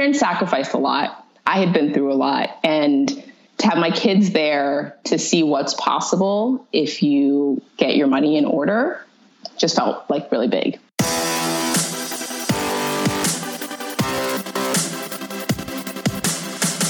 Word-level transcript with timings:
parents 0.00 0.18
sacrificed 0.18 0.72
a 0.72 0.78
lot. 0.78 1.26
I 1.46 1.58
had 1.58 1.74
been 1.74 1.92
through 1.92 2.10
a 2.10 2.14
lot. 2.14 2.58
And 2.64 3.06
to 3.58 3.68
have 3.68 3.76
my 3.76 3.90
kids 3.90 4.30
there 4.30 4.96
to 5.04 5.18
see 5.18 5.42
what's 5.42 5.74
possible 5.74 6.66
if 6.72 7.02
you 7.02 7.60
get 7.76 7.96
your 7.96 8.06
money 8.06 8.38
in 8.38 8.46
order 8.46 9.04
just 9.58 9.76
felt 9.76 10.08
like 10.08 10.32
really 10.32 10.48
big. 10.48 10.78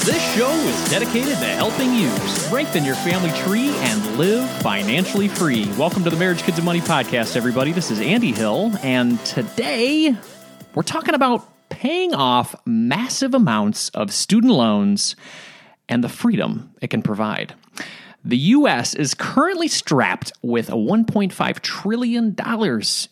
This 0.05 0.33
show 0.33 0.49
is 0.49 0.89
dedicated 0.89 1.37
to 1.37 1.47
helping 1.47 1.93
you 1.93 2.07
strengthen 2.29 2.85
your 2.85 2.95
family 2.95 3.31
tree 3.41 3.71
and 3.75 4.17
live 4.17 4.49
financially 4.61 5.27
free. 5.27 5.69
Welcome 5.77 6.05
to 6.05 6.09
the 6.09 6.15
Marriage, 6.15 6.43
Kids, 6.43 6.59
and 6.59 6.65
Money 6.65 6.79
podcast, 6.79 7.35
everybody. 7.35 7.73
This 7.73 7.91
is 7.91 7.99
Andy 7.99 8.31
Hill, 8.31 8.71
and 8.81 9.19
today 9.25 10.15
we're 10.73 10.83
talking 10.83 11.13
about 11.13 11.50
paying 11.81 12.13
off 12.13 12.53
massive 12.63 13.33
amounts 13.33 13.89
of 13.89 14.13
student 14.13 14.53
loans 14.53 15.15
and 15.89 16.03
the 16.03 16.09
freedom 16.09 16.71
it 16.79 16.91
can 16.91 17.01
provide. 17.01 17.55
The 18.23 18.37
U.S. 18.37 18.93
is 18.93 19.15
currently 19.15 19.67
strapped 19.67 20.31
with 20.43 20.67
$1.5 20.67 21.59
trillion 21.61 22.35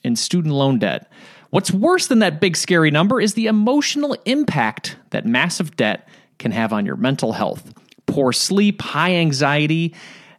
in 0.03 0.15
student 0.15 0.53
loan 0.53 0.77
debt. 0.77 1.11
What's 1.49 1.71
worse 1.71 2.05
than 2.05 2.19
that 2.19 2.39
big 2.39 2.55
scary 2.55 2.91
number 2.91 3.19
is 3.19 3.33
the 3.33 3.47
emotional 3.47 4.15
impact 4.25 4.97
that 5.09 5.25
massive 5.25 5.75
debt 5.75 6.07
can 6.37 6.51
have 6.51 6.71
on 6.71 6.85
your 6.85 6.95
mental 6.95 7.31
health. 7.31 7.73
Poor 8.05 8.31
sleep, 8.31 8.83
high 8.83 9.15
anxiety, 9.15 9.95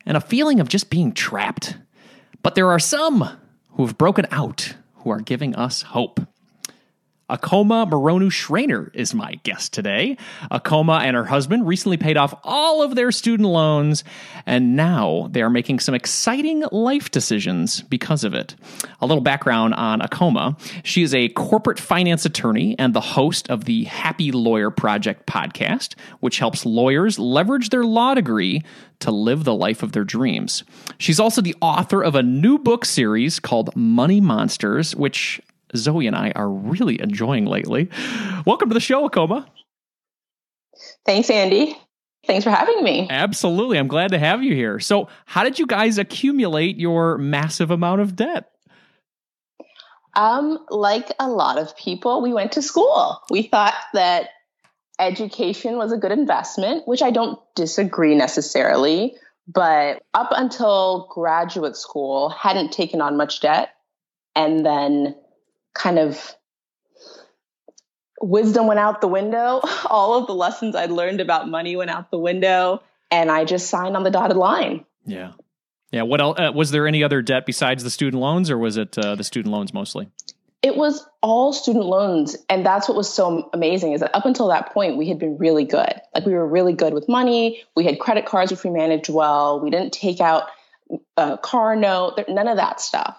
and 0.07 0.17
a 0.17 0.21
feeling 0.21 0.61
of 0.61 0.69
just 0.69 0.89
being 0.89 1.11
trapped. 1.11 1.77
But 2.45 2.55
there 2.55 2.71
are 2.71 2.79
some 2.79 3.29
who 3.71 3.85
have 3.85 3.99
broken 3.99 4.29
out 4.31 4.77
who 4.99 5.11
are 5.11 5.21
giving 5.21 5.57
us 5.57 5.83
hope. 5.83 6.21
Okeoma 7.31 7.89
Moronu 7.89 8.31
Schreiner 8.31 8.91
is 8.93 9.15
my 9.15 9.35
guest 9.43 9.73
today. 9.73 10.17
Okeoma 10.51 11.03
and 11.03 11.17
her 11.17 11.25
husband 11.25 11.67
recently 11.67 11.97
paid 11.97 12.17
off 12.17 12.35
all 12.45 12.83
of 12.83 12.95
their 12.95 13.13
student 13.13 13.49
loans, 13.49 14.05
and 14.47 14.77
now 14.77 15.29
they 15.31 15.43
are 15.43 15.51
making 15.51 15.81
some 15.81 15.95
exciting 15.95 16.65
life 16.73 17.11
decisions 17.11 17.83
because 17.83 18.25
of 18.25 18.35
it. 18.35 18.57
A 19.01 19.07
little 19.07 19.23
background 19.23 19.75
on 19.75 20.01
Okeoma 20.01 20.59
she 20.83 21.03
is 21.03 21.15
a 21.15 21.29
corporate 21.31 21.79
finance 21.79 22.25
attorney 22.25 22.77
and 22.79 22.95
the 22.95 23.01
host 23.01 23.49
of 23.51 23.65
the 23.65 23.85
Happy 23.85 24.33
Lawyer 24.33 24.71
Project 24.71 25.27
podcast, 25.27 25.95
which 26.21 26.39
helps 26.39 26.67
lawyers 26.67 27.19
leverage 27.19 27.71
their 27.71 27.85
law 27.85 28.15
degree 28.15 28.63
to 29.01 29.11
live 29.11 29.45
the 29.45 29.55
life 29.55 29.83
of 29.83 29.93
their 29.93 30.05
dreams. 30.05 30.65
She's 30.99 31.21
also 31.21 31.41
the 31.41 31.57
author 31.61 32.03
of 32.03 32.15
a 32.15 32.23
new 32.23 32.59
book 32.59 32.85
series 32.85 33.41
called 33.41 33.75
Money 33.75 34.21
Monsters, 34.21 34.95
which 34.95 35.41
Zoe 35.77 36.07
and 36.07 36.17
I 36.17 36.33
are 36.35 36.49
really 36.49 37.01
enjoying 37.01 37.47
lately. 37.47 37.89
Welcome 38.47 38.69
to 38.71 38.75
the 38.75 38.81
show, 38.81 39.09
Okeoma. 39.09 39.47
Thanks, 41.05 41.31
Andy. 41.31 41.77
Thanks 42.27 42.45
for 42.45 42.51
having 42.51 42.83
me. 42.83 43.07
Absolutely. 43.11 43.79
I'm 43.79 43.89
glad 43.89 44.11
to 44.13 44.19
have 44.19 44.43
you 44.43 44.55
here. 44.55 44.79
So, 44.79 45.09
how 45.25 45.43
did 45.43 45.59
you 45.59 45.67
guys 45.67 45.99
accumulate 45.99 46.77
your 46.77 47.19
massive 47.19 47.71
amount 47.71 48.03
of 48.03 48.15
debt? 48.15 48.51
Um, 50.15 50.59
like 50.71 51.13
a 51.19 51.29
lot 51.29 51.59
of 51.59 51.77
people, 51.77 52.21
we 52.21 52.33
went 52.33 52.53
to 52.53 52.63
school. 52.63 53.21
We 53.31 53.45
thought 53.45 53.75
that 53.95 54.29
education 54.99 55.77
was 55.79 55.93
a 55.93 55.97
good 55.97 56.13
investment, 56.13 56.87
which 56.87 57.01
I 57.01 57.11
don't 57.11 57.39
disagree 57.55 58.15
necessarily, 58.15 59.15
but 59.49 60.03
up 60.13 60.31
until 60.33 61.09
graduate 61.11 61.77
school, 61.77 62.29
hadn't 62.29 62.73
taken 62.73 63.01
on 63.01 63.17
much 63.17 63.41
debt. 63.41 63.71
And 64.37 64.65
then 64.65 65.15
kind 65.81 65.99
of 65.99 66.35
wisdom 68.21 68.67
went 68.67 68.81
out 68.81 69.01
the 69.01 69.09
window. 69.09 69.61
All 69.87 70.19
of 70.19 70.27
the 70.27 70.35
lessons 70.35 70.77
I'd 70.77 70.91
learned 70.91 71.21
about 71.21 71.49
money 71.49 71.77
went 71.77 71.91
out 71.91 72.11
the 72.11 72.19
window, 72.19 72.83
and 73.11 73.31
I 73.31 73.45
just 73.45 73.69
signed 73.69 73.97
on 73.97 74.03
the 74.03 74.11
dotted 74.11 74.37
line. 74.37 74.85
Yeah. 75.05 75.33
Yeah. 75.91 76.03
What 76.03 76.21
else? 76.21 76.39
Uh, 76.39 76.53
was 76.55 76.71
there 76.71 76.87
any 76.87 77.03
other 77.03 77.23
debt 77.23 77.47
besides 77.47 77.83
the 77.83 77.91
student 77.91 78.21
loans, 78.21 78.51
or 78.51 78.59
was 78.59 78.77
it 78.77 78.97
uh, 78.99 79.15
the 79.15 79.25
student 79.25 79.53
loans 79.53 79.73
mostly? 79.73 80.09
It 80.63 80.77
was 80.77 81.07
all 81.23 81.55
student 81.55 81.87
loans. 81.87 82.37
And 82.51 82.67
that's 82.67 82.87
what 82.87 82.97
was 82.97 83.13
so 83.13 83.49
amazing 83.55 83.93
is 83.93 84.01
that 84.01 84.15
up 84.15 84.27
until 84.27 84.49
that 84.49 84.75
point, 84.75 84.99
we 84.99 85.09
had 85.09 85.19
been 85.19 85.39
really 85.39 85.65
good. 85.65 85.95
Like 86.15 86.27
we 86.27 86.35
were 86.35 86.47
really 86.47 86.75
good 86.75 86.93
with 86.93 87.09
money. 87.09 87.63
We 87.75 87.85
had 87.85 87.99
credit 87.99 88.27
cards 88.27 88.51
which 88.51 88.63
we 88.63 88.69
managed 88.69 89.09
well. 89.09 89.59
We 89.61 89.71
didn't 89.71 89.95
take 89.95 90.21
out 90.21 90.49
a 91.17 91.39
car 91.39 91.77
note, 91.77 92.23
none 92.29 92.47
of 92.47 92.59
that 92.59 92.81
stuff. 92.81 93.17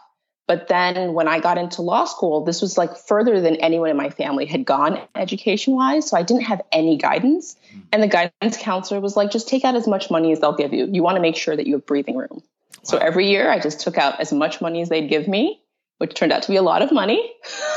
But 0.52 0.68
then 0.68 1.14
when 1.14 1.30
I 1.30 1.40
got 1.40 1.58
into 1.58 1.82
law 1.82 2.04
school, 2.04 2.44
this 2.44 2.62
was 2.62 2.78
like 2.78 2.98
further 2.98 3.40
than 3.40 3.56
anyone 3.56 3.90
in 3.90 3.96
my 3.96 4.10
family 4.10 4.46
had 4.46 4.66
gone 4.66 5.00
education 5.16 5.76
wise. 5.76 6.10
So 6.10 6.18
I 6.18 6.24
didn't 6.24 6.44
have 6.44 6.62
any 6.74 6.98
guidance. 6.98 7.56
Mm-hmm. 7.70 7.80
And 7.94 8.04
the 8.04 8.10
guidance 8.10 8.58
counselor 8.58 9.00
was 9.00 9.16
like, 9.16 9.32
just 9.32 9.48
take 9.48 9.64
out 9.64 9.78
as 9.78 9.88
much 9.88 10.12
money 10.12 10.34
as 10.34 10.42
they'll 10.42 10.52
give 10.52 10.74
you. 10.74 10.90
You 10.92 11.04
want 11.04 11.16
to 11.16 11.22
make 11.22 11.38
sure 11.38 11.56
that 11.56 11.68
you 11.68 11.76
have 11.76 11.86
breathing 11.86 12.18
room. 12.18 12.28
Wow. 12.32 12.44
So 12.84 12.98
every 12.98 13.30
year 13.30 13.50
I 13.50 13.60
just 13.60 13.80
took 13.80 13.98
out 13.98 14.20
as 14.20 14.34
much 14.34 14.60
money 14.60 14.82
as 14.82 14.90
they'd 14.90 15.08
give 15.08 15.26
me, 15.26 15.62
which 16.00 16.16
turned 16.16 16.34
out 16.34 16.44
to 16.44 16.50
be 16.50 16.58
a 16.58 16.62
lot 16.62 16.82
of 16.82 16.92
money. 16.92 17.32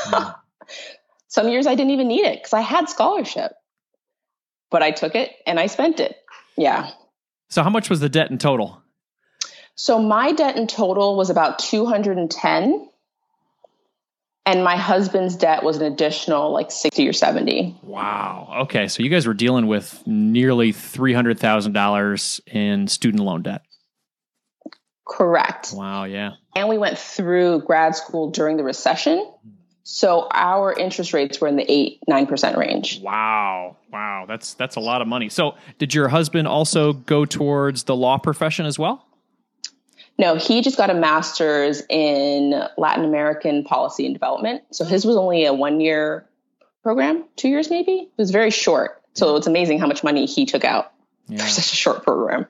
Mm-hmm. 0.07 0.31
Some 1.29 1.49
years 1.49 1.69
I 1.69 1.77
didn't 1.77 1.93
even 1.93 2.09
need 2.09 2.25
it 2.25 2.39
because 2.39 2.55
I 2.55 2.61
had 2.61 2.89
scholarship, 2.89 3.53
but 4.73 4.83
I 4.83 4.91
took 4.91 5.15
it 5.15 5.31
and 5.47 5.61
I 5.61 5.69
spent 5.69 6.01
it. 6.01 6.17
Yeah. 6.57 6.91
So 7.51 7.63
how 7.63 7.71
much 7.71 7.89
was 7.89 8.01
the 8.01 8.09
debt 8.09 8.33
in 8.33 8.39
total? 8.39 8.83
So 9.77 10.01
my 10.01 10.33
debt 10.33 10.57
in 10.57 10.67
total 10.67 11.17
was 11.17 11.31
about 11.31 11.59
210 11.59 12.89
and 14.47 14.63
my 14.63 14.77
husband's 14.77 15.37
debt 15.37 15.63
was 15.63 15.79
an 15.79 15.91
additional 15.91 16.53
like 16.53 16.71
60 16.71 17.09
or 17.09 17.13
70. 17.13 17.77
Wow. 17.83 18.59
Okay, 18.63 18.89
so 18.89 19.03
you 19.03 19.09
guys 19.09 19.27
were 19.27 19.35
dealing 19.35 19.67
with 19.67 20.03
nearly 20.07 20.73
$300,000 20.73 22.41
in 22.53 22.87
student 22.89 23.23
loan 23.23 23.43
debt. 23.43 23.63
Correct. 25.07 25.73
Wow, 25.73 26.05
yeah. 26.05 26.33
And 26.55 26.69
we 26.69 26.79
went 26.79 26.99
through 26.99 27.63
grad 27.63 27.97
school 27.97 28.31
during 28.31 28.57
the 28.57 28.65
recession. 28.65 29.31
So 29.83 30.29
our 30.33 30.73
interest 30.73 31.13
rates 31.13 31.41
were 31.41 31.49
in 31.49 31.57
the 31.57 31.71
8 31.71 32.01
9% 32.09 32.57
range. 32.57 33.01
Wow. 33.03 33.77
Wow, 33.93 34.25
that's 34.27 34.55
that's 34.55 34.77
a 34.77 34.81
lot 34.81 35.03
of 35.03 35.09
money. 35.09 35.29
So, 35.29 35.57
did 35.79 35.95
your 35.95 36.09
husband 36.09 36.49
also 36.49 36.95
go 36.95 37.25
towards 37.25 37.85
the 37.85 37.95
law 37.95 38.19
profession 38.19 38.67
as 38.67 38.79
well? 38.79 39.07
No, 40.17 40.37
he 40.37 40.63
just 40.63 40.77
got 40.77 40.91
a 40.91 40.95
master's 40.95 41.83
in 41.89 42.63
Latin 42.79 43.05
American 43.05 43.65
policy 43.65 44.07
and 44.07 44.15
development. 44.15 44.63
So 44.71 44.85
his 44.85 45.05
was 45.05 45.17
only 45.17 45.45
a 45.45 45.53
one 45.53 45.81
year 45.81 46.29
program, 46.83 47.25
two 47.37 47.49
years 47.49 47.71
maybe. 47.71 47.93
It 47.93 48.13
was 48.17 48.31
very 48.31 48.51
short. 48.51 49.03
So 49.15 49.37
it's 49.37 49.47
amazing 49.47 49.81
how 49.81 49.87
much 49.87 50.05
money 50.05 50.27
he 50.27 50.47
took 50.47 50.65
out 50.65 50.93
yeah. 51.29 51.43
for 51.43 51.49
such 51.49 51.73
a 51.73 51.77
short 51.77 52.05
program. 52.05 52.47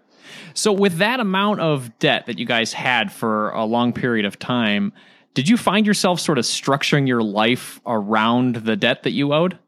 So, 0.54 0.72
with 0.72 0.98
that 0.98 1.18
amount 1.18 1.60
of 1.60 1.98
debt 1.98 2.26
that 2.26 2.38
you 2.38 2.46
guys 2.46 2.72
had 2.72 3.12
for 3.12 3.50
a 3.50 3.64
long 3.64 3.92
period 3.92 4.24
of 4.24 4.38
time, 4.38 4.92
did 5.34 5.48
you 5.48 5.56
find 5.56 5.84
yourself 5.84 6.20
sort 6.20 6.38
of 6.38 6.44
structuring 6.44 7.08
your 7.08 7.22
life 7.22 7.80
around 7.84 8.56
the 8.56 8.76
debt 8.76 9.02
that 9.02 9.10
you 9.10 9.34
owed? 9.34 9.58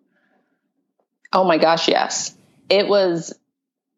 Oh 1.32 1.44
my 1.44 1.58
gosh, 1.58 1.88
yes. 1.88 2.36
It 2.68 2.86
was 2.86 3.36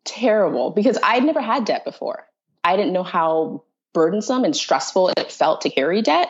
terrible 0.04 0.70
because 0.70 0.98
I'd 1.02 1.24
never 1.24 1.42
had 1.42 1.66
debt 1.66 1.84
before. 1.84 2.26
I 2.64 2.76
didn't 2.76 2.94
know 2.94 3.02
how 3.02 3.64
burdensome 3.92 4.44
and 4.44 4.54
stressful 4.54 5.10
it 5.10 5.32
felt 5.32 5.62
to 5.62 5.70
carry 5.70 6.02
debt. 6.02 6.28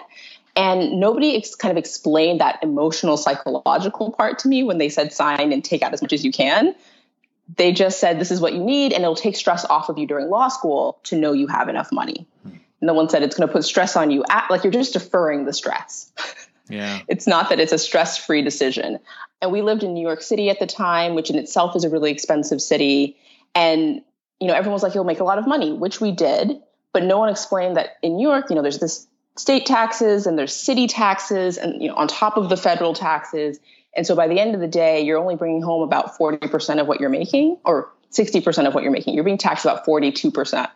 And 0.57 0.99
nobody 0.99 1.37
ex- 1.37 1.55
kind 1.55 1.71
of 1.71 1.79
explained 1.79 2.41
that 2.41 2.59
emotional, 2.63 3.17
psychological 3.17 4.11
part 4.11 4.41
to 4.41 4.49
me 4.49 4.65
when 4.65 4.79
they 4.79 4.89
said 4.89 5.13
sign 5.13 5.53
and 5.53 5.65
take 5.65 5.83
out 5.83 5.93
as 5.93 6.03
much 6.03 6.13
as 6.13 6.25
you 6.25 6.33
can. 6.33 6.75
They 7.57 7.73
just 7.73 8.01
said 8.01 8.19
this 8.19 8.31
is 8.31 8.41
what 8.41 8.55
you 8.55 8.63
need, 8.63 8.93
and 8.93 9.03
it'll 9.03 9.15
take 9.15 9.37
stress 9.37 9.65
off 9.65 9.89
of 9.89 9.99
you 9.99 10.07
during 10.07 10.29
law 10.29 10.49
school 10.49 10.99
to 11.05 11.17
know 11.17 11.33
you 11.33 11.47
have 11.47 11.69
enough 11.69 11.93
money. 11.93 12.27
Hmm. 12.43 12.49
And 12.51 12.87
no 12.87 12.93
one 12.93 13.09
said 13.09 13.23
it's 13.23 13.37
going 13.37 13.49
to 13.49 13.53
put 13.53 13.65
stress 13.65 13.97
on 13.97 14.11
you. 14.11 14.25
At, 14.29 14.51
like 14.51 14.65
you're 14.65 14.73
just 14.73 14.93
deferring 14.95 15.45
the 15.45 15.53
stress. 15.53 16.13
Yeah. 16.69 17.01
it's 17.09 17.27
not 17.27 17.51
that 17.51 17.61
it's 17.61 17.73
a 17.73 17.79
stress 17.79 18.19
free 18.19 18.43
decision. 18.43 18.99
And 19.41 19.53
we 19.53 19.63
lived 19.63 19.85
in 19.85 19.95
New 19.95 20.03
York 20.03 20.23
City 20.23 20.51
at 20.51 20.59
the 20.59 20.67
time, 20.67 21.15
which 21.15 21.31
in 21.31 21.37
itself 21.37 21.77
is 21.77 21.85
a 21.85 21.89
really 21.89 22.11
expensive 22.11 22.61
city. 22.61 23.17
And, 23.55 24.03
you 24.41 24.49
know, 24.49 24.55
everyone 24.55 24.75
was 24.75 24.83
like, 24.83 24.95
you'll 24.95 25.05
make 25.05 25.21
a 25.21 25.25
lot 25.25 25.39
of 25.39 25.47
money, 25.47 25.73
which 25.73 26.01
we 26.01 26.11
did 26.11 26.61
but 26.99 27.07
no 27.07 27.19
one 27.19 27.29
explained 27.29 27.77
that 27.77 27.97
in 28.03 28.17
New 28.17 28.29
York, 28.29 28.47
you 28.51 28.57
know, 28.57 28.63
there's 28.63 28.81
this 28.81 29.07
state 29.37 29.67
taxes 29.67 30.27
and 30.27 30.37
there's 30.37 30.53
city 30.53 30.89
taxes 30.89 31.57
and 31.57 31.81
you 31.81 31.89
know 31.89 31.95
on 31.95 32.09
top 32.09 32.37
of 32.37 32.49
the 32.49 32.57
federal 32.57 32.93
taxes. 32.93 33.61
And 33.95 34.05
so 34.05 34.17
by 34.17 34.27
the 34.27 34.41
end 34.41 34.57
of 34.57 34.61
the 34.61 34.67
day, 34.67 35.03
you're 35.03 35.17
only 35.17 35.37
bringing 35.37 35.63
home 35.63 35.83
about 35.83 36.19
40% 36.19 36.81
of 36.81 36.89
what 36.89 36.99
you're 36.99 37.09
making 37.09 37.57
or 37.65 37.93
60% 38.11 38.67
of 38.67 38.75
what 38.75 38.83
you're 38.83 38.93
making. 38.93 39.15
You're 39.15 39.23
being 39.23 39.39
taxed 39.39 39.65
about 39.65 39.87
42%. 39.87 40.69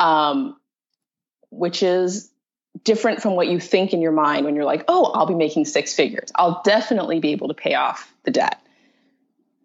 Um, 0.00 0.56
which 1.50 1.82
is 1.82 2.30
different 2.82 3.20
from 3.20 3.36
what 3.36 3.48
you 3.48 3.60
think 3.60 3.92
in 3.92 4.00
your 4.00 4.12
mind 4.12 4.46
when 4.46 4.54
you're 4.54 4.64
like, 4.64 4.84
oh, 4.88 5.12
I'll 5.12 5.26
be 5.26 5.34
making 5.34 5.66
six 5.66 5.94
figures. 5.94 6.30
I'll 6.34 6.62
definitely 6.64 7.20
be 7.20 7.32
able 7.32 7.48
to 7.48 7.54
pay 7.54 7.74
off 7.74 8.10
the 8.22 8.30
debt. 8.30 8.58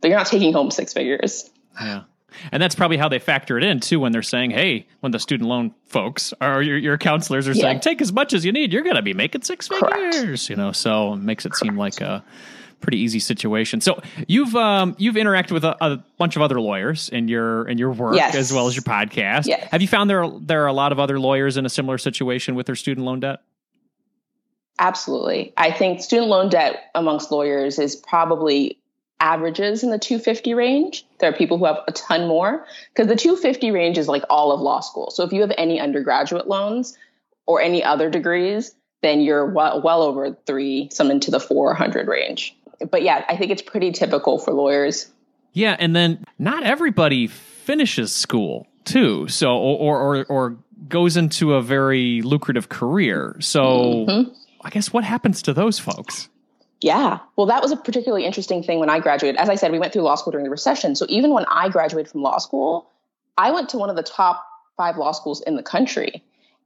But 0.02 0.10
you're 0.10 0.18
not 0.18 0.28
taking 0.28 0.52
home 0.52 0.70
six 0.70 0.94
figures. 0.94 1.50
Yeah. 1.80 2.04
And 2.52 2.62
that's 2.62 2.76
probably 2.76 2.98
how 2.98 3.10
they 3.10 3.20
factor 3.20 3.58
it 3.58 3.64
in 3.64 3.80
too 3.80 4.00
when 4.00 4.12
they're 4.12 4.22
saying, 4.22 4.52
"Hey, 4.52 4.88
when 5.02 5.12
the 5.12 5.20
student 5.20 5.50
loan 5.50 5.74
folks 5.86 6.34
or 6.42 6.62
your, 6.62 6.78
your 6.78 6.98
counselors 6.98 7.48
are 7.48 7.54
yeah. 7.54 7.62
saying, 7.62 7.80
take 7.82 8.02
as 8.02 8.12
much 8.12 8.34
as 8.34 8.46
you 8.46 8.52
need, 8.52 8.74
you're 8.74 8.84
going 8.84 8.96
to 8.96 9.02
be 9.02 9.14
making 9.14 9.42
six 9.42 9.68
Correct. 9.68 10.16
figures." 10.16 10.50
You 10.50 10.56
know, 10.56 10.72
so 10.72 11.14
it 11.14 11.18
makes 11.18 11.46
it 11.46 11.56
seem 11.56 11.78
like 11.78 12.02
a 12.02 12.24
pretty 12.84 13.00
easy 13.00 13.20
situation. 13.20 13.82
So 13.82 14.02
you've 14.28 14.56
um, 14.56 14.96
you've 15.00 15.16
interacted 15.16 15.52
with 15.52 15.64
a, 15.64 15.84
a, 15.84 16.04
bunch 16.18 16.36
of 16.36 16.42
other 16.42 16.60
lawyers 16.60 17.10
in 17.10 17.28
your 17.28 17.68
in 17.68 17.78
your 17.78 17.92
work 17.92 18.16
yes. 18.16 18.36
as 18.36 18.54
well 18.54 18.68
as 18.68 18.76
your 18.76 18.84
podcast. 18.84 19.48
Yes. 19.48 19.68
Have 19.72 19.82
you 19.82 19.88
found 19.88 20.10
there 20.10 20.24
are, 20.24 20.40
there 20.40 20.64
are 20.64 20.68
a 20.68 20.74
lot 20.74 20.92
of 20.92 21.00
other 21.00 21.20
lawyers 21.20 21.58
in 21.58 21.66
a 21.66 21.70
similar 21.70 21.98
situation 21.98 22.56
with 22.56 22.68
their 22.68 22.76
student 22.76 23.06
loan 23.06 23.22
debt? 23.22 23.40
Absolutely. 24.80 25.54
I 25.56 25.72
think 25.72 26.02
student 26.02 26.28
loan 26.28 26.50
debt 26.50 26.92
amongst 26.94 27.32
lawyers 27.32 27.80
is 27.80 27.96
probably 27.96 28.80
averages 29.24 29.84
in 29.84 29.90
the 29.90 29.98
250 29.98 30.54
range. 30.54 31.06
There 31.20 31.30
are 31.30 31.34
people 31.34 31.58
who 31.58 31.66
have 31.66 31.80
a 31.88 31.94
ton 31.94 32.28
more 32.28 32.68
because 32.94 33.08
the 33.08 33.16
250 33.16 33.72
range 33.72 33.98
is 33.98 34.10
like 34.10 34.24
all 34.30 34.52
of 34.52 34.60
law 34.60 34.82
school. 34.82 35.10
So 35.12 35.24
if 35.24 35.32
you 35.32 35.42
have 35.42 35.54
any 35.58 35.80
undergraduate 35.80 36.48
loans 36.48 36.98
or 37.46 37.62
any 37.62 37.84
other 37.84 38.10
degrees, 38.10 38.76
then 39.02 39.22
you're 39.22 39.46
well, 39.46 39.82
well 39.82 40.04
over 40.04 40.36
three, 40.46 40.90
some 40.92 41.10
into 41.10 41.32
the 41.32 41.40
400 41.40 42.08
range. 42.08 42.56
But 42.92 43.04
yeah, 43.04 43.24
I 43.30 43.38
think 43.38 43.52
it's 43.52 43.62
pretty 43.62 43.94
typical 43.94 44.40
for 44.40 44.54
lawyers. 44.54 45.10
Yeah, 45.54 45.78
and 45.80 45.96
then 45.96 46.26
not 46.38 46.64
everybody 46.64 47.28
finishes 47.28 48.14
school 48.14 48.68
too. 48.84 49.30
So 49.30 49.56
or 49.56 50.00
or 50.00 50.26
or 50.26 50.58
goes 50.90 51.16
into 51.16 51.54
a 51.54 51.62
very 51.62 52.22
lucrative 52.24 52.68
career. 52.68 53.38
So 53.40 53.62
mm-hmm. 53.62 54.32
I 54.62 54.70
guess 54.70 54.92
what 54.92 55.06
happens 55.06 55.42
to 55.44 55.54
those 55.54 55.80
folks? 55.80 56.28
Yeah. 56.84 57.20
Well, 57.38 57.48
that 57.48 57.62
was 57.62 57.72
a 57.72 57.78
particularly 57.78 58.26
interesting 58.26 58.62
thing 58.62 58.80
when 58.80 58.90
I 58.90 59.00
graduated. 59.00 59.40
As 59.40 59.50
I 59.50 59.56
said, 59.56 59.72
we 59.72 59.80
went 59.80 59.94
through 59.94 60.02
law 60.02 60.16
school 60.16 60.32
during 60.32 60.44
the 60.44 60.50
recession. 60.50 60.96
So 60.96 61.06
even 61.08 61.32
when 61.32 61.46
I 61.46 61.70
graduated 61.70 62.12
from 62.12 62.22
law 62.22 62.40
school, 62.40 62.90
I 63.38 63.52
went 63.52 63.70
to 63.70 63.78
one 63.78 63.90
of 63.90 63.96
the 63.96 64.04
top 64.04 64.46
five 64.76 64.98
law 64.98 65.14
schools 65.14 65.42
in 65.42 65.56
the 65.56 65.64
country. 65.64 66.22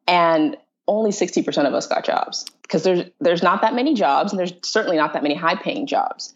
And 0.07 0.57
only 0.87 1.11
60% 1.11 1.67
of 1.67 1.73
us 1.73 1.85
got 1.85 2.03
jobs 2.05 2.45
because 2.61 2.83
there's 2.83 3.09
there's 3.19 3.43
not 3.43 3.61
that 3.61 3.75
many 3.75 3.93
jobs 3.93 4.31
and 4.31 4.39
there's 4.39 4.53
certainly 4.63 4.97
not 4.97 5.13
that 5.13 5.21
many 5.21 5.35
high 5.35 5.55
paying 5.55 5.85
jobs. 5.85 6.33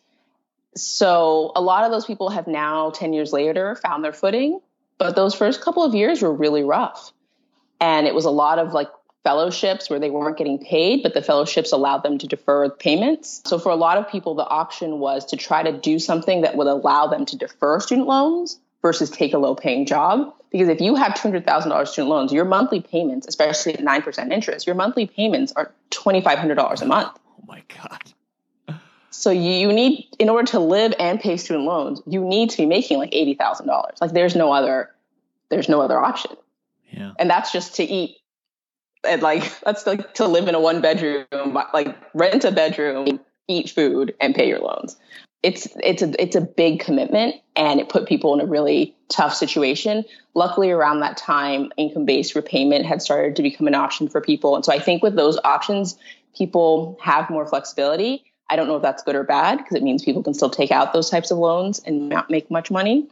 So 0.75 1.51
a 1.55 1.61
lot 1.61 1.83
of 1.83 1.91
those 1.91 2.05
people 2.05 2.29
have 2.29 2.47
now 2.47 2.91
10 2.91 3.13
years 3.13 3.33
later 3.33 3.75
found 3.75 4.03
their 4.03 4.13
footing, 4.13 4.59
but 4.97 5.15
those 5.15 5.33
first 5.33 5.61
couple 5.61 5.83
of 5.83 5.95
years 5.95 6.21
were 6.21 6.33
really 6.33 6.63
rough. 6.63 7.11
And 7.79 8.07
it 8.07 8.13
was 8.13 8.25
a 8.25 8.29
lot 8.29 8.59
of 8.59 8.73
like 8.73 8.89
fellowships 9.23 9.89
where 9.89 9.99
they 9.99 10.09
weren't 10.09 10.37
getting 10.37 10.57
paid, 10.57 11.03
but 11.03 11.13
the 11.13 11.21
fellowships 11.21 11.71
allowed 11.71 12.03
them 12.03 12.17
to 12.17 12.27
defer 12.27 12.69
payments. 12.69 13.41
So 13.45 13.59
for 13.59 13.69
a 13.69 13.75
lot 13.75 13.97
of 13.97 14.09
people, 14.09 14.35
the 14.35 14.47
option 14.47 14.99
was 14.99 15.25
to 15.27 15.37
try 15.37 15.63
to 15.63 15.71
do 15.71 15.99
something 15.99 16.41
that 16.41 16.55
would 16.55 16.67
allow 16.67 17.07
them 17.07 17.25
to 17.27 17.37
defer 17.37 17.79
student 17.79 18.07
loans 18.07 18.59
versus 18.81 19.09
take 19.09 19.33
a 19.33 19.37
low 19.37 19.55
paying 19.55 19.85
job. 19.85 20.33
Because 20.51 20.69
if 20.69 20.81
you 20.81 20.95
have 20.95 21.13
$200,000 21.13 21.87
student 21.87 22.09
loans, 22.09 22.33
your 22.33 22.45
monthly 22.45 22.81
payments, 22.81 23.27
especially 23.27 23.75
at 23.75 23.79
9% 23.79 24.31
interest, 24.31 24.65
your 24.65 24.75
monthly 24.75 25.05
payments 25.07 25.53
are 25.55 25.71
$2,500 25.91 26.81
a 26.81 26.85
month. 26.85 27.17
Oh 27.39 27.43
my 27.47 27.63
God. 27.69 28.79
So 29.11 29.29
you 29.29 29.71
need, 29.71 30.07
in 30.19 30.29
order 30.29 30.47
to 30.51 30.59
live 30.59 30.93
and 30.97 31.19
pay 31.19 31.37
student 31.37 31.65
loans, 31.65 32.01
you 32.07 32.23
need 32.23 32.49
to 32.51 32.57
be 32.57 32.65
making 32.65 32.97
like 32.97 33.11
$80,000. 33.11 34.01
Like 34.01 34.11
there's 34.11 34.35
no 34.35 34.51
other, 34.51 34.89
there's 35.49 35.69
no 35.69 35.79
other 35.81 35.99
option. 35.99 36.31
Yeah. 36.89 37.11
And 37.19 37.29
that's 37.29 37.51
just 37.51 37.75
to 37.75 37.83
eat 37.83 38.17
and 39.07 39.21
like 39.21 39.59
that's 39.61 39.85
like 39.85 40.13
to 40.15 40.27
live 40.27 40.47
in 40.47 40.55
a 40.55 40.59
one 40.59 40.81
bedroom, 40.81 41.25
like 41.73 41.95
rent 42.13 42.43
a 42.43 42.51
bedroom, 42.51 43.19
eat 43.47 43.69
food, 43.69 44.15
and 44.19 44.35
pay 44.35 44.47
your 44.47 44.59
loans. 44.59 44.97
It's 45.43 45.67
it's 45.83 46.01
a 46.01 46.21
it's 46.21 46.35
a 46.35 46.41
big 46.41 46.79
commitment, 46.79 47.35
and 47.55 47.79
it 47.79 47.89
put 47.89 48.07
people 48.07 48.33
in 48.33 48.41
a 48.41 48.45
really 48.45 48.95
tough 49.09 49.33
situation. 49.33 50.05
Luckily, 50.35 50.71
around 50.71 50.99
that 50.99 51.17
time, 51.17 51.71
income 51.77 52.05
based 52.05 52.35
repayment 52.35 52.85
had 52.85 53.01
started 53.01 53.35
to 53.37 53.41
become 53.41 53.67
an 53.67 53.75
option 53.75 54.07
for 54.07 54.21
people, 54.21 54.55
and 54.55 54.63
so 54.63 54.71
I 54.71 54.79
think 54.79 55.01
with 55.01 55.15
those 55.15 55.37
options, 55.43 55.97
people 56.35 56.97
have 57.01 57.29
more 57.29 57.47
flexibility. 57.47 58.23
I 58.49 58.55
don't 58.57 58.67
know 58.67 58.75
if 58.75 58.81
that's 58.81 59.01
good 59.03 59.15
or 59.15 59.23
bad 59.23 59.57
because 59.57 59.77
it 59.77 59.83
means 59.83 60.03
people 60.03 60.23
can 60.23 60.33
still 60.33 60.49
take 60.49 60.71
out 60.71 60.91
those 60.91 61.09
types 61.09 61.31
of 61.31 61.37
loans 61.37 61.79
and 61.79 62.09
not 62.09 62.29
make 62.29 62.51
much 62.51 62.69
money, 62.69 63.07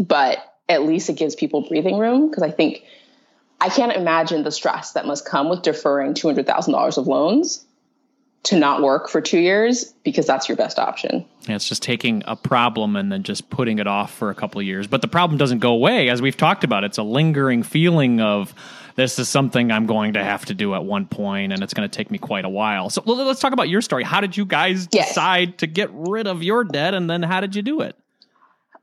but 0.00 0.38
at 0.68 0.84
least 0.84 1.10
it 1.10 1.16
gives 1.16 1.34
people 1.34 1.68
breathing 1.68 1.98
room 1.98 2.28
because 2.28 2.42
I 2.42 2.50
think 2.50 2.82
I 3.62 3.68
can't 3.68 3.92
imagine 3.92 4.42
the 4.42 4.50
stress 4.50 4.90
that 4.94 5.06
must 5.06 5.24
come 5.24 5.48
with 5.48 5.62
deferring 5.62 6.14
$200,000 6.14 6.98
of 6.98 7.06
loans 7.06 7.64
to 8.42 8.58
not 8.58 8.82
work 8.82 9.08
for 9.08 9.20
two 9.20 9.38
years 9.38 9.84
because 10.02 10.26
that's 10.26 10.48
your 10.48 10.56
best 10.56 10.80
option. 10.80 11.24
Yeah, 11.42 11.54
it's 11.54 11.68
just 11.68 11.80
taking 11.80 12.24
a 12.26 12.34
problem 12.34 12.96
and 12.96 13.12
then 13.12 13.22
just 13.22 13.50
putting 13.50 13.78
it 13.78 13.86
off 13.86 14.12
for 14.12 14.30
a 14.30 14.34
couple 14.34 14.60
of 14.60 14.66
years. 14.66 14.88
But 14.88 15.00
the 15.00 15.06
problem 15.06 15.38
doesn't 15.38 15.60
go 15.60 15.70
away, 15.70 16.08
as 16.08 16.20
we've 16.20 16.36
talked 16.36 16.64
about. 16.64 16.82
It's 16.82 16.98
a 16.98 17.04
lingering 17.04 17.62
feeling 17.62 18.20
of 18.20 18.52
this 18.96 19.20
is 19.20 19.28
something 19.28 19.70
I'm 19.70 19.86
going 19.86 20.14
to 20.14 20.24
have 20.24 20.44
to 20.46 20.54
do 20.54 20.74
at 20.74 20.84
one 20.84 21.06
point, 21.06 21.52
and 21.52 21.62
it's 21.62 21.72
going 21.72 21.88
to 21.88 21.96
take 21.96 22.10
me 22.10 22.18
quite 22.18 22.44
a 22.44 22.48
while. 22.48 22.90
So 22.90 23.00
let's 23.06 23.38
talk 23.38 23.52
about 23.52 23.68
your 23.68 23.80
story. 23.80 24.02
How 24.02 24.20
did 24.20 24.36
you 24.36 24.44
guys 24.44 24.88
yes. 24.90 25.10
decide 25.10 25.58
to 25.58 25.68
get 25.68 25.88
rid 25.92 26.26
of 26.26 26.42
your 26.42 26.64
debt, 26.64 26.94
and 26.94 27.08
then 27.08 27.22
how 27.22 27.40
did 27.40 27.54
you 27.54 27.62
do 27.62 27.82
it? 27.82 27.94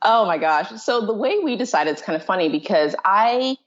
Oh 0.01 0.25
my 0.25 0.37
gosh! 0.37 0.81
So 0.81 1.05
the 1.05 1.13
way 1.13 1.39
we 1.39 1.57
decided 1.57 1.97
is 1.97 2.01
kind 2.01 2.15
of 2.15 2.25
funny 2.25 2.47
because 2.47 2.95
I 3.03 3.57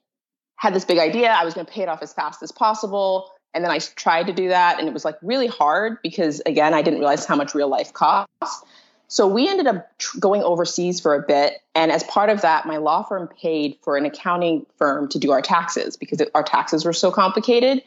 had 0.56 0.74
this 0.74 0.84
big 0.84 0.98
idea. 0.98 1.30
I 1.30 1.44
was 1.44 1.54
going 1.54 1.66
to 1.66 1.72
pay 1.72 1.82
it 1.82 1.88
off 1.88 2.02
as 2.02 2.12
fast 2.12 2.42
as 2.42 2.52
possible. 2.52 3.30
And 3.54 3.64
then 3.64 3.70
I 3.70 3.78
tried 3.78 4.26
to 4.28 4.32
do 4.32 4.48
that. 4.48 4.78
And 4.78 4.88
it 4.88 4.94
was 4.94 5.04
like 5.04 5.16
really 5.22 5.46
hard 5.46 5.98
because, 6.02 6.40
again, 6.46 6.74
I 6.74 6.82
didn't 6.82 7.00
realize 7.00 7.26
how 7.26 7.36
much 7.36 7.54
real 7.54 7.68
life 7.68 7.92
costs. 7.92 8.64
So 9.08 9.26
we 9.26 9.46
ended 9.46 9.66
up 9.66 9.98
tr- 9.98 10.18
going 10.20 10.42
overseas 10.42 11.00
for 11.00 11.14
a 11.14 11.20
bit. 11.20 11.60
And 11.74 11.92
as 11.92 12.02
part 12.04 12.30
of 12.30 12.40
that, 12.40 12.64
my 12.64 12.78
law 12.78 13.02
firm 13.02 13.28
paid 13.28 13.76
for 13.82 13.98
an 13.98 14.06
accounting 14.06 14.64
firm 14.78 15.06
to 15.10 15.18
do 15.18 15.32
our 15.32 15.42
taxes 15.42 15.98
because 15.98 16.20
it, 16.22 16.30
our 16.34 16.42
taxes 16.42 16.86
were 16.86 16.94
so 16.94 17.10
complicated, 17.10 17.82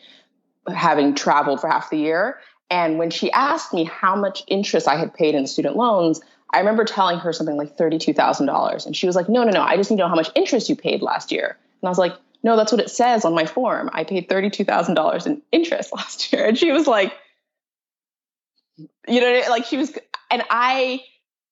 having 0.72 1.16
traveled 1.16 1.62
for 1.62 1.68
half 1.68 1.90
the 1.90 1.98
year. 1.98 2.38
And 2.70 3.00
when 3.00 3.10
she 3.10 3.32
asked 3.32 3.74
me 3.74 3.86
how 3.86 4.16
much 4.16 4.44
interest 4.48 4.88
I 4.88 4.98
had 4.98 5.16
paid 5.16 5.34
in 5.34 5.48
student 5.48 5.76
loans, 5.76 6.22
I 6.52 6.60
remember 6.60 6.86
telling 6.86 7.18
her 7.20 7.34
something 7.34 7.58
like 7.58 7.76
$32,000. 7.76 8.86
And 8.86 8.96
she 8.96 9.08
was 9.08 9.16
like, 9.16 9.28
no, 9.28 9.44
no, 9.44 9.52
no, 9.52 9.62
I 9.62 9.78
just 9.78 9.90
need 9.90 9.98
to 9.98 10.04
know 10.04 10.10
how 10.10 10.16
much 10.16 10.30
interest 10.36 10.70
you 10.70 10.76
paid 10.76 11.02
last 11.02 11.32
year. 11.32 11.58
And 11.82 11.88
I 11.88 11.90
was 11.90 11.98
like, 11.98 12.14
no, 12.46 12.56
that's 12.56 12.72
what 12.72 12.80
it 12.80 12.92
says 12.92 13.26
on 13.26 13.34
my 13.34 13.48
form. 13.48 13.90
I 13.92 14.04
paid 14.04 14.30
$32,000 14.30 15.26
in 15.26 15.42
interest 15.52 15.92
last 15.96 16.32
year. 16.32 16.46
And 16.46 16.56
she 16.56 16.72
was 16.72 16.86
like, 16.86 17.12
you 19.08 19.20
know, 19.20 19.42
like 19.50 19.66
she 19.66 19.78
was, 19.78 19.92
and 20.30 20.44
I 20.52 21.02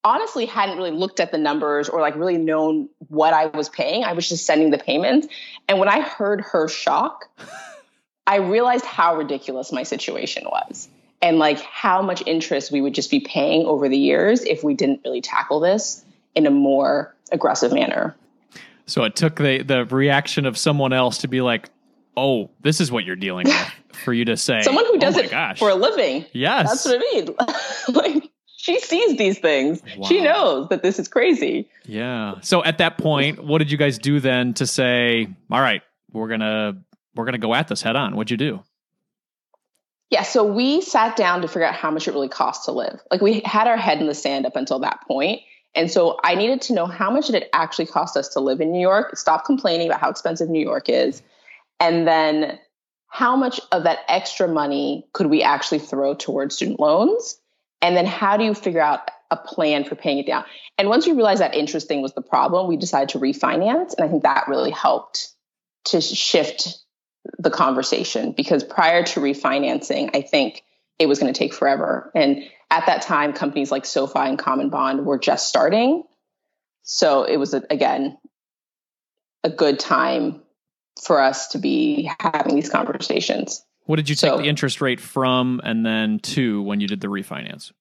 honestly 0.03 0.45
hadn't 0.45 0.77
really 0.77 0.91
looked 0.91 1.19
at 1.19 1.31
the 1.31 1.39
numbers 1.39 1.89
or 1.89 1.99
like 1.99 2.15
really 2.15 2.37
known 2.37 2.89
what 3.07 3.33
I 3.33 3.47
was 3.47 3.69
paying. 3.69 4.03
I 4.03 4.13
was 4.13 4.29
just 4.29 4.45
sending 4.45 4.69
the 4.69 4.77
payments. 4.77 5.27
And 5.67 5.79
when 5.79 5.89
I 5.89 6.01
heard 6.01 6.41
her 6.41 6.67
shock, 6.67 7.25
I 8.27 8.37
realized 8.37 8.85
how 8.85 9.17
ridiculous 9.17 9.71
my 9.71 9.83
situation 9.83 10.43
was 10.45 10.87
and 11.23 11.39
like 11.39 11.59
how 11.61 12.03
much 12.03 12.21
interest 12.27 12.71
we 12.71 12.81
would 12.81 12.93
just 12.93 13.09
be 13.09 13.19
paying 13.19 13.65
over 13.65 13.89
the 13.89 13.97
years 13.97 14.43
if 14.43 14.63
we 14.63 14.75
didn't 14.75 15.01
really 15.03 15.21
tackle 15.21 15.59
this 15.59 16.05
in 16.35 16.45
a 16.45 16.51
more 16.51 17.15
aggressive 17.31 17.73
manner. 17.73 18.15
So 18.85 19.03
it 19.03 19.15
took 19.15 19.37
the 19.37 19.63
the 19.63 19.85
reaction 19.85 20.45
of 20.45 20.57
someone 20.57 20.93
else 20.93 21.19
to 21.19 21.27
be 21.27 21.41
like, 21.41 21.69
"Oh, 22.17 22.49
this 22.61 22.81
is 22.81 22.91
what 22.91 23.05
you're 23.05 23.15
dealing 23.15 23.47
with," 23.47 23.73
for 24.03 24.13
you 24.13 24.25
to 24.25 24.37
say, 24.37 24.61
"Someone 24.61 24.85
who 24.85 24.95
oh 24.95 24.99
does 24.99 25.17
oh 25.17 25.21
it 25.21 25.31
gosh. 25.31 25.59
for 25.59 25.69
a 25.69 25.75
living." 25.75 26.25
Yes, 26.33 26.69
that's 26.69 26.85
what 26.85 26.97
I 26.97 27.13
mean. 27.13 27.35
like 27.95 28.31
she 28.57 28.79
sees 28.79 29.17
these 29.17 29.39
things. 29.39 29.81
Wow. 29.97 30.07
She 30.07 30.21
knows 30.21 30.69
that 30.69 30.83
this 30.83 30.99
is 30.99 31.07
crazy. 31.07 31.69
Yeah. 31.85 32.35
So 32.41 32.63
at 32.63 32.77
that 32.77 32.97
point, 32.97 33.43
what 33.43 33.59
did 33.59 33.71
you 33.71 33.77
guys 33.77 33.97
do 33.97 34.19
then 34.19 34.53
to 34.55 34.67
say, 34.67 35.27
"All 35.51 35.61
right, 35.61 35.81
we're 36.11 36.27
gonna 36.27 36.77
we're 37.15 37.25
gonna 37.25 37.37
go 37.37 37.53
at 37.53 37.67
this 37.67 37.81
head 37.81 37.95
on"? 37.95 38.15
What'd 38.15 38.31
you 38.31 38.37
do? 38.37 38.63
Yeah, 40.09 40.21
so 40.21 40.43
we 40.43 40.81
sat 40.81 41.15
down 41.15 41.41
to 41.41 41.47
figure 41.47 41.65
out 41.65 41.73
how 41.73 41.89
much 41.89 42.07
it 42.07 42.11
really 42.11 42.29
costs 42.29 42.65
to 42.65 42.71
live. 42.71 43.01
Like 43.09 43.21
we 43.21 43.41
had 43.45 43.67
our 43.67 43.77
head 43.77 43.99
in 43.99 44.05
the 44.05 44.13
sand 44.13 44.45
up 44.45 44.55
until 44.55 44.77
that 44.79 44.99
point, 45.07 45.41
and 45.75 45.89
so 45.89 46.19
I 46.23 46.35
needed 46.35 46.61
to 46.63 46.73
know 46.73 46.85
how 46.85 47.09
much 47.09 47.27
did 47.27 47.35
it 47.35 47.49
actually 47.53 47.87
cost 47.87 48.15
us 48.15 48.29
to 48.29 48.39
live 48.39 48.61
in 48.61 48.71
New 48.71 48.81
York, 48.81 49.17
stop 49.17 49.45
complaining 49.45 49.87
about 49.87 49.99
how 49.99 50.09
expensive 50.09 50.49
New 50.49 50.61
York 50.61 50.89
is, 50.89 51.21
and 51.79 52.07
then 52.07 52.59
how 53.07 53.35
much 53.35 53.59
of 53.71 53.83
that 53.83 53.99
extra 54.07 54.47
money 54.47 55.07
could 55.13 55.27
we 55.27 55.43
actually 55.43 55.79
throw 55.79 56.15
towards 56.15 56.55
student 56.55 56.79
loans? 56.79 57.39
And 57.81 57.95
then 57.95 58.05
how 58.05 58.37
do 58.37 58.43
you 58.43 58.53
figure 58.53 58.81
out 58.81 59.11
a 59.29 59.37
plan 59.37 59.83
for 59.83 59.95
paying 59.95 60.17
it 60.17 60.25
down? 60.25 60.45
And 60.77 60.89
once 60.89 61.05
we 61.05 61.11
realized 61.11 61.41
that 61.41 61.53
interest 61.53 61.87
thing 61.87 62.01
was 62.01 62.13
the 62.13 62.21
problem, 62.21 62.67
we 62.67 62.77
decided 62.77 63.09
to 63.09 63.19
refinance. 63.19 63.93
And 63.95 64.05
I 64.05 64.07
think 64.07 64.23
that 64.23 64.47
really 64.47 64.71
helped 64.71 65.29
to 65.85 66.01
shift 66.01 66.79
the 67.37 67.51
conversation 67.51 68.31
because 68.31 68.63
prior 68.63 69.03
to 69.03 69.19
refinancing, 69.19 70.09
I 70.15 70.21
think 70.21 70.63
it 70.97 71.07
was 71.07 71.19
going 71.19 71.31
to 71.31 71.37
take 71.37 71.53
forever. 71.53 72.11
And 72.15 72.43
at 72.73 72.87
that 72.87 73.03
time, 73.03 73.33
companies 73.33 73.69
like 73.71 73.85
SoFi 73.85 74.21
and 74.21 74.39
CommonBond 74.39 75.03
were 75.03 75.19
just 75.19 75.47
starting. 75.47 76.05
So 76.81 77.23
it 77.23 77.37
was, 77.37 77.53
again, 77.53 78.17
a 79.43 79.51
good 79.51 79.79
time 79.79 80.41
for 80.99 81.21
us 81.21 81.49
to 81.49 81.59
be 81.59 82.09
having 82.19 82.55
these 82.55 82.71
conversations. 82.71 83.63
What 83.85 83.97
did 83.97 84.09
you 84.09 84.15
take 84.15 84.31
so, 84.31 84.37
the 84.37 84.45
interest 84.45 84.81
rate 84.81 84.99
from 84.99 85.61
and 85.63 85.85
then 85.85 86.17
to 86.19 86.63
when 86.63 86.81
you 86.81 86.87
did 86.87 86.99
the 86.99 87.09
refinance? 87.09 87.71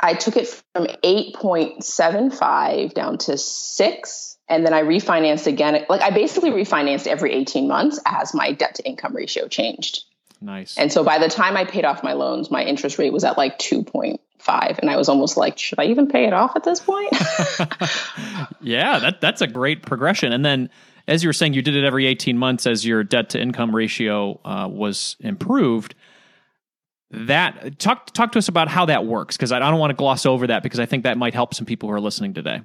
I 0.00 0.14
took 0.14 0.38
it 0.38 0.48
from 0.74 0.86
8.75 0.86 2.94
down 2.94 3.18
to 3.18 3.36
6 3.36 4.38
and 4.48 4.64
then 4.64 4.72
I 4.72 4.80
refinanced 4.82 5.46
again. 5.46 5.84
Like 5.90 6.00
I 6.00 6.08
basically 6.10 6.52
refinanced 6.52 7.06
every 7.06 7.34
18 7.34 7.68
months 7.68 8.00
as 8.06 8.32
my 8.32 8.52
debt 8.52 8.76
to 8.76 8.86
income 8.86 9.14
ratio 9.14 9.46
changed. 9.48 10.04
Nice. 10.40 10.76
And 10.76 10.92
so 10.92 11.02
by 11.02 11.18
the 11.18 11.28
time 11.28 11.56
I 11.56 11.64
paid 11.64 11.84
off 11.84 12.02
my 12.02 12.12
loans, 12.12 12.50
my 12.50 12.62
interest 12.62 12.98
rate 12.98 13.12
was 13.12 13.24
at 13.24 13.38
like 13.38 13.58
2.5. 13.58 14.78
And 14.78 14.90
I 14.90 14.96
was 14.96 15.08
almost 15.08 15.36
like, 15.36 15.58
should 15.58 15.78
I 15.78 15.86
even 15.86 16.08
pay 16.08 16.26
it 16.26 16.32
off 16.32 16.52
at 16.56 16.64
this 16.64 16.80
point? 16.80 17.10
yeah, 18.60 18.98
that, 18.98 19.18
that's 19.20 19.40
a 19.40 19.46
great 19.46 19.82
progression. 19.82 20.32
And 20.32 20.44
then, 20.44 20.70
as 21.08 21.22
you 21.22 21.28
were 21.28 21.34
saying, 21.34 21.54
you 21.54 21.62
did 21.62 21.76
it 21.76 21.84
every 21.84 22.06
18 22.06 22.36
months 22.36 22.66
as 22.66 22.84
your 22.84 23.02
debt 23.04 23.30
to 23.30 23.40
income 23.40 23.74
ratio 23.74 24.40
uh, 24.44 24.68
was 24.70 25.16
improved. 25.20 25.94
That 27.12 27.78
talk 27.78 28.12
talk 28.12 28.32
to 28.32 28.38
us 28.38 28.48
about 28.48 28.66
how 28.66 28.86
that 28.86 29.06
works 29.06 29.36
because 29.36 29.52
I 29.52 29.60
don't 29.60 29.78
want 29.78 29.90
to 29.90 29.96
gloss 29.96 30.26
over 30.26 30.48
that 30.48 30.64
because 30.64 30.80
I 30.80 30.86
think 30.86 31.04
that 31.04 31.16
might 31.16 31.34
help 31.34 31.54
some 31.54 31.64
people 31.64 31.88
who 31.88 31.94
are 31.94 32.00
listening 32.00 32.34
today. 32.34 32.62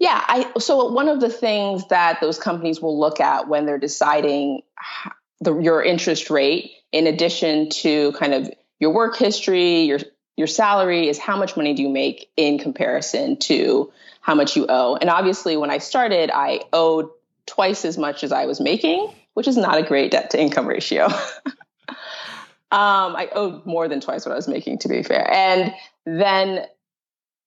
Yeah, 0.00 0.20
I 0.26 0.52
so 0.58 0.90
one 0.90 1.08
of 1.08 1.20
the 1.20 1.30
things 1.30 1.86
that 1.86 2.20
those 2.20 2.36
companies 2.36 2.80
will 2.80 2.98
look 2.98 3.20
at 3.20 3.46
when 3.46 3.64
they're 3.64 3.78
deciding 3.78 4.62
the, 5.42 5.58
your 5.58 5.82
interest 5.82 6.30
rate, 6.30 6.72
in 6.92 7.06
addition 7.06 7.68
to 7.70 8.12
kind 8.12 8.34
of 8.34 8.50
your 8.78 8.92
work 8.92 9.16
history, 9.16 9.82
your 9.82 9.98
your 10.36 10.46
salary, 10.46 11.08
is 11.08 11.18
how 11.18 11.36
much 11.36 11.56
money 11.56 11.74
do 11.74 11.82
you 11.82 11.90
make 11.90 12.30
in 12.36 12.58
comparison 12.58 13.36
to 13.36 13.92
how 14.22 14.34
much 14.34 14.56
you 14.56 14.66
owe. 14.68 14.96
And 14.96 15.10
obviously, 15.10 15.56
when 15.56 15.70
I 15.70 15.78
started, 15.78 16.30
I 16.32 16.62
owed 16.72 17.10
twice 17.46 17.84
as 17.84 17.98
much 17.98 18.24
as 18.24 18.32
I 18.32 18.46
was 18.46 18.60
making, 18.60 19.12
which 19.34 19.46
is 19.46 19.56
not 19.56 19.78
a 19.78 19.82
great 19.82 20.12
debt 20.12 20.30
to 20.30 20.40
income 20.40 20.66
ratio. 20.66 21.06
um, 22.70 23.14
I 23.16 23.28
owed 23.32 23.66
more 23.66 23.88
than 23.88 24.00
twice 24.00 24.24
what 24.24 24.32
I 24.32 24.36
was 24.36 24.48
making, 24.48 24.78
to 24.78 24.88
be 24.88 25.02
fair. 25.02 25.30
And 25.30 25.74
then 26.06 26.64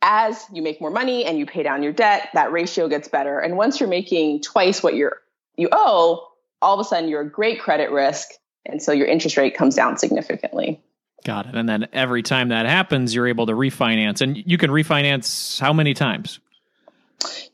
as 0.01 0.45
you 0.53 0.61
make 0.61 0.79
more 0.79 0.91
money 0.91 1.25
and 1.25 1.39
you 1.39 1.45
pay 1.45 1.63
down 1.63 1.81
your 1.81 1.93
debt, 1.93 2.29
that 2.33 2.51
ratio 2.51 2.87
gets 2.87 3.07
better. 3.07 3.39
And 3.39 3.57
once 3.57 3.79
you're 3.79 3.89
making 3.89 4.41
twice 4.41 4.83
what 4.83 4.95
you're 4.95 5.21
you 5.57 5.69
owe, 5.71 6.27
all 6.61 6.73
of 6.73 6.79
a 6.79 6.83
sudden 6.83 7.09
you're 7.09 7.21
a 7.21 7.29
great 7.29 7.59
credit 7.59 7.91
risk. 7.91 8.29
And 8.65 8.81
so 8.81 8.91
your 8.91 9.07
interest 9.07 9.37
rate 9.37 9.55
comes 9.55 9.75
down 9.75 9.97
significantly. 9.97 10.81
Got 11.23 11.47
it. 11.47 11.55
And 11.55 11.67
then 11.67 11.87
every 11.93 12.23
time 12.23 12.49
that 12.49 12.65
happens, 12.65 13.13
you're 13.13 13.27
able 13.27 13.47
to 13.47 13.53
refinance. 13.53 14.21
And 14.21 14.37
you 14.37 14.57
can 14.57 14.69
refinance 14.69 15.59
how 15.59 15.73
many 15.73 15.93
times? 15.93 16.39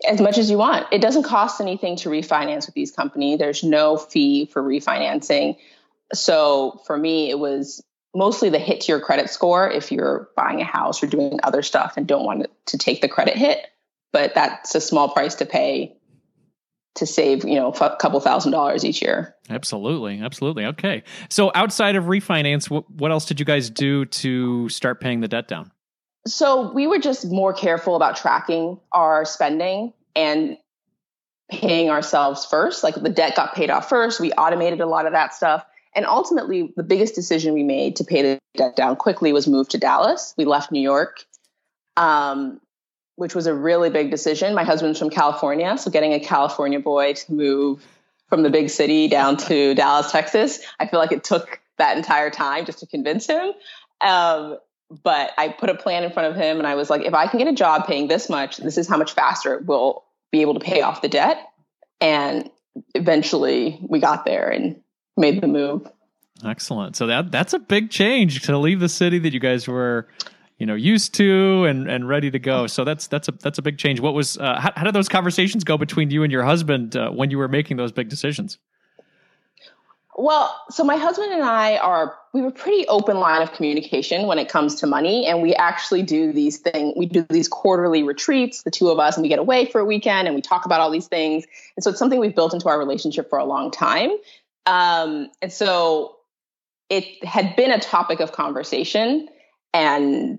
As 0.08 0.20
much 0.20 0.38
as 0.38 0.50
you 0.50 0.58
want. 0.58 0.88
It 0.92 1.02
doesn't 1.02 1.24
cost 1.24 1.62
anything 1.62 1.96
to 1.98 2.10
refinance 2.10 2.66
with 2.66 2.76
these 2.76 2.92
companies. 2.92 3.40
There's 3.40 3.64
no 3.64 3.98
fee 3.98 4.46
for 4.46 4.62
refinancing. 4.62 5.58
So 6.14 6.82
for 6.86 6.98
me, 6.98 7.30
it 7.30 7.40
was 7.40 7.82
mostly 8.14 8.50
the 8.50 8.60
hit 8.60 8.82
to 8.82 8.92
your 8.92 9.00
credit 9.00 9.30
score 9.30 9.70
if 9.70 9.92
you're 9.92 10.30
buying 10.36 10.60
a 10.60 10.66
house 10.66 11.02
or 11.02 11.08
doing 11.08 11.40
other 11.44 11.62
stuff 11.62 11.94
and 11.96 12.08
don't 12.08 12.26
want 12.26 12.48
to 12.68 12.78
take 12.78 13.02
the 13.02 13.08
credit 13.08 13.38
hit. 13.38 13.66
But 14.12 14.36
that's 14.36 14.76
a 14.76 14.82
small 14.82 15.10
price 15.10 15.36
to 15.36 15.46
pay 15.46 15.96
to 16.96 17.06
save, 17.06 17.46
you 17.46 17.56
know, 17.56 17.72
a 17.72 17.96
couple 17.98 18.20
thousand 18.20 18.52
dollars 18.52 18.84
each 18.84 19.02
year. 19.02 19.36
Absolutely. 19.50 20.20
Absolutely. 20.20 20.66
Okay. 20.66 21.04
So 21.30 21.52
outside 21.56 21.96
of 21.96 22.06
refinance, 22.06 22.70
what, 22.70 22.90
what 22.92 23.12
else 23.12 23.26
did 23.26 23.40
you 23.40 23.46
guys 23.46 23.70
do 23.70 24.06
to 24.06 24.68
start 24.70 25.00
paying 25.00 25.22
the 25.22 25.28
debt 25.28 25.48
down? 25.48 25.72
So 26.28 26.72
we 26.74 26.88
were 26.88 27.00
just 27.00 27.32
more 27.32 27.54
careful 27.54 27.96
about 27.96 28.18
tracking 28.18 28.80
our 28.92 29.26
spending 29.26 29.94
and 30.16 30.58
paying 31.50 31.90
ourselves 31.90 32.46
first. 32.46 32.84
Like 32.84 32.96
the 32.96 33.10
debt 33.10 33.36
got 33.36 33.56
paid 33.56 33.70
off 33.70 33.90
first. 33.90 34.20
We 34.20 34.32
automated 34.34 34.82
a 34.82 34.86
lot 34.86 35.06
of 35.06 35.14
that 35.14 35.34
stuff. 35.34 35.66
And 35.94 36.06
ultimately, 36.06 36.74
the 36.78 36.84
biggest 36.84 37.16
decision 37.16 37.54
we 37.54 37.64
made 37.64 37.98
to 37.98 38.06
pay 38.06 38.22
the 38.22 38.40
debt 38.56 38.78
down 38.78 38.96
quickly 38.96 39.34
was 39.34 39.48
move 39.48 39.68
to 39.70 39.78
Dallas. 39.78 40.34
We 40.38 40.46
left 40.46 40.72
New 40.72 40.82
York, 40.82 41.26
um, 41.98 42.62
which 43.22 43.36
was 43.36 43.46
a 43.46 43.54
really 43.54 43.92
big 43.92 44.10
decision. 44.10 44.56
My 44.56 44.64
husband's 44.64 44.98
from 44.98 45.12
California, 45.12 45.78
so 45.78 45.92
getting 45.92 46.14
a 46.14 46.20
California 46.20 46.80
boy 46.80 47.14
to 47.14 47.32
move 47.32 47.88
from 48.30 48.42
the 48.42 48.50
big 48.50 48.72
city 48.72 49.08
down 49.08 49.38
to 49.38 49.76
Dallas, 49.76 50.12
Texas, 50.12 50.60
I 50.80 50.88
feel 50.88 51.00
like 51.00 51.12
it 51.12 51.24
took 51.24 51.60
that 51.78 51.96
entire 51.98 52.32
time 52.32 52.66
just 52.66 52.80
to 52.80 52.88
convince 52.88 53.28
him. 53.28 53.52
Um, 54.02 54.58
but 55.04 55.34
I 55.38 55.50
put 55.50 55.70
a 55.70 55.76
plan 55.76 56.04
in 56.04 56.12
front 56.12 56.30
of 56.30 56.36
him 56.36 56.58
and 56.58 56.66
I 56.66 56.74
was 56.74 56.90
like, 56.90 57.04
if 57.04 57.14
I 57.14 57.28
can 57.28 57.38
get 57.38 57.48
a 57.48 57.54
job 57.54 57.86
paying 57.86 58.08
this 58.08 58.28
much, 58.28 58.58
this 58.58 58.80
is 58.80 58.90
how 58.90 58.98
much 58.98 59.14
faster 59.14 59.60
we'll 59.60 60.04
be 60.32 60.42
able 60.42 60.56
to 60.56 60.60
pay 60.60 60.82
off 60.82 61.04
the 61.04 61.08
debt. 61.08 61.48
And 62.02 62.50
eventually 62.96 63.78
we 63.88 64.00
got 64.00 64.26
there 64.26 64.50
and 64.50 64.82
made 65.16 65.42
the 65.42 65.48
move. 65.48 65.88
Excellent. 66.44 66.96
So 66.96 67.06
that 67.06 67.32
that's 67.32 67.54
a 67.54 67.60
big 67.60 67.92
change 67.92 68.42
to 68.42 68.58
leave 68.58 68.80
the 68.80 68.90
city 68.90 69.20
that 69.20 69.32
you 69.32 69.40
guys 69.40 69.68
were, 69.68 70.08
you 70.62 70.68
know, 70.68 70.76
used 70.76 71.16
to 71.16 71.66
and 71.66 71.90
and 71.90 72.08
ready 72.08 72.30
to 72.30 72.38
go. 72.38 72.68
So 72.68 72.84
that's 72.84 73.08
that's 73.08 73.28
a 73.28 73.32
that's 73.32 73.58
a 73.58 73.64
big 73.64 73.80
change. 73.80 74.00
What 74.00 74.14
was 74.14 74.38
uh, 74.38 74.60
how, 74.60 74.72
how 74.76 74.84
did 74.84 74.94
those 74.94 75.10
conversations 75.10 75.64
go 75.64 75.76
between 75.76 76.12
you 76.12 76.22
and 76.22 76.32
your 76.32 76.44
husband 76.44 76.96
uh, 76.96 77.10
when 77.10 77.32
you 77.32 77.40
were 77.40 77.48
making 77.48 77.78
those 77.78 77.92
big 77.92 78.10
decisions? 78.10 78.60
Well, 80.16 80.56
so 80.70 80.84
my 80.84 80.98
husband 80.98 81.34
and 81.34 81.42
I 81.42 81.78
are 81.78 82.16
we 82.32 82.42
have 82.42 82.50
a 82.50 82.54
pretty 82.54 82.88
open 82.90 83.18
line 83.18 83.42
of 83.42 83.54
communication 83.54 84.28
when 84.28 84.38
it 84.38 84.50
comes 84.50 84.76
to 84.76 84.86
money, 84.86 85.26
and 85.26 85.42
we 85.42 85.56
actually 85.56 86.04
do 86.04 86.32
these 86.32 86.60
things. 86.60 86.94
We 86.96 87.08
do 87.08 87.26
these 87.32 87.48
quarterly 87.48 88.04
retreats, 88.04 88.62
the 88.62 88.70
two 88.70 88.90
of 88.90 89.00
us, 89.00 89.18
and 89.18 89.24
we 89.24 89.30
get 89.30 89.40
away 89.40 89.66
for 89.66 89.82
a 89.82 89.86
weekend 89.86 90.28
and 90.28 90.36
we 90.36 90.44
talk 90.44 90.68
about 90.68 90.80
all 90.80 90.92
these 90.92 91.08
things. 91.08 91.46
And 91.76 91.84
so 91.84 91.90
it's 91.90 91.98
something 91.98 92.20
we've 92.20 92.36
built 92.36 92.54
into 92.54 92.70
our 92.70 92.78
relationship 92.78 93.32
for 93.32 93.40
a 93.40 93.46
long 93.46 93.72
time. 93.72 94.12
Um, 94.68 95.32
and 95.42 95.52
so 95.52 96.18
it 96.92 97.26
had 97.26 97.56
been 97.56 97.72
a 97.72 97.80
topic 97.80 98.20
of 98.20 98.32
conversation, 98.32 99.28
and 99.74 100.38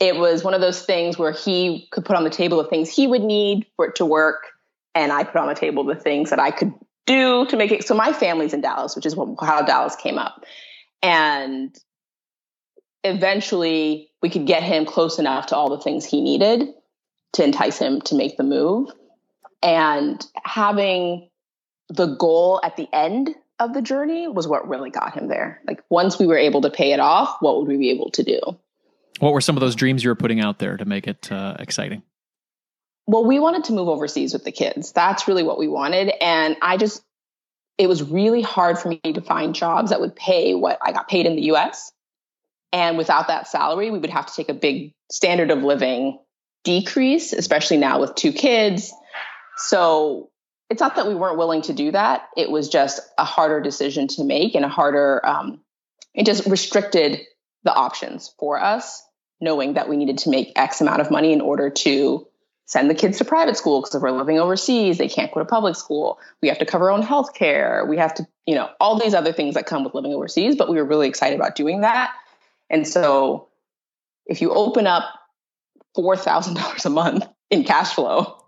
it 0.00 0.16
was 0.16 0.42
one 0.42 0.54
of 0.54 0.60
those 0.60 0.82
things 0.82 1.18
where 1.18 1.32
he 1.32 1.88
could 1.90 2.04
put 2.04 2.16
on 2.16 2.24
the 2.24 2.30
table 2.30 2.62
the 2.62 2.68
things 2.68 2.90
he 2.90 3.06
would 3.06 3.22
need 3.22 3.66
for 3.76 3.86
it 3.86 3.96
to 3.96 4.04
work, 4.04 4.48
and 4.94 5.12
I 5.12 5.24
put 5.24 5.36
on 5.36 5.48
the 5.48 5.54
table 5.54 5.84
the 5.84 5.94
things 5.94 6.30
that 6.30 6.40
I 6.40 6.50
could 6.50 6.72
do 7.06 7.46
to 7.46 7.56
make 7.56 7.70
it 7.70 7.86
so 7.86 7.94
my 7.94 8.12
family's 8.12 8.54
in 8.54 8.60
Dallas, 8.60 8.96
which 8.96 9.06
is 9.06 9.14
how 9.40 9.62
Dallas 9.62 9.96
came 9.96 10.18
up. 10.18 10.44
And 11.02 11.76
eventually 13.02 14.10
we 14.22 14.30
could 14.30 14.46
get 14.46 14.62
him 14.62 14.86
close 14.86 15.18
enough 15.18 15.46
to 15.46 15.56
all 15.56 15.68
the 15.68 15.82
things 15.82 16.04
he 16.04 16.22
needed 16.22 16.68
to 17.34 17.44
entice 17.44 17.78
him 17.78 18.00
to 18.02 18.14
make 18.14 18.36
the 18.36 18.42
move. 18.42 18.90
And 19.62 20.24
having 20.44 21.28
the 21.88 22.16
goal 22.16 22.60
at 22.64 22.76
the 22.76 22.88
end 22.92 23.34
of 23.58 23.74
the 23.74 23.82
journey 23.82 24.26
was 24.26 24.48
what 24.48 24.68
really 24.68 24.90
got 24.90 25.14
him 25.14 25.28
there. 25.28 25.60
Like 25.66 25.82
once 25.90 26.18
we 26.18 26.26
were 26.26 26.38
able 26.38 26.62
to 26.62 26.70
pay 26.70 26.92
it 26.92 27.00
off, 27.00 27.36
what 27.40 27.58
would 27.58 27.68
we 27.68 27.76
be 27.76 27.90
able 27.90 28.10
to 28.12 28.22
do? 28.22 28.40
What 29.20 29.32
were 29.32 29.40
some 29.40 29.56
of 29.56 29.60
those 29.60 29.76
dreams 29.76 30.02
you 30.02 30.10
were 30.10 30.16
putting 30.16 30.40
out 30.40 30.58
there 30.58 30.76
to 30.76 30.84
make 30.84 31.06
it 31.06 31.30
uh, 31.30 31.56
exciting? 31.58 32.02
well, 33.06 33.24
we 33.24 33.38
wanted 33.38 33.64
to 33.64 33.72
move 33.72 33.88
overseas 33.88 34.32
with 34.32 34.44
the 34.44 34.52
kids. 34.52 34.92
That's 34.92 35.28
really 35.28 35.42
what 35.42 35.58
we 35.58 35.68
wanted. 35.68 36.12
And 36.20 36.56
I 36.62 36.76
just, 36.76 37.02
it 37.76 37.86
was 37.86 38.02
really 38.02 38.42
hard 38.42 38.78
for 38.78 38.88
me 38.88 39.00
to 39.02 39.20
find 39.20 39.54
jobs 39.54 39.90
that 39.90 40.00
would 40.00 40.16
pay 40.16 40.54
what 40.54 40.78
I 40.82 40.92
got 40.92 41.08
paid 41.08 41.26
in 41.26 41.36
the 41.36 41.52
US. 41.52 41.92
And 42.72 42.96
without 42.96 43.28
that 43.28 43.46
salary, 43.46 43.90
we 43.90 43.98
would 43.98 44.10
have 44.10 44.26
to 44.26 44.34
take 44.34 44.48
a 44.48 44.54
big 44.54 44.94
standard 45.10 45.50
of 45.50 45.62
living 45.62 46.18
decrease, 46.64 47.32
especially 47.32 47.76
now 47.76 48.00
with 48.00 48.14
two 48.14 48.32
kids. 48.32 48.92
So 49.56 50.30
it's 50.70 50.80
not 50.80 50.96
that 50.96 51.06
we 51.06 51.14
weren't 51.14 51.36
willing 51.36 51.62
to 51.62 51.74
do 51.74 51.92
that. 51.92 52.28
It 52.36 52.50
was 52.50 52.68
just 52.68 53.00
a 53.18 53.24
harder 53.24 53.60
decision 53.60 54.08
to 54.08 54.24
make 54.24 54.54
and 54.54 54.64
a 54.64 54.68
harder, 54.68 55.24
um, 55.26 55.60
it 56.14 56.24
just 56.26 56.46
restricted 56.46 57.20
the 57.64 57.74
options 57.74 58.34
for 58.38 58.62
us, 58.62 59.02
knowing 59.40 59.74
that 59.74 59.88
we 59.88 59.96
needed 59.96 60.18
to 60.18 60.30
make 60.30 60.52
X 60.56 60.80
amount 60.80 61.00
of 61.00 61.10
money 61.10 61.32
in 61.32 61.40
order 61.40 61.70
to 61.70 62.26
send 62.66 62.88
the 62.88 62.94
kids 62.94 63.18
to 63.18 63.24
private 63.24 63.56
school 63.56 63.80
because 63.80 63.94
if 63.94 64.02
we're 64.02 64.10
living 64.10 64.38
overseas, 64.38 64.98
they 64.98 65.08
can't 65.08 65.32
go 65.32 65.40
to 65.40 65.46
public 65.46 65.76
school. 65.76 66.18
We 66.40 66.48
have 66.48 66.58
to 66.58 66.66
cover 66.66 66.86
our 66.86 66.90
own 66.90 67.02
health 67.02 67.34
care. 67.34 67.84
We 67.88 67.98
have 67.98 68.14
to, 68.14 68.26
you 68.46 68.54
know, 68.54 68.70
all 68.80 68.98
these 68.98 69.14
other 69.14 69.32
things 69.32 69.54
that 69.54 69.66
come 69.66 69.84
with 69.84 69.94
living 69.94 70.14
overseas. 70.14 70.56
But 70.56 70.70
we 70.70 70.76
were 70.76 70.84
really 70.84 71.08
excited 71.08 71.38
about 71.38 71.56
doing 71.56 71.82
that. 71.82 72.12
And 72.70 72.88
so 72.88 73.48
if 74.26 74.40
you 74.40 74.50
open 74.52 74.86
up 74.86 75.04
$4,000 75.96 76.84
a 76.84 76.90
month 76.90 77.26
in 77.50 77.64
cash 77.64 77.94
flow, 77.94 78.44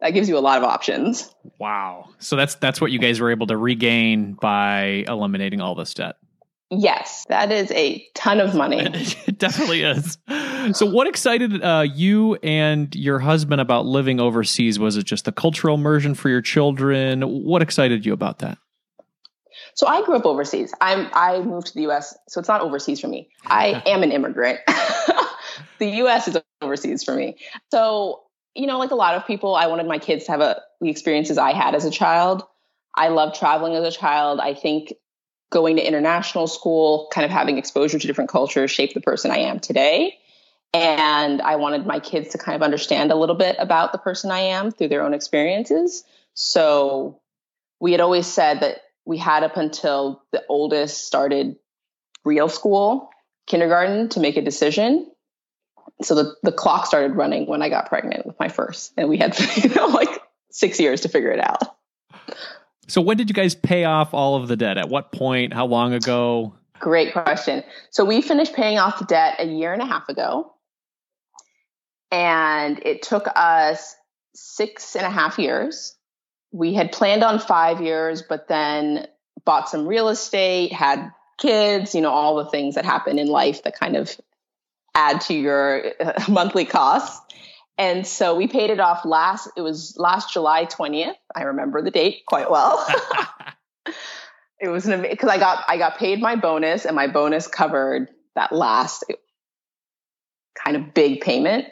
that 0.00 0.10
gives 0.10 0.28
you 0.28 0.38
a 0.38 0.40
lot 0.40 0.58
of 0.58 0.64
options. 0.64 1.34
Wow. 1.58 2.10
So 2.20 2.36
that's 2.36 2.54
that's 2.56 2.80
what 2.80 2.92
you 2.92 3.00
guys 3.00 3.20
were 3.20 3.32
able 3.32 3.48
to 3.48 3.56
regain 3.56 4.34
by 4.34 5.04
eliminating 5.08 5.60
all 5.60 5.74
this 5.74 5.92
debt. 5.92 6.16
Yes, 6.70 7.24
that 7.30 7.50
is 7.50 7.70
a 7.70 8.06
ton 8.14 8.40
of 8.40 8.54
money. 8.54 8.80
it 9.26 9.38
definitely 9.38 9.82
is. 9.82 10.18
So, 10.74 10.84
what 10.84 11.06
excited 11.06 11.62
uh, 11.62 11.86
you 11.94 12.34
and 12.42 12.94
your 12.94 13.18
husband 13.18 13.62
about 13.62 13.86
living 13.86 14.20
overseas? 14.20 14.78
Was 14.78 14.98
it 14.98 15.04
just 15.04 15.24
the 15.24 15.32
cultural 15.32 15.76
immersion 15.76 16.14
for 16.14 16.28
your 16.28 16.42
children? 16.42 17.22
What 17.22 17.62
excited 17.62 18.04
you 18.04 18.12
about 18.12 18.40
that? 18.40 18.58
So, 19.72 19.86
I 19.86 20.04
grew 20.04 20.16
up 20.16 20.26
overseas. 20.26 20.74
I'm 20.82 21.08
I 21.14 21.40
moved 21.40 21.68
to 21.68 21.74
the 21.74 21.82
U.S., 21.82 22.14
so 22.28 22.38
it's 22.38 22.48
not 22.48 22.60
overseas 22.60 23.00
for 23.00 23.08
me. 23.08 23.30
I 23.46 23.82
am 23.86 24.02
an 24.02 24.12
immigrant. 24.12 24.60
the 25.78 25.88
U.S. 25.88 26.28
is 26.28 26.36
overseas 26.60 27.02
for 27.02 27.14
me. 27.14 27.38
So, 27.70 28.24
you 28.54 28.66
know, 28.66 28.78
like 28.78 28.90
a 28.90 28.96
lot 28.96 29.14
of 29.14 29.26
people, 29.26 29.54
I 29.54 29.68
wanted 29.68 29.86
my 29.86 29.98
kids 29.98 30.26
to 30.26 30.32
have 30.32 30.42
a, 30.42 30.60
the 30.82 30.90
experiences 30.90 31.38
I 31.38 31.54
had 31.54 31.74
as 31.74 31.86
a 31.86 31.90
child. 31.90 32.42
I 32.94 33.08
love 33.08 33.32
traveling 33.32 33.74
as 33.74 33.84
a 33.84 33.96
child. 33.96 34.40
I 34.40 34.52
think 34.52 34.92
going 35.50 35.76
to 35.76 35.86
international 35.86 36.46
school, 36.46 37.08
kind 37.12 37.24
of 37.24 37.30
having 37.30 37.58
exposure 37.58 37.98
to 37.98 38.06
different 38.06 38.30
cultures 38.30 38.70
shaped 38.70 38.94
the 38.94 39.00
person 39.00 39.30
I 39.30 39.38
am 39.38 39.60
today. 39.60 40.18
And 40.74 41.40
I 41.40 41.56
wanted 41.56 41.86
my 41.86 41.98
kids 42.00 42.30
to 42.30 42.38
kind 42.38 42.54
of 42.54 42.62
understand 42.62 43.10
a 43.10 43.14
little 43.14 43.34
bit 43.34 43.56
about 43.58 43.92
the 43.92 43.98
person 43.98 44.30
I 44.30 44.40
am 44.40 44.70
through 44.70 44.88
their 44.88 45.02
own 45.02 45.14
experiences. 45.14 46.04
So 46.34 47.20
we 47.80 47.92
had 47.92 48.00
always 48.00 48.26
said 48.26 48.60
that 48.60 48.82
we 49.06 49.16
had 49.16 49.42
up 49.42 49.56
until 49.56 50.22
the 50.32 50.44
oldest 50.48 51.06
started 51.06 51.56
real 52.24 52.48
school, 52.48 53.08
kindergarten, 53.46 54.10
to 54.10 54.20
make 54.20 54.36
a 54.36 54.42
decision. 54.42 55.10
So 56.02 56.14
the, 56.14 56.34
the 56.42 56.52
clock 56.52 56.86
started 56.86 57.16
running 57.16 57.46
when 57.46 57.62
I 57.62 57.70
got 57.70 57.88
pregnant 57.88 58.26
with 58.26 58.38
my 58.38 58.48
first, 58.48 58.92
and 58.98 59.08
we 59.08 59.16
had 59.16 59.38
you 59.56 59.70
know, 59.70 59.86
like 59.86 60.20
six 60.50 60.78
years 60.78 61.00
to 61.02 61.08
figure 61.08 61.30
it 61.30 61.40
out. 61.40 61.77
So 62.88 63.02
when 63.02 63.16
did 63.16 63.28
you 63.28 63.34
guys 63.34 63.54
pay 63.54 63.84
off 63.84 64.14
all 64.14 64.36
of 64.36 64.48
the 64.48 64.56
debt? 64.56 64.78
At 64.78 64.88
what 64.88 65.12
point? 65.12 65.52
How 65.52 65.66
long 65.66 65.92
ago? 65.92 66.54
Great 66.80 67.12
question. 67.12 67.62
So 67.90 68.04
we 68.04 68.22
finished 68.22 68.54
paying 68.54 68.78
off 68.78 68.98
the 68.98 69.04
debt 69.04 69.36
a 69.38 69.46
year 69.46 69.72
and 69.72 69.82
a 69.82 69.86
half 69.86 70.08
ago. 70.08 70.52
And 72.10 72.80
it 72.84 73.02
took 73.02 73.28
us 73.36 73.94
six 74.34 74.96
and 74.96 75.04
a 75.04 75.10
half 75.10 75.38
years. 75.38 75.96
We 76.50 76.72
had 76.72 76.90
planned 76.90 77.22
on 77.22 77.38
five 77.38 77.82
years, 77.82 78.22
but 78.22 78.48
then 78.48 79.06
bought 79.44 79.68
some 79.68 79.86
real 79.86 80.08
estate, 80.08 80.72
had 80.72 81.12
kids, 81.36 81.94
you 81.94 82.00
know, 82.00 82.10
all 82.10 82.36
the 82.36 82.50
things 82.50 82.74
that 82.76 82.86
happen 82.86 83.18
in 83.18 83.26
life 83.26 83.62
that 83.64 83.78
kind 83.78 83.96
of 83.96 84.16
add 84.94 85.20
to 85.22 85.34
your 85.34 85.92
uh, 86.00 86.22
monthly 86.28 86.64
costs. 86.64 87.20
And 87.78 88.04
so 88.04 88.34
we 88.34 88.48
paid 88.48 88.70
it 88.70 88.80
off 88.80 89.04
last, 89.04 89.48
it 89.56 89.60
was 89.60 89.96
last 89.96 90.32
July 90.32 90.66
20th. 90.66 91.14
I 91.34 91.42
remember 91.42 91.80
the 91.80 91.92
date 91.92 92.24
quite 92.26 92.50
well. 92.50 92.84
it 94.60 94.68
was 94.68 94.86
an 94.86 95.02
because 95.02 95.30
I 95.30 95.38
got 95.38 95.64
I 95.68 95.78
got 95.78 95.98
paid 95.98 96.20
my 96.20 96.36
bonus 96.36 96.84
and 96.84 96.96
my 96.96 97.06
bonus 97.06 97.46
covered 97.46 98.08
that 98.34 98.52
last 98.52 99.04
kind 100.62 100.76
of 100.76 100.94
big 100.94 101.20
payment. 101.20 101.66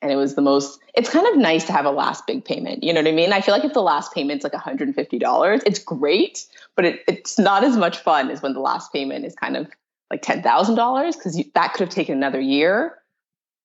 And 0.00 0.12
it 0.12 0.16
was 0.16 0.34
the 0.34 0.42
most 0.42 0.78
it's 0.94 1.10
kind 1.10 1.26
of 1.26 1.36
nice 1.36 1.64
to 1.64 1.72
have 1.72 1.86
a 1.86 1.90
last 1.90 2.26
big 2.26 2.44
payment. 2.44 2.84
You 2.84 2.92
know 2.92 3.00
what 3.00 3.08
I 3.08 3.12
mean? 3.12 3.32
I 3.32 3.40
feel 3.40 3.54
like 3.54 3.64
if 3.64 3.72
the 3.72 3.82
last 3.82 4.14
payment's 4.14 4.44
like 4.44 4.52
$150, 4.52 5.62
it's 5.66 5.78
great, 5.80 6.46
but 6.76 6.84
it, 6.84 7.00
it's 7.08 7.38
not 7.38 7.64
as 7.64 7.76
much 7.76 7.98
fun 7.98 8.30
as 8.30 8.40
when 8.40 8.52
the 8.52 8.60
last 8.60 8.92
payment 8.92 9.24
is 9.24 9.34
kind 9.34 9.56
of 9.56 9.66
like 10.10 10.22
$10,000 10.22 11.12
because 11.14 11.42
that 11.54 11.72
could 11.72 11.80
have 11.80 11.88
taken 11.88 12.14
another 12.16 12.40
year. 12.40 12.96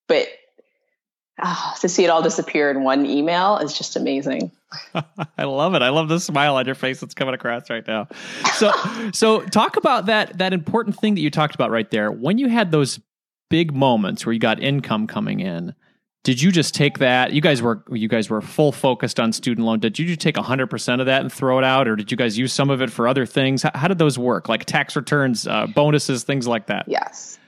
But 0.08 0.28
oh, 1.43 1.74
to 1.81 1.89
see 1.89 2.03
it 2.03 2.10
all 2.10 2.22
disappear 2.22 2.72
in 2.72 2.84
one 2.84 3.05
email 3.05 3.58
is 3.58 3.77
just 3.77 3.96
amazing. 3.96 4.51
I 5.38 5.43
love 5.43 5.74
it. 5.75 5.81
I 5.81 5.89
love 5.89 6.10
the 6.10 6.19
smile 6.19 6.55
on 6.55 6.65
your 6.65 6.75
face 6.75 7.00
that's 7.00 7.13
coming 7.13 7.34
across 7.34 7.69
right 7.69 7.86
now. 7.88 8.08
So, 8.53 8.72
so 9.13 9.41
talk 9.41 9.77
about 9.77 10.05
that 10.08 10.38
that 10.38 10.53
important 10.53 10.98
thing 11.00 11.15
that 11.15 11.22
you 11.22 11.29
talked 11.29 11.55
about 11.55 11.72
right 11.72 11.89
there. 11.89 12.12
When 12.12 12.38
you 12.38 12.50
had 12.50 12.72
those 12.72 13.00
big 13.50 13.74
moments 13.74 14.25
where 14.25 14.34
you 14.34 14.39
got 14.39 14.62
income 14.62 15.08
coming 15.08 15.39
in, 15.39 15.74
did 16.24 16.41
you 16.41 16.51
just 16.51 16.75
take 16.75 17.00
that? 17.00 17.34
You 17.34 17.41
guys 17.41 17.62
were 17.62 17.84
you 17.89 18.08
guys 18.08 18.29
were 18.29 18.41
full 18.41 18.72
focused 18.72 19.19
on 19.19 19.34
student 19.34 19.65
loan. 19.65 19.79
Did 19.79 19.98
you 19.98 20.05
just 20.05 20.19
take 20.19 20.38
hundred 20.38 20.67
percent 20.67 21.01
of 21.01 21.08
that 21.08 21.22
and 21.22 21.31
throw 21.31 21.58
it 21.58 21.63
out, 21.63 21.88
or 21.88 21.96
did 21.96 22.12
you 22.12 22.17
guys 22.17 22.38
use 22.38 22.53
some 22.53 22.69
of 22.69 22.81
it 22.81 22.91
for 22.91 23.08
other 23.08 23.25
things? 23.25 23.63
How, 23.63 23.72
how 23.74 23.88
did 23.88 23.98
those 23.98 24.19
work? 24.19 24.50
Like 24.50 24.65
tax 24.65 24.96
returns, 24.96 25.48
uh, 25.48 25.67
bonuses, 25.67 26.24
things 26.24 26.48
like 26.48 26.67
that. 26.67 26.86
Yes. 26.88 27.39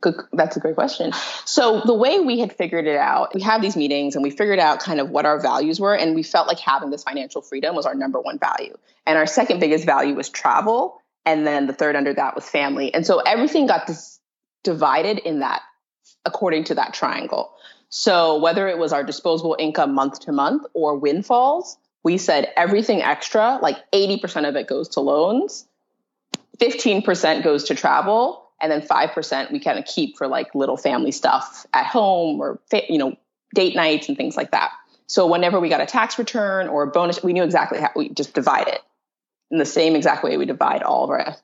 Good, 0.00 0.14
that's 0.32 0.56
a 0.56 0.60
great 0.60 0.76
question. 0.76 1.12
So 1.44 1.80
the 1.84 1.94
way 1.94 2.20
we 2.20 2.38
had 2.38 2.52
figured 2.52 2.86
it 2.86 2.96
out, 2.96 3.34
we 3.34 3.42
have 3.42 3.60
these 3.60 3.76
meetings 3.76 4.14
and 4.14 4.22
we 4.22 4.30
figured 4.30 4.60
out 4.60 4.80
kind 4.80 5.00
of 5.00 5.10
what 5.10 5.26
our 5.26 5.40
values 5.40 5.80
were, 5.80 5.94
and 5.94 6.14
we 6.14 6.22
felt 6.22 6.46
like 6.46 6.60
having 6.60 6.90
this 6.90 7.02
financial 7.02 7.42
freedom 7.42 7.74
was 7.74 7.84
our 7.84 7.94
number 7.94 8.20
one 8.20 8.38
value, 8.38 8.76
and 9.06 9.18
our 9.18 9.26
second 9.26 9.58
biggest 9.58 9.84
value 9.84 10.14
was 10.14 10.28
travel, 10.28 11.02
and 11.26 11.46
then 11.46 11.66
the 11.66 11.72
third 11.72 11.96
under 11.96 12.14
that 12.14 12.34
was 12.34 12.48
family, 12.48 12.94
and 12.94 13.04
so 13.04 13.18
everything 13.20 13.66
got 13.66 13.86
this 13.86 14.20
divided 14.62 15.18
in 15.18 15.40
that 15.40 15.62
according 16.24 16.64
to 16.64 16.74
that 16.74 16.94
triangle. 16.94 17.52
So 17.88 18.38
whether 18.38 18.68
it 18.68 18.78
was 18.78 18.92
our 18.92 19.02
disposable 19.02 19.56
income 19.58 19.94
month 19.94 20.20
to 20.20 20.32
month 20.32 20.64
or 20.74 20.96
windfalls, 20.96 21.76
we 22.04 22.18
said 22.18 22.52
everything 22.56 23.02
extra, 23.02 23.58
like 23.62 23.78
80% 23.92 24.48
of 24.48 24.56
it 24.56 24.68
goes 24.68 24.90
to 24.90 25.00
loans, 25.00 25.66
15% 26.58 27.42
goes 27.42 27.64
to 27.64 27.74
travel, 27.74 28.47
and 28.60 28.70
then 28.70 28.82
5% 28.82 29.52
we 29.52 29.60
kind 29.60 29.78
of 29.78 29.84
keep 29.84 30.16
for 30.16 30.26
like 30.26 30.54
little 30.54 30.76
family 30.76 31.12
stuff 31.12 31.66
at 31.72 31.86
home 31.86 32.40
or 32.40 32.60
you 32.88 32.98
know 32.98 33.16
date 33.54 33.74
nights 33.74 34.08
and 34.08 34.16
things 34.16 34.36
like 34.36 34.50
that. 34.50 34.70
So 35.06 35.26
whenever 35.26 35.58
we 35.58 35.68
got 35.68 35.80
a 35.80 35.86
tax 35.86 36.18
return 36.18 36.68
or 36.68 36.82
a 36.82 36.86
bonus 36.86 37.22
we 37.22 37.32
knew 37.32 37.44
exactly 37.44 37.80
how 37.80 37.90
we 37.96 38.10
just 38.10 38.34
divide 38.34 38.68
it. 38.68 38.80
In 39.50 39.58
the 39.58 39.66
same 39.66 39.96
exact 39.96 40.22
way 40.22 40.36
we 40.36 40.44
divide 40.44 40.82
all 40.82 41.04
of 41.04 41.10
our 41.10 41.36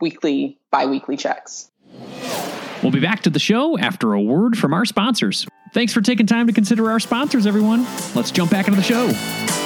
weekly 0.00 0.58
bi-weekly 0.70 1.16
checks. 1.16 1.70
We'll 2.82 2.92
be 2.92 3.00
back 3.00 3.22
to 3.22 3.30
the 3.30 3.38
show 3.38 3.78
after 3.78 4.12
a 4.12 4.20
word 4.20 4.58
from 4.58 4.74
our 4.74 4.84
sponsors. 4.84 5.46
Thanks 5.72 5.92
for 5.92 6.00
taking 6.00 6.26
time 6.26 6.46
to 6.46 6.52
consider 6.52 6.90
our 6.90 7.00
sponsors 7.00 7.46
everyone. 7.46 7.86
Let's 8.14 8.30
jump 8.30 8.50
back 8.50 8.68
into 8.68 8.80
the 8.80 8.82
show 8.82 9.63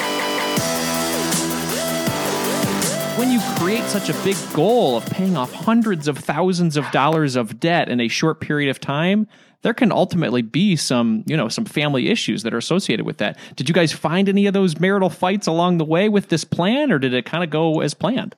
when 3.18 3.32
you 3.32 3.40
create 3.56 3.82
such 3.86 4.08
a 4.08 4.14
big 4.22 4.36
goal 4.52 4.96
of 4.96 5.04
paying 5.06 5.36
off 5.36 5.52
hundreds 5.52 6.06
of 6.06 6.16
thousands 6.16 6.76
of 6.76 6.88
dollars 6.92 7.34
of 7.34 7.58
debt 7.58 7.88
in 7.88 8.00
a 8.00 8.06
short 8.06 8.40
period 8.40 8.70
of 8.70 8.78
time, 8.78 9.26
there 9.62 9.74
can 9.74 9.90
ultimately 9.90 10.40
be 10.40 10.76
some, 10.76 11.24
you 11.26 11.36
know, 11.36 11.48
some 11.48 11.64
family 11.64 12.10
issues 12.10 12.44
that 12.44 12.54
are 12.54 12.58
associated 12.58 13.04
with 13.04 13.16
that. 13.16 13.36
Did 13.56 13.68
you 13.68 13.74
guys 13.74 13.92
find 13.92 14.28
any 14.28 14.46
of 14.46 14.54
those 14.54 14.78
marital 14.78 15.10
fights 15.10 15.48
along 15.48 15.78
the 15.78 15.84
way 15.84 16.08
with 16.08 16.28
this 16.28 16.44
plan 16.44 16.92
or 16.92 17.00
did 17.00 17.12
it 17.12 17.24
kind 17.24 17.42
of 17.42 17.50
go 17.50 17.80
as 17.80 17.92
planned? 17.92 18.36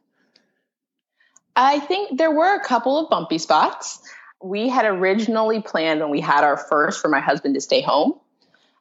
I 1.54 1.78
think 1.80 2.16
there 2.16 2.30
were 2.30 2.54
a 2.54 2.64
couple 2.64 2.98
of 2.98 3.10
bumpy 3.10 3.36
spots. 3.36 4.00
We 4.42 4.70
had 4.70 4.86
originally 4.86 5.60
planned 5.60 6.00
when 6.00 6.08
we 6.08 6.22
had 6.22 6.42
our 6.42 6.56
first 6.56 7.02
for 7.02 7.08
my 7.08 7.20
husband 7.20 7.54
to 7.54 7.60
stay 7.60 7.82
home. 7.82 8.18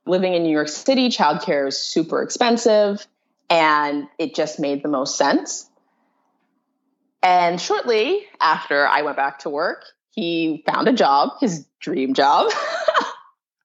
Living 0.05 0.33
in 0.33 0.43
New 0.43 0.51
York 0.51 0.69
City, 0.69 1.09
childcare 1.09 1.67
is 1.67 1.77
super 1.77 2.23
expensive 2.23 3.05
and 3.49 4.07
it 4.17 4.33
just 4.33 4.61
made 4.61 4.81
the 4.81 4.87
most 4.87 5.17
sense. 5.17 5.68
And 7.21 7.59
shortly 7.59 8.25
after 8.39 8.87
I 8.87 9.01
went 9.01 9.17
back 9.17 9.39
to 9.39 9.49
work, 9.49 9.85
he 10.11 10.63
found 10.65 10.87
a 10.87 10.93
job, 10.93 11.31
his 11.39 11.65
dream 11.79 12.13
job. 12.13 12.51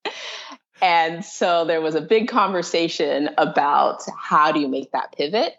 and 0.83 1.25
so 1.25 1.65
there 1.65 1.81
was 1.81 1.95
a 1.95 2.01
big 2.01 2.29
conversation 2.29 3.31
about 3.39 4.03
how 4.19 4.53
do 4.53 4.61
you 4.61 4.69
make 4.69 4.93
that 4.93 5.13
pivot? 5.17 5.55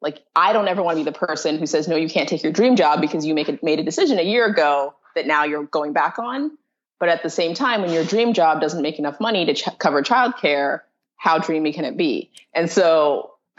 Like, 0.00 0.22
I 0.34 0.52
don't 0.52 0.66
ever 0.66 0.82
want 0.82 0.98
to 0.98 1.04
be 1.04 1.10
the 1.10 1.16
person 1.16 1.58
who 1.58 1.66
says, 1.66 1.86
no, 1.86 1.96
you 1.96 2.08
can't 2.08 2.28
take 2.28 2.42
your 2.42 2.52
dream 2.52 2.74
job 2.74 3.00
because 3.00 3.26
you 3.26 3.34
make 3.34 3.48
a, 3.48 3.58
made 3.62 3.78
a 3.78 3.84
decision 3.84 4.18
a 4.18 4.22
year 4.22 4.46
ago 4.46 4.94
that 5.14 5.26
now 5.26 5.44
you're 5.44 5.64
going 5.64 5.92
back 5.92 6.18
on. 6.18 6.56
But 6.98 7.08
at 7.08 7.22
the 7.22 7.30
same 7.30 7.54
time, 7.54 7.82
when 7.82 7.92
your 7.92 8.04
dream 8.04 8.32
job 8.32 8.60
doesn't 8.60 8.82
make 8.82 8.98
enough 8.98 9.20
money 9.20 9.46
to 9.46 9.54
ch- 9.54 9.78
cover 9.78 10.02
childcare, 10.02 10.80
how 11.16 11.38
dreamy 11.38 11.72
can 11.72 11.84
it 11.84 11.96
be? 11.96 12.30
And 12.54 12.70
so 12.70 13.34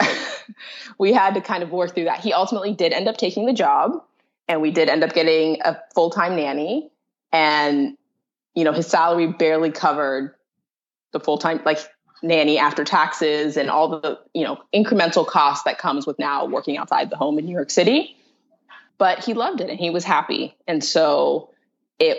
we 0.98 1.12
had 1.12 1.34
to 1.34 1.40
kind 1.40 1.62
of 1.62 1.70
work 1.70 1.94
through 1.94 2.04
that. 2.04 2.20
He 2.20 2.32
ultimately 2.32 2.72
did 2.72 2.92
end 2.92 3.08
up 3.08 3.16
taking 3.16 3.46
the 3.46 3.52
job, 3.52 4.02
and 4.48 4.60
we 4.60 4.70
did 4.70 4.88
end 4.88 5.04
up 5.04 5.12
getting 5.12 5.60
a 5.62 5.80
full 5.94 6.10
time 6.10 6.36
nanny. 6.36 6.90
And, 7.32 7.96
you 8.54 8.64
know, 8.64 8.72
his 8.72 8.86
salary 8.86 9.26
barely 9.26 9.70
covered 9.70 10.34
the 11.12 11.20
full 11.20 11.38
time, 11.38 11.60
like, 11.64 11.78
nanny 12.22 12.58
after 12.58 12.84
taxes 12.84 13.56
and 13.56 13.68
all 13.68 14.00
the, 14.00 14.18
you 14.32 14.44
know, 14.44 14.58
incremental 14.72 15.26
costs 15.26 15.64
that 15.64 15.78
comes 15.78 16.06
with 16.06 16.18
now 16.18 16.46
working 16.46 16.76
outside 16.78 17.10
the 17.10 17.16
home 17.16 17.38
in 17.38 17.44
New 17.44 17.52
York 17.52 17.70
City. 17.70 18.16
But 18.98 19.24
he 19.24 19.34
loved 19.34 19.60
it 19.60 19.68
and 19.68 19.78
he 19.78 19.90
was 19.90 20.04
happy. 20.04 20.54
And 20.68 20.84
so 20.84 21.50
it 21.98 22.18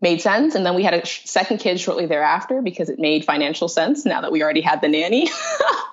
made 0.00 0.20
sense. 0.20 0.54
And 0.54 0.64
then 0.64 0.74
we 0.74 0.82
had 0.82 0.94
a 0.94 1.06
second 1.06 1.58
kid 1.58 1.80
shortly 1.80 2.06
thereafter 2.06 2.62
because 2.62 2.88
it 2.88 2.98
made 2.98 3.24
financial 3.24 3.68
sense 3.68 4.04
now 4.04 4.20
that 4.20 4.32
we 4.32 4.42
already 4.42 4.60
had 4.60 4.80
the 4.80 4.88
nanny. 4.88 5.28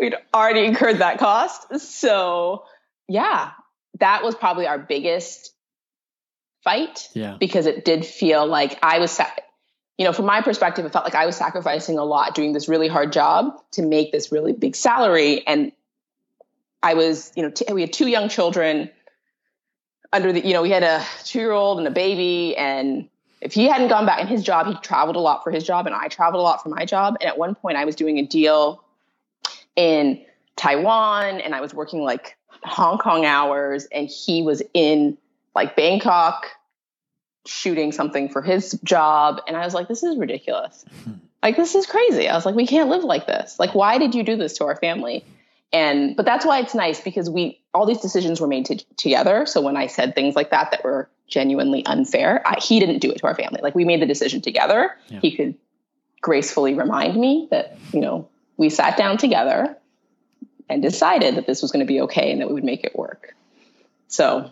we'd 0.00 0.14
already 0.34 0.64
incurred 0.64 0.98
that 0.98 1.18
cost. 1.18 1.78
So, 1.80 2.64
yeah, 3.06 3.50
that 3.98 4.24
was 4.24 4.34
probably 4.34 4.66
our 4.66 4.78
biggest 4.78 5.52
fight. 6.64 7.08
Yeah. 7.14 7.36
Because 7.38 7.66
it 7.66 7.84
did 7.84 8.04
feel 8.04 8.46
like 8.46 8.78
I 8.82 8.98
was, 8.98 9.20
you 9.98 10.04
know, 10.04 10.12
from 10.12 10.26
my 10.26 10.40
perspective, 10.40 10.84
it 10.84 10.92
felt 10.92 11.04
like 11.04 11.14
I 11.14 11.26
was 11.26 11.36
sacrificing 11.36 11.98
a 11.98 12.04
lot 12.04 12.34
doing 12.34 12.52
this 12.52 12.68
really 12.68 12.88
hard 12.88 13.12
job 13.12 13.60
to 13.72 13.82
make 13.82 14.10
this 14.10 14.32
really 14.32 14.52
big 14.52 14.74
salary. 14.74 15.46
And 15.46 15.72
I 16.82 16.94
was, 16.94 17.32
you 17.36 17.42
know, 17.42 17.50
t- 17.50 17.72
we 17.72 17.82
had 17.82 17.92
two 17.92 18.08
young 18.08 18.28
children 18.28 18.90
under 20.12 20.32
the, 20.32 20.44
you 20.44 20.54
know, 20.54 20.62
we 20.62 20.70
had 20.70 20.82
a 20.82 21.04
two 21.24 21.38
year 21.38 21.52
old 21.52 21.78
and 21.78 21.86
a 21.86 21.90
baby. 21.90 22.56
And 22.56 23.08
if 23.42 23.52
he 23.52 23.66
hadn't 23.66 23.88
gone 23.88 24.06
back 24.06 24.20
in 24.20 24.26
his 24.26 24.42
job, 24.42 24.66
he 24.66 24.74
traveled 24.82 25.16
a 25.16 25.20
lot 25.20 25.44
for 25.44 25.50
his 25.50 25.64
job 25.64 25.86
and 25.86 25.94
I 25.94 26.08
traveled 26.08 26.40
a 26.40 26.42
lot 26.42 26.62
for 26.62 26.70
my 26.70 26.84
job. 26.84 27.16
And 27.20 27.28
at 27.28 27.36
one 27.36 27.54
point 27.54 27.76
I 27.76 27.84
was 27.84 27.96
doing 27.96 28.18
a 28.18 28.26
deal 28.26 28.82
in 29.80 30.22
Taiwan 30.56 31.40
and 31.40 31.54
I 31.54 31.62
was 31.62 31.72
working 31.72 32.02
like 32.02 32.36
Hong 32.64 32.98
Kong 32.98 33.24
hours 33.24 33.86
and 33.90 34.08
he 34.08 34.42
was 34.42 34.62
in 34.74 35.16
like 35.54 35.74
Bangkok 35.74 36.46
shooting 37.46 37.90
something 37.90 38.28
for 38.28 38.42
his 38.42 38.78
job 38.84 39.40
and 39.48 39.56
I 39.56 39.64
was 39.64 39.72
like 39.72 39.88
this 39.88 40.02
is 40.02 40.18
ridiculous. 40.18 40.84
like 41.42 41.56
this 41.56 41.74
is 41.74 41.86
crazy. 41.86 42.28
I 42.28 42.34
was 42.34 42.44
like 42.44 42.54
we 42.54 42.66
can't 42.66 42.90
live 42.90 43.04
like 43.04 43.26
this. 43.26 43.58
Like 43.58 43.74
why 43.74 43.96
did 43.96 44.14
you 44.14 44.22
do 44.22 44.36
this 44.36 44.58
to 44.58 44.64
our 44.64 44.76
family? 44.76 45.24
And 45.72 46.14
but 46.14 46.26
that's 46.26 46.44
why 46.44 46.58
it's 46.58 46.74
nice 46.74 47.00
because 47.00 47.30
we 47.30 47.58
all 47.72 47.86
these 47.86 48.02
decisions 48.02 48.38
were 48.38 48.48
made 48.48 48.66
to, 48.66 48.76
together. 48.96 49.46
So 49.46 49.62
when 49.62 49.78
I 49.78 49.86
said 49.86 50.14
things 50.14 50.36
like 50.36 50.50
that 50.50 50.72
that 50.72 50.84
were 50.84 51.08
genuinely 51.26 51.86
unfair, 51.86 52.46
I, 52.46 52.60
he 52.60 52.80
didn't 52.80 52.98
do 52.98 53.10
it 53.10 53.18
to 53.18 53.26
our 53.28 53.34
family. 53.34 53.60
Like 53.62 53.74
we 53.74 53.86
made 53.86 54.02
the 54.02 54.06
decision 54.06 54.42
together. 54.42 54.94
Yeah. 55.08 55.20
He 55.20 55.34
could 55.34 55.54
gracefully 56.20 56.74
remind 56.74 57.16
me 57.18 57.48
that, 57.50 57.78
you 57.94 58.00
know, 58.00 58.28
we 58.60 58.68
sat 58.68 58.98
down 58.98 59.16
together 59.16 59.74
and 60.68 60.82
decided 60.82 61.34
that 61.36 61.46
this 61.46 61.62
was 61.62 61.72
going 61.72 61.80
to 61.80 61.88
be 61.88 62.02
okay 62.02 62.30
and 62.30 62.42
that 62.42 62.48
we 62.48 62.52
would 62.52 62.62
make 62.62 62.84
it 62.84 62.94
work. 62.94 63.34
So 64.08 64.50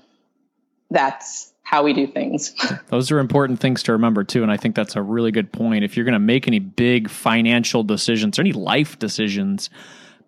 that's 0.90 1.52
how 1.62 1.82
we 1.82 1.92
do 1.92 2.06
things. 2.06 2.54
Those 2.88 3.10
are 3.10 3.18
important 3.18 3.60
things 3.60 3.82
to 3.82 3.92
remember 3.92 4.24
too. 4.24 4.42
And 4.42 4.50
I 4.50 4.56
think 4.56 4.74
that's 4.74 4.96
a 4.96 5.02
really 5.02 5.30
good 5.30 5.52
point. 5.52 5.84
If 5.84 5.94
you're 5.94 6.06
going 6.06 6.14
to 6.14 6.18
make 6.18 6.48
any 6.48 6.58
big 6.58 7.10
financial 7.10 7.84
decisions 7.84 8.38
or 8.38 8.42
any 8.42 8.52
life 8.52 8.98
decisions, 8.98 9.68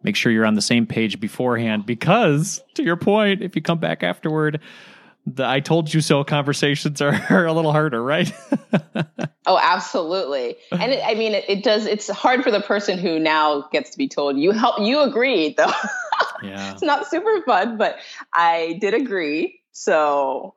make 0.03 0.15
sure 0.15 0.31
you're 0.31 0.45
on 0.45 0.57
the 0.57 0.63
same 0.63 0.87
page 0.87 1.19
beforehand 1.19 1.87
because 1.87 2.63
to 2.75 2.83
your 2.83 2.97
point, 2.97 3.41
if 3.41 3.57
you 3.57 3.63
come 3.63 3.79
back 3.79 4.03
afterward, 4.03 4.61
the 5.27 5.47
I 5.47 5.61
told 5.61 5.93
you 5.93 6.01
so 6.01 6.25
conversations 6.25 7.01
are, 7.01 7.15
are 7.31 7.47
a 7.47 7.53
little 7.53 7.73
harder, 7.73 8.03
right? 8.03 8.33
oh, 9.47 9.59
absolutely. 9.61 10.57
And 10.73 10.93
it, 10.93 11.03
I 11.05 11.15
mean, 11.15 11.35
it, 11.35 11.45
it, 11.49 11.65
does, 11.65 11.87
it's 11.87 12.09
hard 12.09 12.43
for 12.43 12.51
the 12.51 12.61
person 12.61 12.99
who 12.99 13.19
now 13.19 13.69
gets 13.73 13.91
to 13.91 13.99
be 13.99 14.09
told 14.09 14.39
you 14.39 14.53
help, 14.53 14.81
you 14.81 15.01
agreed 15.01 15.57
though. 15.57 15.73
yeah. 16.43 16.73
It's 16.73 16.83
not 16.83 17.07
super 17.07 17.43
fun, 17.43 17.77
but 17.77 17.99
I 18.33 18.79
did 18.81 18.95
agree. 18.95 19.61
So 19.73 20.55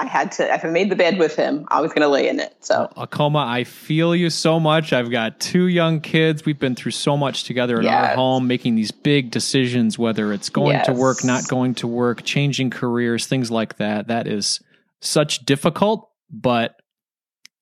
I 0.00 0.06
had 0.06 0.32
to, 0.32 0.54
if 0.54 0.64
I 0.64 0.68
made 0.68 0.90
the 0.90 0.96
bed 0.96 1.18
with 1.18 1.36
him, 1.36 1.66
I 1.68 1.82
was 1.82 1.92
going 1.92 2.00
to 2.00 2.08
lay 2.08 2.26
in 2.26 2.40
it. 2.40 2.56
So, 2.60 2.90
Okeoma, 2.96 3.46
I 3.46 3.64
feel 3.64 4.16
you 4.16 4.30
so 4.30 4.58
much. 4.58 4.94
I've 4.94 5.10
got 5.10 5.38
two 5.38 5.66
young 5.66 6.00
kids. 6.00 6.46
We've 6.46 6.58
been 6.58 6.74
through 6.74 6.92
so 6.92 7.18
much 7.18 7.44
together 7.44 7.76
in 7.76 7.84
yes. 7.84 8.08
our 8.10 8.14
home, 8.14 8.46
making 8.46 8.76
these 8.76 8.92
big 8.92 9.30
decisions, 9.30 9.98
whether 9.98 10.32
it's 10.32 10.48
going 10.48 10.76
yes. 10.76 10.86
to 10.86 10.94
work, 10.94 11.22
not 11.22 11.46
going 11.48 11.74
to 11.76 11.86
work, 11.86 12.22
changing 12.22 12.70
careers, 12.70 13.26
things 13.26 13.50
like 13.50 13.76
that. 13.76 14.08
That 14.08 14.26
is 14.26 14.60
such 15.02 15.44
difficult, 15.44 16.08
but 16.30 16.80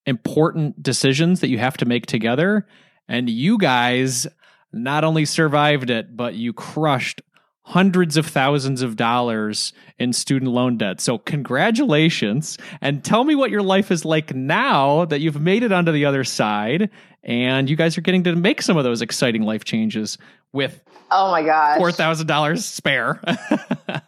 important 0.06 0.80
decisions 0.80 1.40
that 1.40 1.48
you 1.48 1.58
have 1.58 1.76
to 1.78 1.86
make 1.86 2.06
together. 2.06 2.68
And 3.08 3.28
you 3.28 3.58
guys 3.58 4.28
not 4.72 5.02
only 5.02 5.24
survived 5.24 5.90
it, 5.90 6.16
but 6.16 6.34
you 6.34 6.52
crushed 6.52 7.20
hundreds 7.68 8.16
of 8.16 8.26
thousands 8.26 8.82
of 8.82 8.96
dollars 8.96 9.72
in 9.98 10.12
student 10.12 10.50
loan 10.50 10.76
debt. 10.78 11.00
So, 11.00 11.18
congratulations. 11.18 12.56
And 12.80 13.04
tell 13.04 13.24
me 13.24 13.34
what 13.34 13.50
your 13.50 13.62
life 13.62 13.90
is 13.90 14.04
like 14.04 14.34
now 14.34 15.04
that 15.06 15.20
you've 15.20 15.40
made 15.40 15.62
it 15.62 15.72
onto 15.72 15.92
the 15.92 16.04
other 16.04 16.24
side 16.24 16.90
and 17.22 17.68
you 17.68 17.76
guys 17.76 17.98
are 17.98 18.00
getting 18.00 18.24
to 18.24 18.34
make 18.34 18.62
some 18.62 18.76
of 18.76 18.84
those 18.84 19.02
exciting 19.02 19.42
life 19.42 19.64
changes 19.64 20.18
with 20.52 20.82
oh 21.10 21.30
my 21.30 21.42
god 21.42 21.78
$4000 21.78 22.58
spare 22.58 23.20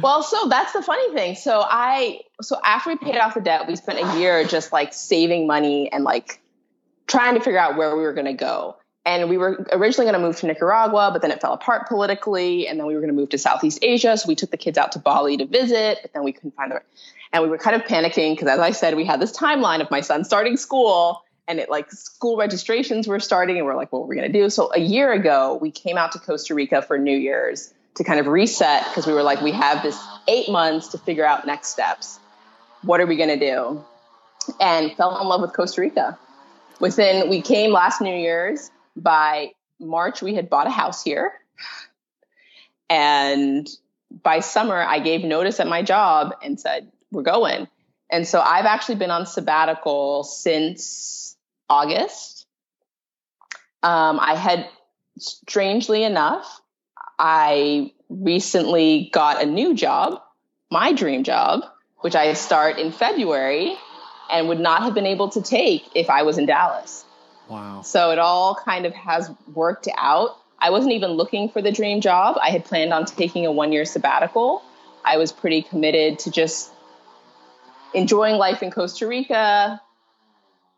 well 0.00 0.22
so 0.22 0.48
that's 0.48 0.72
the 0.72 0.82
funny 0.82 1.14
thing 1.14 1.34
so 1.34 1.62
i 1.64 2.20
so 2.42 2.58
after 2.64 2.90
we 2.90 2.96
paid 2.96 3.16
off 3.16 3.34
the 3.34 3.40
debt 3.40 3.66
we 3.66 3.76
spent 3.76 3.98
a 3.98 4.18
year 4.18 4.44
just 4.44 4.72
like 4.72 4.92
saving 4.92 5.46
money 5.46 5.90
and 5.92 6.04
like 6.04 6.40
trying 7.06 7.34
to 7.34 7.40
figure 7.40 7.60
out 7.60 7.76
where 7.76 7.96
we 7.96 8.02
were 8.02 8.14
going 8.14 8.26
to 8.26 8.32
go 8.32 8.76
and 9.06 9.30
we 9.30 9.38
were 9.38 9.64
originally 9.70 10.10
going 10.10 10.20
to 10.20 10.26
move 10.26 10.36
to 10.38 10.46
Nicaragua, 10.46 11.10
but 11.12 11.22
then 11.22 11.30
it 11.30 11.40
fell 11.40 11.52
apart 11.52 11.86
politically. 11.86 12.66
And 12.66 12.78
then 12.78 12.88
we 12.88 12.94
were 12.94 13.00
going 13.00 13.12
to 13.12 13.16
move 13.16 13.28
to 13.30 13.38
Southeast 13.38 13.78
Asia. 13.80 14.16
So 14.18 14.26
we 14.26 14.34
took 14.34 14.50
the 14.50 14.56
kids 14.56 14.76
out 14.76 14.92
to 14.92 14.98
Bali 14.98 15.36
to 15.36 15.46
visit, 15.46 16.00
but 16.02 16.12
then 16.12 16.24
we 16.24 16.32
couldn't 16.32 16.56
find 16.56 16.72
the. 16.72 16.82
And 17.32 17.44
we 17.44 17.48
were 17.48 17.56
kind 17.56 17.76
of 17.76 17.82
panicking 17.82 18.32
because, 18.32 18.48
as 18.48 18.58
I 18.58 18.72
said, 18.72 18.96
we 18.96 19.04
had 19.04 19.20
this 19.20 19.36
timeline 19.36 19.80
of 19.80 19.92
my 19.92 20.00
son 20.00 20.24
starting 20.24 20.56
school 20.56 21.22
and 21.46 21.60
it 21.60 21.70
like 21.70 21.92
school 21.92 22.36
registrations 22.36 23.06
were 23.06 23.20
starting. 23.20 23.56
And 23.56 23.64
we're 23.64 23.76
like, 23.76 23.92
what 23.92 24.02
were 24.02 24.08
we 24.08 24.16
going 24.16 24.30
to 24.30 24.38
do? 24.38 24.50
So 24.50 24.72
a 24.74 24.80
year 24.80 25.12
ago, 25.12 25.56
we 25.62 25.70
came 25.70 25.96
out 25.96 26.10
to 26.12 26.18
Costa 26.18 26.54
Rica 26.56 26.82
for 26.82 26.98
New 26.98 27.16
Year's 27.16 27.72
to 27.94 28.04
kind 28.04 28.18
of 28.18 28.26
reset 28.26 28.84
because 28.86 29.06
we 29.06 29.12
were 29.12 29.22
like, 29.22 29.40
we 29.40 29.52
have 29.52 29.84
this 29.84 29.98
eight 30.26 30.48
months 30.48 30.88
to 30.88 30.98
figure 30.98 31.24
out 31.24 31.46
next 31.46 31.68
steps. 31.68 32.18
What 32.82 33.00
are 33.00 33.06
we 33.06 33.16
going 33.16 33.38
to 33.38 33.38
do? 33.38 33.84
And 34.60 34.92
fell 34.96 35.16
in 35.20 35.28
love 35.28 35.42
with 35.42 35.52
Costa 35.52 35.80
Rica. 35.80 36.18
Within, 36.80 37.30
we 37.30 37.40
came 37.40 37.72
last 37.72 38.00
New 38.00 38.14
Year's 38.14 38.70
by 38.96 39.52
March, 39.78 40.22
we 40.22 40.34
had 40.34 40.48
bought 40.48 40.66
a 40.66 40.70
house 40.70 41.04
here. 41.04 41.32
And 42.88 43.68
by 44.22 44.40
summer, 44.40 44.76
I 44.76 45.00
gave 45.00 45.24
notice 45.24 45.60
at 45.60 45.66
my 45.66 45.82
job 45.82 46.34
and 46.42 46.58
said, 46.58 46.90
We're 47.10 47.22
going. 47.22 47.68
And 48.10 48.26
so 48.26 48.40
I've 48.40 48.64
actually 48.64 48.96
been 48.96 49.10
on 49.10 49.26
sabbatical 49.26 50.24
since 50.24 51.36
August. 51.68 52.46
Um, 53.82 54.18
I 54.20 54.36
had, 54.36 54.68
strangely 55.18 56.04
enough, 56.04 56.60
I 57.18 57.92
recently 58.08 59.10
got 59.12 59.42
a 59.42 59.46
new 59.46 59.74
job, 59.74 60.20
my 60.70 60.92
dream 60.92 61.24
job, 61.24 61.62
which 62.00 62.14
I 62.14 62.32
start 62.34 62.78
in 62.78 62.92
February 62.92 63.76
and 64.30 64.48
would 64.48 64.60
not 64.60 64.82
have 64.82 64.94
been 64.94 65.06
able 65.06 65.30
to 65.30 65.42
take 65.42 65.84
if 65.94 66.10
I 66.10 66.22
was 66.22 66.38
in 66.38 66.46
Dallas. 66.46 67.04
Wow. 67.48 67.82
So 67.82 68.10
it 68.10 68.18
all 68.18 68.54
kind 68.54 68.86
of 68.86 68.94
has 68.94 69.30
worked 69.54 69.88
out. 69.96 70.36
I 70.58 70.70
wasn't 70.70 70.94
even 70.94 71.12
looking 71.12 71.48
for 71.48 71.62
the 71.62 71.70
dream 71.70 72.00
job. 72.00 72.36
I 72.42 72.50
had 72.50 72.64
planned 72.64 72.92
on 72.92 73.04
taking 73.04 73.46
a 73.46 73.52
one 73.52 73.72
year 73.72 73.84
sabbatical. 73.84 74.62
I 75.04 75.18
was 75.18 75.32
pretty 75.32 75.62
committed 75.62 76.18
to 76.20 76.30
just 76.30 76.72
enjoying 77.94 78.36
life 78.36 78.62
in 78.62 78.70
Costa 78.70 79.06
Rica, 79.06 79.80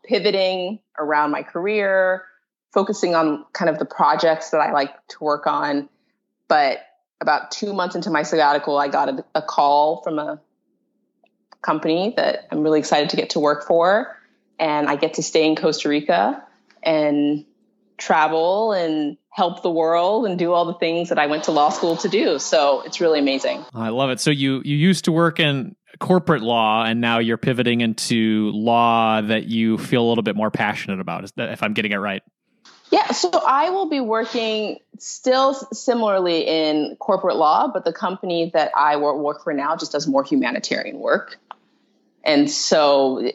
pivoting 0.05 0.79
around 0.97 1.31
my 1.31 1.43
career, 1.43 2.23
focusing 2.73 3.15
on 3.15 3.45
kind 3.53 3.69
of 3.69 3.79
the 3.79 3.85
projects 3.85 4.51
that 4.51 4.59
I 4.59 4.71
like 4.71 4.91
to 5.09 5.23
work 5.23 5.47
on. 5.47 5.89
But 6.47 6.79
about 7.21 7.51
two 7.51 7.73
months 7.73 7.95
into 7.95 8.09
my 8.09 8.23
sabbatical, 8.23 8.77
I 8.77 8.89
got 8.89 9.09
a, 9.09 9.25
a 9.35 9.41
call 9.41 10.01
from 10.03 10.19
a 10.19 10.39
company 11.61 12.13
that 12.15 12.47
I'm 12.51 12.61
really 12.61 12.79
excited 12.79 13.09
to 13.09 13.15
get 13.15 13.31
to 13.31 13.39
work 13.39 13.65
for. 13.65 14.15
And 14.59 14.87
I 14.87 14.97
get 14.97 15.15
to 15.15 15.23
stay 15.23 15.45
in 15.45 15.55
Costa 15.55 15.89
Rica 15.89 16.43
and 16.83 17.45
travel 17.99 18.71
and 18.71 19.17
help 19.29 19.61
the 19.61 19.69
world 19.69 20.25
and 20.25 20.39
do 20.39 20.51
all 20.53 20.65
the 20.65 20.73
things 20.73 21.09
that 21.09 21.19
I 21.19 21.27
went 21.27 21.43
to 21.45 21.51
law 21.51 21.69
school 21.69 21.97
to 21.97 22.09
do. 22.09 22.39
So 22.39 22.81
it's 22.81 22.99
really 22.99 23.19
amazing. 23.19 23.63
I 23.73 23.89
love 23.89 24.09
it. 24.09 24.19
So 24.19 24.31
you 24.31 24.61
you 24.65 24.75
used 24.75 25.05
to 25.05 25.11
work 25.11 25.39
in 25.39 25.75
corporate 25.99 26.41
law 26.41 26.83
and 26.83 27.01
now 27.01 27.19
you're 27.19 27.37
pivoting 27.37 27.81
into 27.81 28.51
law 28.53 29.21
that 29.21 29.45
you 29.45 29.77
feel 29.77 30.03
a 30.03 30.07
little 30.07 30.23
bit 30.23 30.35
more 30.35 30.49
passionate 30.49 30.99
about 30.99 31.31
if 31.37 31.61
I'm 31.61 31.73
getting 31.73 31.91
it 31.91 31.97
right. 31.97 32.23
Yeah, 32.91 33.11
so 33.11 33.29
I 33.29 33.69
will 33.69 33.87
be 33.87 33.99
working 33.99 34.79
still 34.97 35.53
similarly 35.53 36.41
in 36.41 36.95
corporate 36.99 37.35
law, 37.35 37.67
but 37.71 37.85
the 37.85 37.93
company 37.93 38.49
that 38.55 38.71
I 38.75 38.95
work 38.97 39.43
for 39.43 39.53
now 39.53 39.75
just 39.75 39.91
does 39.91 40.07
more 40.07 40.23
humanitarian 40.23 40.97
work. 40.97 41.37
And 42.23 42.49
so 42.49 43.31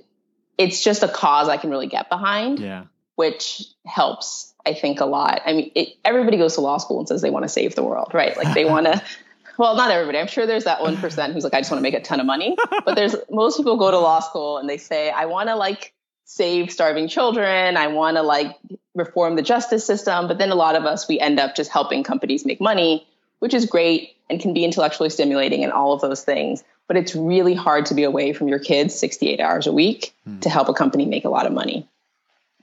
it's 0.58 0.82
just 0.82 1.04
a 1.04 1.08
cause 1.08 1.48
I 1.48 1.56
can 1.56 1.70
really 1.70 1.86
get 1.86 2.08
behind. 2.08 2.58
Yeah 2.58 2.84
which 3.16 3.62
helps, 3.86 4.54
I 4.66 4.74
think, 4.74 5.00
a 5.00 5.06
lot. 5.06 5.42
I 5.46 5.52
mean, 5.52 5.70
it, 5.74 5.88
everybody 6.04 6.36
goes 6.36 6.54
to 6.54 6.60
law 6.60 6.78
school 6.78 6.98
and 6.98 7.08
says 7.08 7.22
they 7.22 7.30
want 7.30 7.44
to 7.44 7.48
save 7.48 7.74
the 7.74 7.84
world, 7.84 8.12
right? 8.12 8.36
Like 8.36 8.54
they 8.54 8.64
want 8.64 8.86
to. 8.86 9.02
well, 9.58 9.76
not 9.76 9.90
everybody. 9.90 10.18
I'm 10.18 10.26
sure 10.26 10.46
there's 10.46 10.64
that 10.64 10.80
one 10.80 10.96
percent 10.96 11.32
who's 11.32 11.44
like, 11.44 11.54
I 11.54 11.60
just 11.60 11.70
want 11.70 11.78
to 11.78 11.82
make 11.82 11.94
a 11.94 12.00
ton 12.00 12.20
of 12.20 12.26
money. 12.26 12.56
But 12.84 12.96
there's 12.96 13.14
most 13.30 13.56
people 13.56 13.76
go 13.76 13.90
to 13.90 13.98
law 13.98 14.20
school 14.20 14.58
and 14.58 14.68
they 14.68 14.78
say, 14.78 15.10
I 15.10 15.26
want 15.26 15.48
to 15.48 15.56
like 15.56 15.92
save 16.24 16.70
starving 16.70 17.08
children. 17.08 17.76
I 17.76 17.88
want 17.88 18.16
to 18.16 18.22
like 18.22 18.56
reform 18.94 19.36
the 19.36 19.42
justice 19.42 19.84
system. 19.84 20.28
But 20.28 20.38
then 20.38 20.50
a 20.50 20.54
lot 20.54 20.76
of 20.76 20.84
us, 20.84 21.08
we 21.08 21.20
end 21.20 21.38
up 21.38 21.54
just 21.54 21.70
helping 21.70 22.02
companies 22.02 22.44
make 22.44 22.60
money, 22.60 23.06
which 23.38 23.54
is 23.54 23.66
great 23.66 24.16
and 24.30 24.40
can 24.40 24.54
be 24.54 24.64
intellectually 24.64 25.10
stimulating 25.10 25.62
and 25.62 25.72
all 25.72 25.92
of 25.92 26.00
those 26.00 26.24
things. 26.24 26.64
But 26.86 26.96
it's 26.96 27.14
really 27.14 27.54
hard 27.54 27.86
to 27.86 27.94
be 27.94 28.04
away 28.04 28.32
from 28.32 28.48
your 28.48 28.58
kids 28.58 28.94
68 28.94 29.40
hours 29.40 29.66
a 29.66 29.72
week 29.72 30.14
mm. 30.28 30.40
to 30.42 30.50
help 30.50 30.68
a 30.68 30.74
company 30.74 31.06
make 31.06 31.24
a 31.24 31.30
lot 31.30 31.46
of 31.46 31.52
money. 31.52 31.88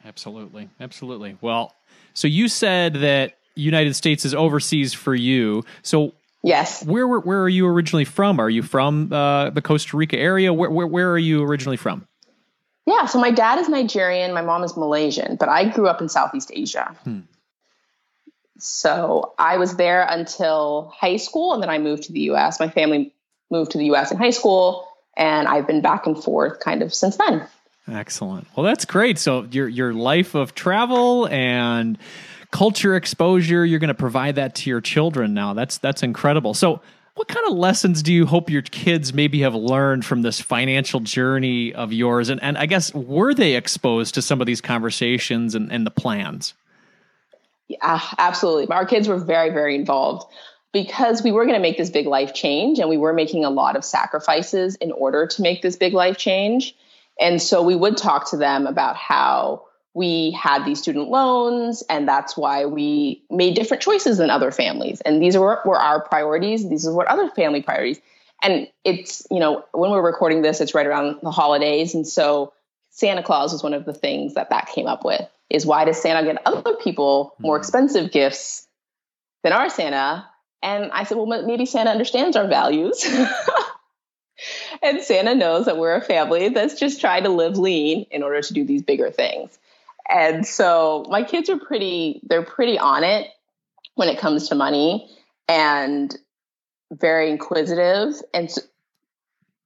Absolutely. 0.06 0.70
Absolutely. 0.80 1.38
Well, 1.42 1.74
so 2.14 2.28
you 2.28 2.48
said 2.48 2.96
that 2.96 3.38
United 3.56 3.96
States 3.96 4.26
is 4.26 4.34
overseas 4.34 4.94
for 4.94 5.14
you. 5.16 5.64
So 5.82 6.14
yes, 6.44 6.84
where 6.86 7.08
where, 7.08 7.20
where 7.20 7.42
are 7.42 7.50
you 7.50 7.68
originally 7.68 8.06
from? 8.06 8.40
Are 8.40 8.50
you 8.50 8.64
from 8.64 9.12
uh, 9.12 9.50
the 9.52 9.62
Costa 9.62 9.98
Rica 9.98 10.18
area? 10.18 10.54
Where, 10.54 10.70
where 10.70 10.88
where 10.88 11.12
are 11.12 11.18
you 11.18 11.44
originally 11.44 11.78
from? 11.78 12.08
Yeah, 12.88 13.06
so 13.06 13.20
my 13.20 13.32
dad 13.32 13.60
is 13.60 13.70
Nigerian, 13.70 14.34
my 14.34 14.42
mom 14.42 14.64
is 14.64 14.76
Malaysian, 14.76 15.36
but 15.36 15.50
I 15.50 15.70
grew 15.70 15.88
up 15.88 16.02
in 16.02 16.10
Southeast 16.10 16.52
Asia. 16.54 16.96
Hmm. 17.04 17.20
So 18.58 19.34
I 19.38 19.58
was 19.58 19.76
there 19.76 20.06
until 20.08 20.92
high 20.96 21.18
school, 21.18 21.54
and 21.54 21.62
then 21.62 21.70
I 21.70 21.78
moved 21.78 22.04
to 22.04 22.14
the 22.14 22.22
U.S. 22.22 22.60
My 22.60 22.70
family 22.70 23.14
moved 23.50 23.72
to 23.72 23.78
the 23.78 23.86
U.S. 23.86 24.12
in 24.12 24.18
high 24.18 24.32
school, 24.32 24.88
and 25.16 25.48
I've 25.48 25.68
been 25.68 25.82
back 25.82 26.08
and 26.08 26.22
forth 26.22 26.60
kind 26.60 26.82
of 26.82 26.94
since 26.94 27.18
then. 27.18 27.48
Excellent. 27.88 28.48
Well, 28.56 28.66
that's 28.66 28.86
great. 28.86 29.18
So 29.18 29.48
your 29.52 29.68
your 29.68 29.94
life 29.94 30.36
of 30.36 30.54
travel 30.54 31.28
and 31.28 31.98
culture 32.52 32.96
exposure, 32.96 33.66
you're 33.66 33.80
going 33.80 33.88
to 33.90 33.94
provide 33.94 34.36
that 34.36 34.56
to 34.56 34.70
your 34.70 34.82
children 34.82 35.34
now. 35.34 35.54
That's 35.54 35.78
that's 35.78 36.04
incredible. 36.04 36.54
So 36.54 36.82
what 37.16 37.28
kind 37.28 37.46
of 37.48 37.58
lessons 37.58 38.02
do 38.02 38.14
you 38.14 38.26
hope 38.26 38.50
your 38.50 38.62
kids 38.62 39.14
maybe 39.14 39.42
have 39.42 39.54
learned 39.54 40.06
from 40.06 40.22
this 40.22 40.40
financial 40.40 41.02
journey 41.02 41.74
of 41.74 41.92
yours? 41.92 42.30
And, 42.30 42.42
and 42.42 42.58
I 42.58 42.66
guess, 42.66 42.94
were 42.94 43.34
they 43.34 43.56
exposed 43.56 44.16
to 44.16 44.22
some 44.22 44.40
of 44.40 44.48
these 44.48 44.62
conversations 44.62 45.54
and, 45.54 45.72
and 45.72 45.86
the 45.86 45.92
plans? 45.92 46.54
Yeah, 47.68 48.02
absolutely. 48.18 48.68
Our 48.74 48.86
kids 48.86 49.08
were 49.08 49.18
very, 49.18 49.50
very 49.50 49.76
involved 49.76 50.32
because 50.72 51.22
we 51.22 51.32
were 51.32 51.46
going 51.46 51.56
to 51.56 51.62
make 51.62 51.78
this 51.78 51.90
big 51.90 52.08
life 52.08 52.34
change 52.34 52.80
and 52.80 52.90
we 52.90 52.98
were 52.98 53.14
making 53.14 53.44
a 53.44 53.50
lot 53.50 53.76
of 53.76 53.84
sacrifices 53.84 54.76
in 54.76 54.92
order 54.92 55.28
to 55.28 55.42
make 55.42 55.62
this 55.62 55.76
big 55.76 55.94
life 55.94 56.18
change. 56.18 56.76
And 57.20 57.42
so 57.42 57.62
we 57.62 57.76
would 57.76 57.98
talk 57.98 58.32
to 58.32 58.38
them 58.38 58.68
about 58.68 58.96
how 58.96 59.66
we 59.94 60.32
had 60.32 60.66
these 60.66 60.80
student 60.80 61.10
loans 61.10 61.84
and 61.90 62.08
that's 62.08 62.38
why 62.38 62.66
we 62.66 63.24
made 63.30 63.56
different 63.56 63.84
choices 63.84 64.18
than 64.18 64.30
other 64.30 64.52
families. 64.52 65.02
And 65.02 65.22
these 65.22 65.36
were, 65.36 65.60
were 65.66 65.78
our 65.78 66.02
priorities. 66.02 66.68
These 66.68 66.88
are 66.88 66.94
what 66.94 67.08
other 67.08 67.30
family 67.30 67.62
priorities. 67.62 68.00
And 68.42 68.68
it's 68.84 69.28
you 69.30 69.40
know 69.40 69.66
when 69.74 69.92
we're 69.92 70.02
recording 70.02 70.42
this 70.42 70.62
it's 70.62 70.74
right 70.74 70.88
around 70.88 71.20
the 71.22 71.32
holidays. 71.32 71.94
And 71.94 72.08
so 72.08 72.54
santa 72.90 73.24
claus 73.24 73.52
was 73.52 73.64
one 73.64 73.74
of 73.74 73.86
the 73.86 73.94
things 73.94 74.36
that 74.36 74.50
that 74.50 74.68
came 74.68 74.88
up 74.88 75.04
with 75.04 75.22
is 75.50 75.66
why 75.66 75.86
does 75.86 76.02
santa 76.02 76.26
get 76.26 76.42
other 76.46 76.76
people 76.76 77.36
more 77.38 77.56
mm-hmm. 77.56 77.62
expensive 77.62 78.12
gifts 78.12 78.68
than 79.44 79.54
our 79.54 79.70
santa? 79.70 80.28
And 80.64 80.92
i 80.92 81.04
said 81.04 81.18
well 81.18 81.26
maybe 81.26 81.66
santa 81.66 81.90
understands 81.90 82.38
our 82.38 82.48
values 82.48 83.06
and 84.82 85.02
santa 85.02 85.36
knows 85.36 85.66
that 85.66 85.78
we're 85.78 85.96
a 85.96 86.02
family 86.02 86.50
that's 86.50 86.80
just 86.80 87.02
trying 87.02 87.24
to 87.24 87.30
live 87.30 87.58
lean 87.58 88.06
in 88.12 88.24
order 88.24 88.42
to 88.42 88.54
do 88.54 88.64
these 88.66 88.82
bigger 88.82 89.12
things. 89.12 89.58
And 90.10 90.46
so 90.46 91.06
my 91.10 91.24
kids 91.24 91.50
are 91.50 91.58
pretty 91.58 92.20
they're 92.24 92.44
pretty 92.44 92.78
on 92.78 93.04
it 93.04 93.28
when 93.96 94.10
it 94.10 94.18
comes 94.18 94.50
to 94.50 94.56
money 94.56 95.10
and 95.48 96.16
very 96.92 97.30
inquisitive. 97.30 98.16
And 98.34 98.52
so 98.52 98.62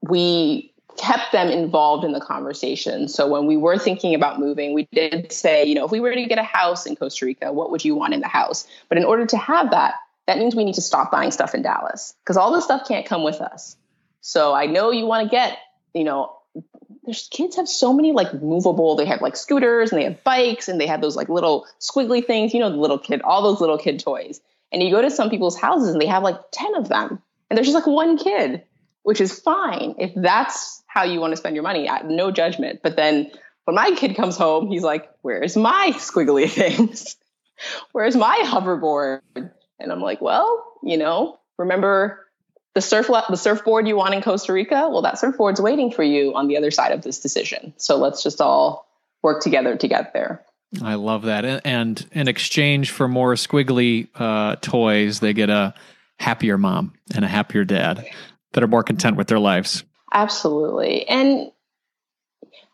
we 0.01 0.71
kept 0.97 1.31
them 1.31 1.49
involved 1.49 2.05
in 2.05 2.11
the 2.11 2.21
conversation. 2.21 3.07
So 3.07 3.27
when 3.27 3.47
we 3.47 3.57
were 3.57 3.77
thinking 3.77 4.15
about 4.15 4.39
moving 4.39 4.73
we 4.73 4.87
did 4.93 5.31
say 5.31 5.65
you 5.65 5.75
know 5.75 5.85
if 5.85 5.91
we 5.91 5.99
were 5.99 6.13
to 6.13 6.25
get 6.25 6.37
a 6.37 6.43
house 6.43 6.85
in 6.85 6.95
costa 6.95 7.25
rica 7.25 7.51
what 7.51 7.71
would 7.71 7.83
you 7.83 7.95
want 7.95 8.13
in 8.13 8.21
the 8.21 8.27
house? 8.27 8.67
But 8.87 8.97
in 8.97 9.05
order 9.05 9.25
to 9.25 9.37
have 9.37 9.71
that 9.71 9.95
that 10.27 10.37
means 10.37 10.55
we 10.55 10.63
need 10.63 10.75
to 10.75 10.81
stop 10.81 11.11
buying 11.11 11.31
stuff 11.31 11.53
in 11.55 11.61
dallas 11.61 12.13
because 12.23 12.37
all 12.37 12.53
this 12.53 12.63
stuff 12.63 12.87
can't 12.87 13.05
come 13.05 13.23
with 13.23 13.41
us 13.41 13.75
so 14.25 14.53
i 14.53 14.65
know 14.65 14.91
you 14.91 15.05
want 15.05 15.23
to 15.23 15.29
get 15.29 15.57
you 15.93 16.03
know 16.03 16.35
there's 17.05 17.27
kids 17.31 17.55
have 17.55 17.67
so 17.67 17.93
many 17.93 18.11
like 18.11 18.33
movable 18.33 18.95
they 18.95 19.05
have 19.05 19.21
like 19.21 19.35
scooters 19.35 19.91
and 19.91 20.01
they 20.01 20.05
have 20.05 20.23
bikes 20.23 20.67
and 20.67 20.81
they 20.81 20.87
have 20.87 21.01
those 21.01 21.15
like 21.15 21.29
little 21.29 21.65
squiggly 21.79 22.25
things 22.25 22.53
you 22.53 22.59
know 22.59 22.69
the 22.69 22.77
little 22.77 22.97
kid 22.97 23.21
all 23.21 23.43
those 23.43 23.61
little 23.61 23.77
kid 23.77 23.99
toys. 23.99 24.41
And 24.71 24.83
you 24.83 24.91
go 24.91 25.01
to 25.01 25.11
some 25.11 25.29
people's 25.29 25.57
houses 25.57 25.89
and 25.89 26.01
they 26.01 26.07
have 26.07 26.23
like 26.23 26.37
10 26.51 26.75
of 26.75 26.89
them. 26.89 27.21
And 27.49 27.55
there's 27.55 27.67
just 27.67 27.75
like 27.75 27.87
one 27.87 28.17
kid 28.17 28.63
which 29.03 29.21
is 29.21 29.39
fine 29.39 29.95
if 29.99 30.11
that's 30.15 30.83
how 30.87 31.03
you 31.03 31.19
want 31.19 31.31
to 31.31 31.37
spend 31.37 31.55
your 31.55 31.63
money 31.63 31.87
no 32.05 32.31
judgment. 32.31 32.79
But 32.81 32.95
then 32.95 33.31
when 33.65 33.75
my 33.75 33.91
kid 33.91 34.15
comes 34.15 34.35
home 34.37 34.67
he's 34.67 34.83
like 34.83 35.09
where's 35.21 35.55
my 35.55 35.91
squiggly 35.95 36.49
things? 36.49 37.15
Where's 37.91 38.15
my 38.15 38.41
hoverboard? 38.45 39.21
And 39.35 39.91
i'm 39.91 40.01
like 40.01 40.21
well 40.21 40.73
you 40.83 40.97
know 40.97 41.39
remember 41.57 42.24
the 42.75 42.81
surf 42.81 43.07
the 43.07 43.37
surfboard 43.37 43.87
you 43.87 43.95
want 43.95 44.13
in 44.13 44.21
Costa 44.21 44.53
Rica, 44.53 44.89
well, 44.89 45.01
that 45.01 45.15
surfboard's 45.15 45.61
waiting 45.61 45.91
for 45.91 46.03
you 46.03 46.35
on 46.35 46.47
the 46.47 46.57
other 46.57 46.71
side 46.71 46.91
of 46.91 47.01
this 47.01 47.19
decision. 47.19 47.73
So 47.77 47.97
let's 47.97 48.21
just 48.21 48.41
all 48.41 48.87
work 49.23 49.41
together 49.41 49.75
to 49.77 49.87
get 49.87 50.13
there. 50.13 50.45
I 50.83 50.95
love 50.95 51.23
that. 51.23 51.61
And 51.65 52.05
in 52.11 52.27
exchange 52.27 52.91
for 52.91 53.07
more 53.07 53.35
squiggly 53.35 54.09
uh, 54.15 54.57
toys, 54.57 55.21
they 55.21 55.33
get 55.33 55.49
a 55.49 55.73
happier 56.19 56.57
mom 56.57 56.93
and 57.15 57.23
a 57.23 57.27
happier 57.29 57.63
dad 57.63 58.05
that 58.51 58.63
are 58.63 58.67
more 58.67 58.83
content 58.83 59.15
with 59.15 59.27
their 59.27 59.39
lives. 59.39 59.85
Absolutely. 60.13 61.07
And 61.07 61.51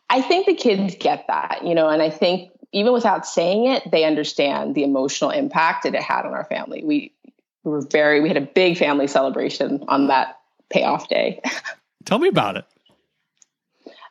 I 0.09 0.21
think 0.21 0.47
the 0.47 0.55
kids 0.55 0.95
get 0.99 1.25
that, 1.27 1.61
you 1.63 1.75
know, 1.75 1.89
and 1.89 2.01
I 2.01 2.09
think 2.09 2.51
even 2.73 2.91
without 2.91 3.27
saying 3.27 3.65
it, 3.65 3.89
they 3.91 4.03
understand 4.03 4.73
the 4.73 4.83
emotional 4.83 5.29
impact 5.29 5.83
that 5.83 5.93
it 5.93 6.01
had 6.01 6.25
on 6.25 6.33
our 6.33 6.45
family. 6.45 6.83
We 6.83 7.13
we 7.63 7.71
were 7.71 7.81
very 7.81 8.21
we 8.21 8.27
had 8.27 8.37
a 8.37 8.41
big 8.41 8.77
family 8.77 9.07
celebration 9.07 9.83
on 9.87 10.07
that 10.07 10.39
payoff 10.69 11.07
day. 11.07 11.41
Tell 12.05 12.19
me 12.19 12.27
about 12.27 12.57
it. 12.57 12.65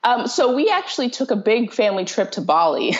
Um, 0.02 0.26
so 0.28 0.54
we 0.54 0.70
actually 0.70 1.10
took 1.10 1.30
a 1.30 1.36
big 1.36 1.72
family 1.72 2.04
trip 2.04 2.30
to 2.32 2.40
Bali, 2.40 2.96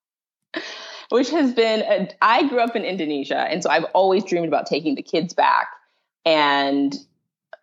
which 1.10 1.30
has 1.30 1.52
been. 1.52 1.80
A, 1.82 2.08
I 2.22 2.48
grew 2.48 2.60
up 2.60 2.76
in 2.76 2.84
Indonesia, 2.84 3.36
and 3.38 3.62
so 3.62 3.68
I've 3.68 3.84
always 3.94 4.24
dreamed 4.24 4.48
about 4.48 4.66
taking 4.66 4.94
the 4.94 5.02
kids 5.02 5.34
back. 5.34 5.68
And 6.24 6.94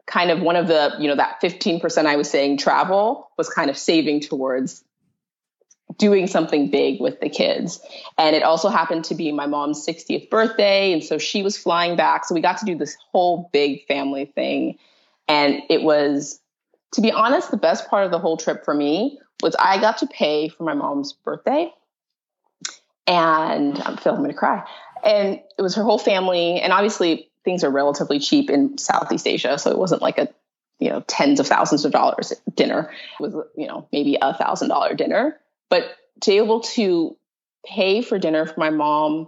kind 0.07 0.31
of 0.31 0.41
one 0.41 0.55
of 0.55 0.67
the, 0.67 0.95
you 0.99 1.07
know, 1.07 1.15
that 1.15 1.41
fifteen 1.41 1.79
percent 1.79 2.07
I 2.07 2.17
was 2.17 2.29
saying 2.29 2.57
travel 2.57 3.31
was 3.37 3.49
kind 3.49 3.69
of 3.69 3.77
saving 3.77 4.19
towards 4.19 4.83
doing 5.97 6.27
something 6.27 6.69
big 6.69 6.99
with 6.99 7.19
the 7.19 7.29
kids. 7.29 7.79
And 8.17 8.35
it 8.35 8.43
also 8.43 8.69
happened 8.69 9.05
to 9.05 9.15
be 9.15 9.31
my 9.31 9.45
mom's 9.45 9.85
60th 9.85 10.29
birthday. 10.29 10.93
And 10.93 11.03
so 11.03 11.17
she 11.17 11.43
was 11.43 11.57
flying 11.57 11.95
back. 11.95 12.25
So 12.25 12.35
we 12.35 12.41
got 12.41 12.57
to 12.59 12.65
do 12.65 12.75
this 12.75 12.97
whole 13.11 13.49
big 13.53 13.85
family 13.87 14.25
thing. 14.25 14.77
And 15.27 15.61
it 15.69 15.81
was, 15.81 16.39
to 16.93 17.01
be 17.01 17.11
honest, 17.11 17.51
the 17.51 17.57
best 17.57 17.89
part 17.89 18.05
of 18.05 18.11
the 18.11 18.19
whole 18.19 18.37
trip 18.37 18.65
for 18.65 18.73
me 18.73 19.19
was 19.41 19.55
I 19.59 19.79
got 19.79 19.99
to 19.99 20.07
pay 20.07 20.49
for 20.49 20.63
my 20.63 20.73
mom's 20.73 21.13
birthday. 21.13 21.71
And 23.07 23.81
I'm 23.83 23.97
feeling 23.97 24.19
going 24.19 24.31
to 24.31 24.37
cry. 24.37 24.63
And 25.03 25.39
it 25.57 25.61
was 25.61 25.75
her 25.75 25.83
whole 25.83 25.99
family. 25.99 26.59
And 26.59 26.73
obviously, 26.73 27.29
things 27.43 27.63
are 27.63 27.69
relatively 27.69 28.19
cheap 28.19 28.49
in 28.49 28.77
Southeast 28.77 29.27
Asia. 29.27 29.59
So 29.59 29.69
it 29.71 29.77
wasn't 29.77 30.01
like 30.01 30.17
a 30.17 30.29
you 30.79 30.89
know 30.89 31.01
tens 31.07 31.39
of 31.39 31.47
thousands 31.47 31.85
of 31.85 31.91
dollars 31.91 32.33
dinner 32.53 32.91
it 33.17 33.23
was 33.23 33.33
you 33.55 33.65
know 33.67 33.87
maybe 33.91 34.17
a 34.21 34.33
thousand 34.33 34.69
dollar 34.69 34.93
dinner 34.93 35.39
but 35.69 35.83
to 36.21 36.31
be 36.31 36.37
able 36.37 36.61
to 36.61 37.17
pay 37.65 38.01
for 38.01 38.17
dinner 38.17 38.45
for 38.45 38.59
my 38.59 38.69
mom, 38.69 39.27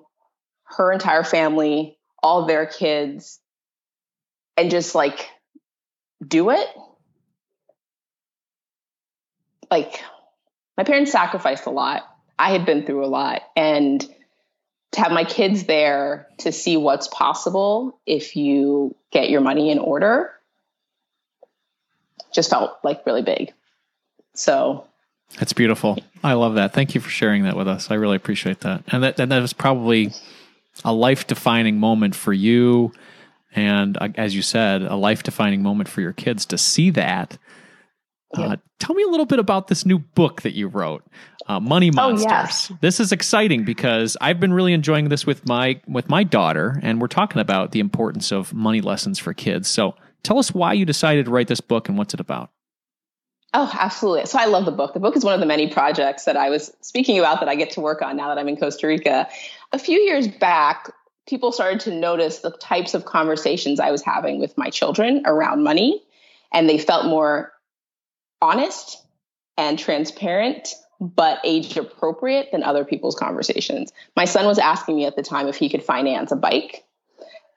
her 0.64 0.92
entire 0.92 1.24
family, 1.24 1.98
all 2.22 2.46
their 2.46 2.66
kids, 2.66 3.40
and 4.56 4.72
just 4.72 4.96
like 4.96 5.30
do 6.26 6.50
it. 6.50 6.68
Like 9.70 10.02
my 10.78 10.84
parents 10.84 11.12
sacrificed 11.12 11.66
a 11.66 11.72
lot. 11.72 12.04
I 12.40 12.52
had 12.52 12.66
been 12.66 12.86
through 12.86 13.06
a 13.06 13.08
lot. 13.08 13.42
And 13.56 14.06
to 14.94 15.02
have 15.02 15.12
my 15.12 15.26
kids 15.26 15.66
there 15.66 16.28
to 16.40 16.52
see 16.52 16.78
what's 16.78 17.08
possible 17.08 18.00
if 18.06 18.36
you 18.36 18.96
get 19.12 19.30
your 19.30 19.42
money 19.42 19.70
in 19.72 19.80
order 19.80 20.32
just 22.34 22.50
felt 22.50 22.78
like 22.84 23.06
really 23.06 23.22
big. 23.22 23.54
So 24.34 24.87
that's 25.40 25.54
beautiful. 25.54 25.98
I 26.24 26.34
love 26.34 26.56
that. 26.56 26.74
Thank 26.74 26.96
you 26.96 27.02
for 27.02 27.10
sharing 27.10 27.44
that 27.44 27.56
with 27.56 27.68
us. 27.68 27.92
I 27.92 27.96
really 27.96 28.16
appreciate 28.16 28.62
that. 28.62 28.84
And 28.88 29.04
that 29.04 29.20
and 29.20 29.32
that 29.32 29.42
was 29.42 29.54
probably 29.54 30.12
a 30.86 30.94
life 30.94 31.28
defining 31.28 31.80
moment 31.80 32.16
for 32.16 32.34
you 32.34 32.92
and 33.58 33.98
uh, 34.00 34.10
as 34.16 34.36
you 34.36 34.42
said, 34.42 34.84
a 34.84 34.96
life 34.96 35.24
defining 35.24 35.64
moment 35.64 35.90
for 35.90 36.02
your 36.02 36.14
kids 36.14 36.46
to 36.48 36.58
see 36.58 36.90
that. 36.92 37.38
Uh, 38.38 38.42
yeah. 38.42 38.56
Tell 38.80 38.96
me 38.96 39.04
a 39.04 39.08
little 39.08 39.26
bit 39.26 39.40
about 39.40 39.68
this 39.68 39.86
new 39.86 40.00
book 40.00 40.44
that 40.44 40.54
you 40.54 40.68
wrote, 40.68 41.04
uh, 41.48 41.60
Money 41.60 41.90
Monsters. 41.90 42.26
Oh, 42.26 42.30
yes. 42.30 42.72
This 42.82 43.00
is 43.00 43.12
exciting 43.12 43.64
because 43.64 44.16
I've 44.22 44.40
been 44.40 44.54
really 44.54 44.74
enjoying 44.74 45.10
this 45.10 45.26
with 45.26 45.48
my 45.48 45.82
with 45.88 46.10
my 46.10 46.24
daughter, 46.24 46.80
and 46.84 47.02
we're 47.02 47.08
talking 47.08 47.42
about 47.42 47.72
the 47.72 47.80
importance 47.80 48.32
of 48.32 48.54
money 48.54 48.82
lessons 48.82 49.18
for 49.18 49.34
kids. 49.34 49.68
So, 49.70 49.96
tell 50.24 50.38
us 50.38 50.54
why 50.54 50.74
you 50.74 50.86
decided 50.86 51.26
to 51.26 51.32
write 51.32 51.48
this 51.48 51.62
book 51.62 51.90
and 51.90 51.98
what's 51.98 52.14
it 52.14 52.20
about. 52.20 52.52
Oh, 53.54 53.72
absolutely. 53.74 54.26
So 54.26 54.38
I 54.38 54.46
love 54.46 54.66
the 54.66 54.72
book. 54.72 54.94
The 54.94 55.00
book 55.00 55.16
is 55.16 55.24
one 55.24 55.34
of 55.34 55.40
the 55.40 55.46
many 55.46 55.68
projects 55.68 56.26
that 56.26 56.36
I 56.36 56.50
was 56.50 56.72
speaking 56.82 57.18
about 57.18 57.40
that 57.40 57.50
I 57.50 57.56
get 57.56 57.72
to 57.72 57.82
work 57.82 58.02
on 58.02 58.18
now 58.18 58.28
that 58.28 58.38
I'm 58.38 58.48
in 58.48 58.58
Costa 58.58 58.88
Rica. 58.88 59.28
A 59.72 59.80
few 59.80 60.00
years 60.00 60.28
back, 60.28 60.92
people 61.28 61.52
started 61.52 61.80
to 61.82 61.94
notice 61.94 62.40
the 62.40 62.52
types 62.52 62.94
of 62.94 63.06
conversations 63.06 63.80
I 63.80 63.92
was 63.92 64.02
having 64.02 64.40
with 64.40 64.58
my 64.58 64.70
children 64.70 65.24
around 65.26 65.64
money, 65.64 66.04
and 66.52 66.70
they 66.70 66.78
felt 66.78 67.06
more 67.06 67.54
honest 68.42 69.02
and 69.58 69.80
transparent, 69.80 70.76
but 71.00 71.40
age 71.44 71.78
appropriate 71.78 72.50
than 72.52 72.64
other 72.64 72.86
people's 72.86 73.16
conversations. 73.16 73.92
My 74.16 74.26
son 74.26 74.46
was 74.46 74.60
asking 74.60 74.96
me 74.96 75.06
at 75.06 75.16
the 75.16 75.24
time 75.24 75.48
if 75.48 75.56
he 75.56 75.70
could 75.70 75.84
finance 75.84 76.32
a 76.32 76.36
bike. 76.36 76.86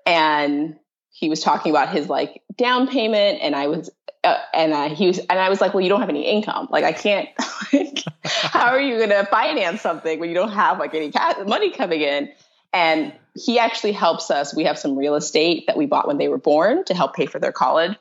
And 0.07 0.76
he 1.21 1.29
was 1.29 1.41
talking 1.41 1.71
about 1.71 1.91
his 1.91 2.09
like 2.09 2.43
down 2.57 2.89
payment 2.89 3.41
and 3.43 3.55
I 3.55 3.67
was 3.67 3.91
uh, 4.25 4.39
and 4.55 4.73
uh, 4.73 4.89
he 4.89 5.07
was 5.07 5.19
and 5.19 5.39
I 5.39 5.51
was 5.51 5.61
like, 5.61 5.75
well, 5.75 5.83
you 5.83 5.91
don't 5.91 6.01
have 6.01 6.09
any 6.09 6.27
income. 6.27 6.69
Like 6.71 6.85
I 6.85 6.93
can't. 6.93 7.29
Like, 7.73 8.03
how 8.25 8.67
are 8.71 8.81
you 8.81 8.97
going 8.97 9.11
to 9.11 9.25
finance 9.27 9.81
something 9.81 10.19
when 10.19 10.29
you 10.29 10.35
don't 10.35 10.51
have 10.51 10.81
like 10.81 10.93
any 10.93 11.13
money 11.47 11.71
coming 11.71 12.01
in? 12.01 12.33
And 12.73 13.13
he 13.37 13.61
actually 13.61 13.93
helps 13.93 14.29
us. 14.29 14.57
We 14.57 14.65
have 14.65 14.77
some 14.77 14.99
real 14.99 15.15
estate 15.15 15.69
that 15.69 15.77
we 15.77 15.87
bought 15.87 16.09
when 16.09 16.19
they 16.19 16.27
were 16.27 16.37
born 16.37 16.85
to 16.87 16.95
help 16.95 17.15
pay 17.15 17.27
for 17.27 17.39
their 17.39 17.53
college. 17.53 17.97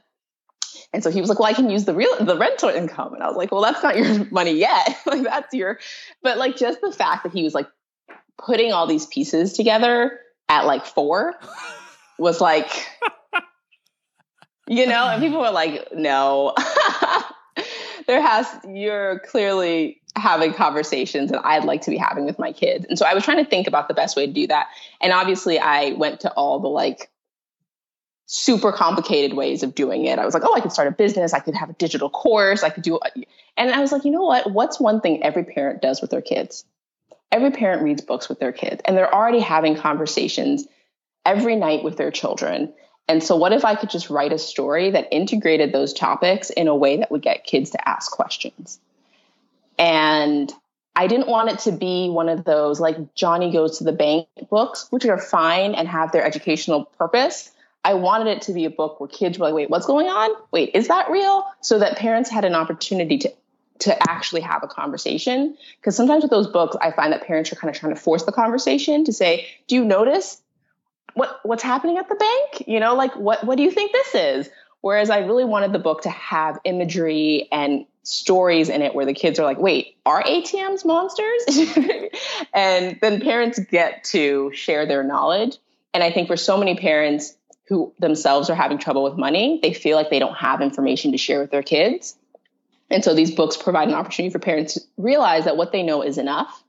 And 0.92 1.04
so 1.04 1.12
he 1.12 1.22
was 1.22 1.30
like, 1.30 1.38
"Well, 1.38 1.48
I 1.48 1.54
can 1.54 1.70
use 1.70 1.86
the 1.86 1.94
real 1.94 2.18
the 2.20 2.36
rental 2.36 2.70
income." 2.70 3.14
And 3.14 3.22
I 3.22 3.28
was 3.28 3.38
like, 3.38 3.52
"Well, 3.52 3.62
that's 3.62 3.84
not 3.84 3.96
your 3.96 4.26
money 4.32 4.54
yet. 4.54 4.98
like 5.06 5.22
that's 5.22 5.54
your." 5.54 5.80
But 6.24 6.40
like 6.40 6.58
just 6.58 6.82
the 6.82 6.92
fact 6.92 7.24
that 7.24 7.32
he 7.32 7.44
was 7.44 7.54
like 7.54 7.68
putting 8.40 8.74
all 8.74 8.88
these 8.88 9.06
pieces 9.06 9.54
together 9.54 10.20
at 10.48 10.66
like 10.66 10.84
four 10.88 11.36
was 12.20 12.42
like 12.42 12.70
you 14.70 14.86
know, 14.86 15.10
and 15.10 15.22
people 15.22 15.40
were 15.40 15.52
like, 15.52 15.88
no. 15.94 16.54
there 18.08 18.22
has 18.22 18.48
you're 18.68 19.20
clearly 19.20 20.00
having 20.16 20.54
conversations 20.54 21.32
that 21.32 21.46
I'd 21.46 21.66
like 21.66 21.82
to 21.82 21.92
be 21.92 21.98
having 21.98 22.26
with 22.26 22.38
my 22.38 22.52
kids. 22.52 22.86
And 22.88 22.98
so 22.98 23.06
I 23.06 23.16
was 23.16 23.24
trying 23.24 23.44
to 23.44 23.50
think 23.50 23.68
about 23.68 23.88
the 23.88 23.94
best 23.94 24.16
way 24.16 24.28
to 24.28 24.32
do 24.32 24.48
that. 24.48 24.68
And 25.02 25.12
obviously 25.12 25.60
I 25.60 25.92
went 25.94 26.22
to 26.22 26.32
all 26.34 26.60
the 26.60 26.68
like 26.68 27.10
super 28.28 28.72
complicated 28.72 29.36
ways 29.36 29.64
of 29.64 29.74
doing 29.74 30.06
it. 30.06 30.20
I 30.20 30.26
was 30.26 30.36
like, 30.36 30.44
oh, 30.46 30.54
I 30.54 30.62
could 30.62 30.72
start 30.72 30.88
a 30.88 30.92
business, 30.92 31.34
I 31.34 31.40
could 31.40 31.56
have 31.56 31.72
a 31.72 31.74
digital 31.74 32.10
course, 32.10 32.62
I 32.64 32.70
could 32.70 32.84
do 32.84 33.00
and 33.58 33.72
I 33.72 33.80
was 33.82 33.92
like, 33.92 34.06
you 34.06 34.12
know 34.12 34.24
what? 34.24 34.52
What's 34.52 34.80
one 34.80 35.02
thing 35.02 35.24
every 35.24 35.44
parent 35.44 35.82
does 35.82 36.00
with 36.00 36.12
their 36.12 36.22
kids? 36.22 36.64
every 37.32 37.52
parent 37.52 37.84
reads 37.84 38.02
books 38.02 38.28
with 38.30 38.40
their 38.40 38.52
kids 38.52 38.82
and 38.86 38.98
they're 38.98 39.14
already 39.14 39.40
having 39.40 39.76
conversations 39.76 40.66
every 41.30 41.56
night 41.56 41.84
with 41.84 41.96
their 41.96 42.10
children. 42.10 42.74
And 43.08 43.24
so, 43.24 43.36
what 43.36 43.54
if 43.54 43.64
I 43.64 43.76
could 43.76 43.90
just 43.90 44.10
write 44.10 44.34
a 44.34 44.40
story 44.40 44.92
that 44.92 45.08
integrated 45.12 45.72
those 45.72 45.94
topics 45.94 46.50
in 46.50 46.68
a 46.68 46.76
way 46.76 46.98
that 46.98 47.12
would 47.12 47.22
get 47.22 47.44
kids 47.44 47.72
to 47.72 47.90
ask 47.90 48.12
questions? 48.12 48.80
And 49.78 50.52
I 50.96 51.08
didn't 51.08 51.28
want 51.28 51.50
it 51.50 51.60
to 51.60 51.72
be 51.72 52.10
one 52.10 52.30
of 52.30 52.44
those 52.44 52.80
like 52.80 53.16
Johnny 53.16 53.52
Goes 53.52 53.78
to 53.78 53.84
the 53.84 53.92
Bank 53.92 54.28
books, 54.50 54.88
which 54.90 55.06
are 55.06 55.18
fine 55.18 55.76
and 55.76 55.88
have 55.88 56.12
their 56.12 56.26
educational 56.26 56.86
purpose. 56.86 57.52
I 57.86 57.94
wanted 57.94 58.28
it 58.28 58.42
to 58.44 58.54
be 58.54 58.66
a 58.66 58.70
book 58.70 59.00
where 59.00 59.08
kids 59.08 59.40
were 59.40 59.46
like, 59.46 59.54
wait, 59.54 59.70
what's 59.70 59.86
going 59.86 60.08
on? 60.08 60.32
Wait, 60.52 60.72
is 60.74 60.90
that 60.90 61.10
real? 61.10 61.46
So 61.62 61.80
that 61.80 61.98
parents 61.98 62.30
had 62.30 62.44
an 62.44 62.56
opportunity 62.56 63.20
to 63.20 63.34
to 63.80 64.12
actually 64.12 64.42
have 64.42 64.62
a 64.62 64.68
conversation. 64.68 65.58
Because 65.80 65.96
sometimes 65.96 66.24
with 66.24 66.32
those 66.32 66.48
books, 66.48 66.76
I 66.82 66.92
find 66.92 67.14
that 67.14 67.26
parents 67.26 67.54
are 67.54 67.56
kind 67.56 67.74
of 67.74 67.80
trying 67.80 67.96
to 67.96 68.00
force 68.00 68.24
the 68.24 68.34
conversation 68.34 69.06
to 69.06 69.14
say, 69.14 69.48
do 69.68 69.76
you 69.76 69.86
notice 69.86 70.42
what 71.14 71.40
what's 71.44 71.64
happening 71.64 71.98
at 71.98 72.10
the 72.10 72.16
bank? 72.16 72.68
You 72.68 72.80
know, 72.80 72.96
like 72.96 73.16
what 73.16 73.44
what 73.44 73.58
do 73.58 73.64
you 73.64 73.72
think 73.72 73.92
this 73.92 74.16
is? 74.16 74.50
Whereas 74.82 75.10
I 75.10 75.20
really 75.20 75.46
wanted 75.46 75.74
the 75.74 75.80
book 75.80 76.04
to 76.04 76.10
have 76.10 76.60
imagery 76.64 77.50
and 77.52 77.86
stories 78.04 78.70
in 78.70 78.82
it 78.82 78.96
where 78.96 79.06
the 79.06 79.14
kids 79.14 79.38
are 79.40 79.44
like, 79.44 79.60
wait, 79.60 79.98
are 80.06 80.24
ATMs 80.24 80.86
monsters? 80.86 81.70
and 82.54 82.98
then 83.02 83.20
parents 83.22 83.60
get 83.60 84.06
to 84.06 84.52
share 84.54 84.86
their 84.86 85.04
knowledge. 85.04 85.58
And 85.94 86.02
I 86.04 86.12
think 86.12 86.28
for 86.28 86.38
so 86.38 86.58
many 86.58 86.76
parents 86.76 87.36
who 87.68 87.94
themselves 88.00 88.50
are 88.50 88.56
having 88.56 88.78
trouble 88.78 89.04
with 89.04 89.16
money, 89.16 89.60
they 89.62 89.74
feel 89.74 89.96
like 89.96 90.10
they 90.10 90.20
don't 90.20 90.36
have 90.36 90.62
information 90.62 91.12
to 91.12 91.18
share 91.18 91.42
with 91.42 91.52
their 91.52 91.62
kids. 91.62 92.16
And 92.90 93.04
so 93.04 93.14
these 93.14 93.32
books 93.32 93.58
provide 93.58 93.90
an 93.90 93.94
opportunity 93.94 94.32
for 94.32 94.40
parents 94.40 94.74
to 94.74 94.82
realize 94.98 95.46
that 95.46 95.58
what 95.58 95.72
they 95.72 95.84
know 95.84 96.02
is 96.02 96.18
enough. 96.18 96.64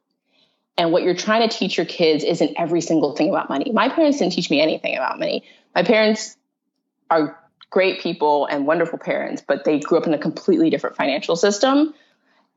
And 0.77 0.93
what 0.93 1.03
you're 1.03 1.15
trying 1.15 1.47
to 1.49 1.55
teach 1.55 1.77
your 1.77 1.87
kids 1.87 2.25
isn't 2.25 2.55
every 2.57 2.81
single 2.81 3.15
thing 3.15 3.29
about 3.29 3.49
money. 3.49 3.71
My 3.73 3.89
parents 3.89 4.19
didn't 4.19 4.33
teach 4.33 4.51
me 4.51 4.61
anything 4.61 4.97
about 4.97 5.19
money. 5.19 5.45
My 5.75 5.83
parents 5.83 6.37
are 7.11 7.39
great 7.69 8.01
people 8.01 8.47
and 8.47 8.67
wonderful 8.67 8.99
parents, 8.99 9.43
but 9.47 9.65
they 9.65 9.79
grew 9.79 9.99
up 9.99 10.07
in 10.07 10.15
a 10.15 10.19
completely 10.19 10.71
different 10.71 10.97
financial 10.97 11.37
system. 11.37 11.95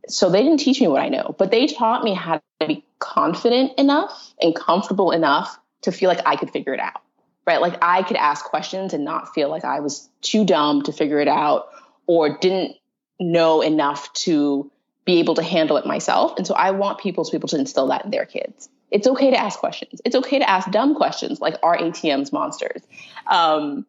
So 0.08 0.30
they 0.30 0.43
didn't 0.43 0.60
teach 0.60 0.82
me 0.82 0.88
what 0.88 1.02
I 1.02 1.10
know, 1.10 1.36
but 1.38 1.52
they 1.52 1.67
taught 1.67 2.04
me 2.04 2.13
how 2.13 2.41
to 2.60 2.67
be 2.67 2.84
confident 2.99 3.78
enough 3.78 4.34
and 4.41 4.56
comfortable 4.56 5.12
enough 5.12 5.58
to 5.84 5.91
feel 5.91 6.10
like 6.10 6.21
I 6.26 6.36
could 6.36 6.52
figure 6.52 6.73
it 6.73 6.80
out. 6.80 7.02
Right? 7.45 7.60
Like 7.60 7.78
I 7.82 8.04
could 8.04 8.17
ask 8.17 8.45
questions 8.45 8.93
and 8.93 9.04
not 9.04 9.34
feel 9.34 9.49
like 9.49 9.65
I 9.65 9.82
was 9.82 10.10
too 10.21 10.45
dumb 10.45 10.84
to 10.84 10.93
figure 10.93 11.19
it 11.19 11.28
out 11.28 11.67
or 12.08 12.38
didn't 12.38 12.78
know 13.19 13.62
enough 13.62 14.12
to 14.13 14.71
be 15.06 15.20
able 15.20 15.36
to 15.36 15.44
handle 15.44 15.78
it 15.78 15.86
myself. 15.86 16.34
And 16.38 16.48
so 16.48 16.54
I 16.54 16.72
want 16.72 17.00
people 17.00 17.26
to 17.26 17.32
be 17.32 17.38
able 17.38 17.50
to 17.50 17.58
instill 17.58 17.88
that 17.88 18.06
in 18.06 18.12
their 18.12 18.26
kids. 18.26 18.70
It's 18.92 19.08
okay 19.08 19.32
to 19.32 19.38
ask 19.38 19.60
questions. 19.60 20.02
It's 20.06 20.16
okay 20.16 20.39
to 20.39 20.50
ask 20.50 20.70
dumb 20.72 20.96
questions 20.96 21.42
like 21.42 21.56
are 21.63 21.78
ATMs 21.78 22.32
monsters? 22.32 22.82
Um, 23.28 23.86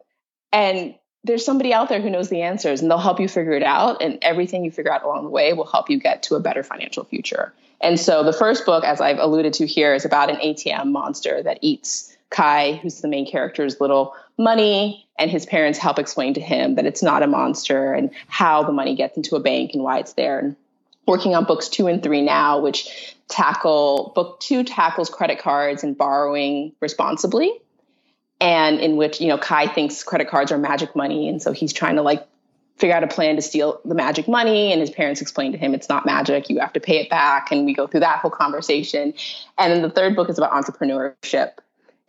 and 0.53 0.95
there's 1.25 1.45
somebody 1.45 1.73
out 1.73 1.89
there 1.89 2.01
who 2.01 2.11
knows 2.11 2.29
the 2.29 2.43
answers 2.43 2.81
and 2.81 2.91
they'll 2.91 2.99
help 2.99 3.21
you 3.21 3.29
figure 3.29 3.53
it 3.53 3.63
out. 3.63 4.03
And 4.03 4.19
everything 4.23 4.65
you 4.65 4.71
figure 4.71 4.93
out 4.93 5.05
along 5.05 5.25
the 5.25 5.31
way 5.31 5.53
will 5.53 5.67
help 5.67 5.91
you 5.91 5.99
get 5.99 6.23
to 6.25 6.37
a 6.37 6.41
better 6.41 6.63
financial 6.63 7.05
future. 7.05 7.53
And 7.81 8.01
so 8.01 8.23
the 8.23 8.33
first 8.33 8.65
book, 8.65 8.85
as 8.85 9.01
I've 9.01 9.19
alluded 9.19 9.53
to 9.55 9.67
here, 9.67 9.95
is 9.95 10.05
about 10.05 10.31
an 10.31 10.37
ATM 10.37 10.91
monster 10.91 11.43
that 11.43 11.59
eats 11.61 12.17
Kai, 12.31 12.81
who's 12.83 13.01
the 13.01 13.09
main 13.09 13.31
character's 13.31 13.81
little 13.81 14.15
money, 14.39 15.07
and 15.19 15.31
his 15.31 15.47
parents 15.47 15.79
help 15.79 15.99
explain 15.99 16.35
to 16.35 16.41
him 16.41 16.75
that 16.75 16.87
it's 16.87 17.03
not 17.03 17.23
a 17.23 17.27
monster 17.27 17.93
and 17.93 18.11
how 18.27 18.63
the 18.63 18.73
money 18.73 18.97
gets 18.97 19.17
into 19.17 19.37
a 19.37 19.41
bank 19.41 19.71
and 19.73 19.85
why 19.85 19.99
it's 19.99 20.15
there. 20.15 20.39
And 20.39 20.57
working 21.07 21.35
on 21.35 21.45
books 21.45 21.69
two 21.69 21.87
and 21.87 22.03
three 22.03 22.23
now, 22.23 22.61
which 22.61 23.15
tackle 23.29 24.13
book 24.15 24.41
two 24.41 24.65
tackles 24.65 25.11
credit 25.11 25.39
cards 25.39 25.83
and 25.83 25.97
borrowing 25.97 26.73
responsibly. 26.81 27.53
And 28.41 28.81
in 28.81 28.97
which, 28.97 29.21
you 29.21 29.29
know, 29.29 29.39
Kai 29.39 29.69
thinks 29.69 30.03
credit 30.03 30.29
cards 30.29 30.53
are 30.53 30.59
magic 30.59 30.95
money. 30.95 31.29
And 31.29 31.41
so 31.41 31.53
he's 31.53 31.73
trying 31.73 31.97
to 31.97 32.03
like 32.03 32.27
figure 32.77 32.95
out 32.95 33.05
a 33.05 33.07
plan 33.07 33.37
to 33.37 33.43
steal 33.43 33.81
the 33.85 33.95
magic 33.95 34.29
money. 34.29 34.73
And 34.73 34.81
his 34.81 34.91
parents 34.91 35.21
explain 35.21 35.53
to 35.53 35.59
him 35.59 35.75
it's 35.75 35.89
not 35.89 36.05
magic, 36.05 36.51
you 36.51 36.59
have 36.59 36.73
to 36.75 36.81
pay 36.81 36.99
it 36.99 37.09
back. 37.09 37.53
And 37.53 37.65
we 37.65 37.75
go 37.75 37.87
through 37.87 38.01
that 38.01 38.19
whole 38.19 38.31
conversation. 38.31 39.15
And 39.57 39.73
then 39.73 39.83
the 39.83 39.91
third 39.91 40.17
book 40.17 40.29
is 40.29 40.39
about 40.39 40.53
entrepreneurship 40.53 41.53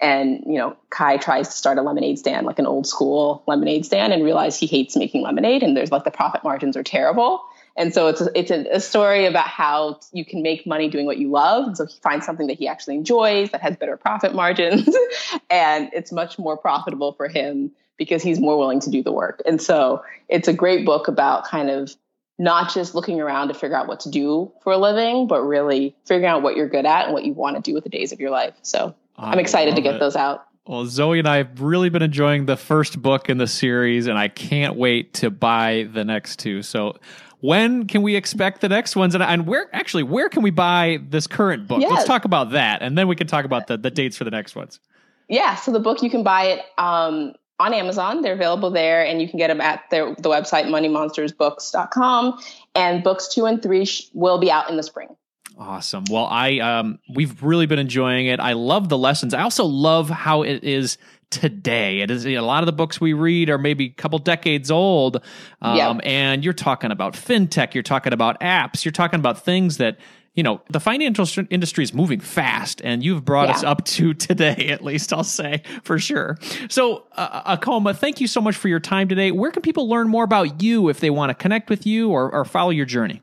and 0.02 0.44
you 0.46 0.58
know 0.58 0.76
kai 0.90 1.18
tries 1.18 1.48
to 1.48 1.54
start 1.54 1.78
a 1.78 1.82
lemonade 1.82 2.20
stand 2.20 2.46
like 2.46 2.60
an 2.60 2.66
old 2.66 2.86
school 2.86 3.44
lemonade 3.48 3.86
stand 3.86 4.12
and 4.12 4.24
realize 4.24 4.58
he 4.58 4.66
hates 4.66 4.96
making 4.96 5.22
lemonade 5.22 5.64
and 5.64 5.76
there's 5.76 5.92
like 5.92 6.04
the 6.04 6.12
profit 6.12 6.44
margins 6.44 6.76
are 6.76 6.84
terrible 6.84 7.42
and 7.78 7.94
so 7.94 8.08
it's 8.08 8.22
a, 8.22 8.40
it's 8.40 8.52
a, 8.52 8.80
story 8.80 9.26
about 9.26 9.48
how 9.48 10.00
you 10.14 10.24
can 10.24 10.42
make 10.42 10.66
money 10.66 10.90
doing 10.90 11.06
what 11.06 11.18
you 11.18 11.30
love 11.30 11.68
and 11.68 11.78
so 11.78 11.86
he 11.86 11.98
finds 12.02 12.26
something 12.26 12.48
that 12.48 12.58
he 12.58 12.68
actually 12.68 12.96
enjoys 12.96 13.52
that 13.52 13.62
has 13.62 13.76
better 13.76 13.98
profit 13.98 14.34
margins 14.34 14.96
and 15.50 15.90
it's 15.94 16.12
much 16.12 16.38
more 16.40 16.58
profitable 16.58 17.14
for 17.14 17.28
him 17.28 17.72
because 17.98 18.22
he's 18.22 18.40
more 18.40 18.58
willing 18.58 18.80
to 18.80 18.90
do 18.90 19.04
the 19.04 19.12
work 19.12 19.42
and 19.46 19.62
so 19.62 20.04
it's 20.30 20.48
a 20.48 20.54
great 20.54 20.86
book 20.86 21.08
about 21.08 21.46
kind 21.46 21.70
of 21.70 21.96
not 22.38 22.74
just 22.74 22.94
looking 22.94 23.22
around 23.22 23.48
to 23.48 23.54
figure 23.54 23.78
out 23.78 23.88
what 23.88 24.02
to 24.02 24.10
do 24.10 24.52
for 24.62 24.74
a 24.74 24.78
living 24.78 25.28
but 25.28 25.42
really 25.42 25.96
figuring 26.06 26.26
out 26.26 26.42
what 26.42 26.56
you're 26.56 26.70
good 26.70 26.86
at 26.86 27.06
and 27.06 27.14
what 27.14 27.26
you 27.26 27.34
want 27.34 27.56
to 27.56 27.62
do 27.62 27.74
with 27.74 27.84
the 27.84 27.90
days 27.90 28.12
of 28.12 28.20
your 28.20 28.30
life 28.30 28.54
so 28.62 28.94
I'm 29.18 29.40
excited 29.40 29.76
to 29.76 29.82
get 29.82 29.96
it. 29.96 30.00
those 30.00 30.16
out. 30.16 30.46
Well, 30.68 30.86
Zoe 30.86 31.20
and 31.20 31.28
I 31.28 31.38
have 31.38 31.62
really 31.62 31.90
been 31.90 32.02
enjoying 32.02 32.48
the 32.48 32.58
first 32.58 33.02
book 33.02 33.30
in 33.30 33.38
the 33.38 33.48
series, 33.48 34.08
and 34.08 34.18
I 34.18 34.30
can't 34.30 34.76
wait 34.76 35.14
to 35.16 35.30
buy 35.30 35.88
the 35.92 36.04
next 36.04 36.40
two. 36.40 36.64
So, 36.64 36.98
when 37.39 37.88
can 37.88 38.02
we 38.02 38.15
expect 38.15 38.62
the 38.62 38.69
next 38.69 38.95
ones? 38.95 39.15
And, 39.15 39.24
and 39.24 39.48
where 39.48 39.69
actually, 39.74 40.04
where 40.04 40.30
can 40.30 40.43
we 40.43 40.52
buy 40.52 41.00
this 41.10 41.28
current 41.28 41.67
book? 41.67 41.82
Yes. 41.82 41.91
Let's 41.91 42.06
talk 42.06 42.26
about 42.26 42.52
that, 42.52 42.82
and 42.82 42.98
then 42.98 43.08
we 43.08 43.15
can 43.15 43.28
talk 43.28 43.45
about 43.45 43.67
the, 43.67 43.78
the 43.78 43.91
dates 43.91 44.17
for 44.17 44.24
the 44.24 44.32
next 44.32 44.56
ones. 44.56 44.80
Yeah, 45.28 45.56
so 45.56 45.71
the 45.71 45.80
book 45.80 46.04
you 46.04 46.10
can 46.10 46.24
buy 46.24 46.45
it 46.45 46.62
um, 46.78 47.34
on 47.60 47.74
Amazon. 47.74 48.21
They're 48.21 48.34
available 48.34 48.69
there, 48.69 49.06
and 49.06 49.21
you 49.21 49.28
can 49.28 49.38
get 49.38 49.48
them 49.48 49.62
at 49.62 49.84
their, 49.89 50.13
the 50.15 50.30
website 50.30 50.65
moneymonstersbooks.com. 50.65 52.39
And 52.76 53.04
books 53.04 53.28
two 53.28 53.45
and 53.45 53.62
three 53.62 53.86
sh- 53.86 54.10
will 54.13 54.38
be 54.38 54.52
out 54.52 54.69
in 54.69 54.78
the 54.78 54.84
spring. 54.84 55.15
Awesome. 55.58 56.04
Well, 56.10 56.26
I 56.26 56.60
um 56.60 57.00
we've 57.13 57.41
really 57.41 57.65
been 57.65 57.80
enjoying 57.80 58.28
it. 58.28 58.39
I 58.39 58.54
love 58.54 58.89
the 58.89 58.98
lessons. 58.98 59.34
I 59.34 59.41
also 59.41 59.63
love 59.63 60.10
how 60.10 60.41
it 60.41 60.63
is 60.63 60.98
today. 61.30 62.02
It 62.02 62.12
is 62.12 62.26
you 62.26 62.36
know, 62.36 62.44
a 62.44 62.46
lot 62.46 62.64
of 62.64 62.66
the 62.68 62.74
books 62.74 63.00
we 63.02 63.14
read 63.14 63.50
are 63.50 63.58
maybe 63.58 63.86
a 63.86 63.90
couple 63.90 64.20
decades 64.20 64.72
old. 64.72 65.22
Um, 65.62 65.78
yep. 65.78 66.02
and 66.04 66.44
you're 66.44 66.54
talking 66.54 66.92
about 66.92 67.14
fintech, 67.14 67.74
you're 67.74 67.84
talking 67.84 68.14
about 68.14 68.40
apps, 68.40 68.86
you're 68.86 68.92
talking 68.92 69.20
about 69.20 69.44
things 69.44 69.78
that 69.78 69.98
you 70.36 70.44
know 70.44 70.62
the 70.70 70.80
financial 70.80 71.26
industry 71.50 71.84
is 71.84 71.94
moving 71.94 72.20
fast 72.20 72.82
and 72.84 73.04
you've 73.04 73.26
brought 73.26 73.48
yeah. 73.48 73.56
us 73.56 73.64
up 73.64 73.86
to 73.86 74.14
today 74.14 74.68
at 74.70 74.84
least 74.84 75.12
i'll 75.14 75.24
say 75.24 75.64
for 75.84 75.98
sure 75.98 76.38
so 76.70 77.06
uh, 77.14 77.56
Okeoma 77.56 77.96
thank 77.96 78.22
you 78.22 78.28
so 78.28 78.42
much 78.42 78.56
for 78.56 78.68
your 78.68 78.82
time 78.82 79.08
today 79.08 79.32
where 79.32 79.50
can 79.52 79.62
people 79.62 79.90
learn 79.90 80.08
more 80.10 80.26
about 80.26 80.62
you 80.62 80.90
if 80.90 81.00
they 81.00 81.10
want 81.10 81.30
to 81.30 81.34
connect 81.34 81.70
with 81.70 81.86
you 81.86 82.10
or, 82.10 82.30
or 82.32 82.46
follow 82.46 82.70
your 82.70 82.86
journey 82.86 83.22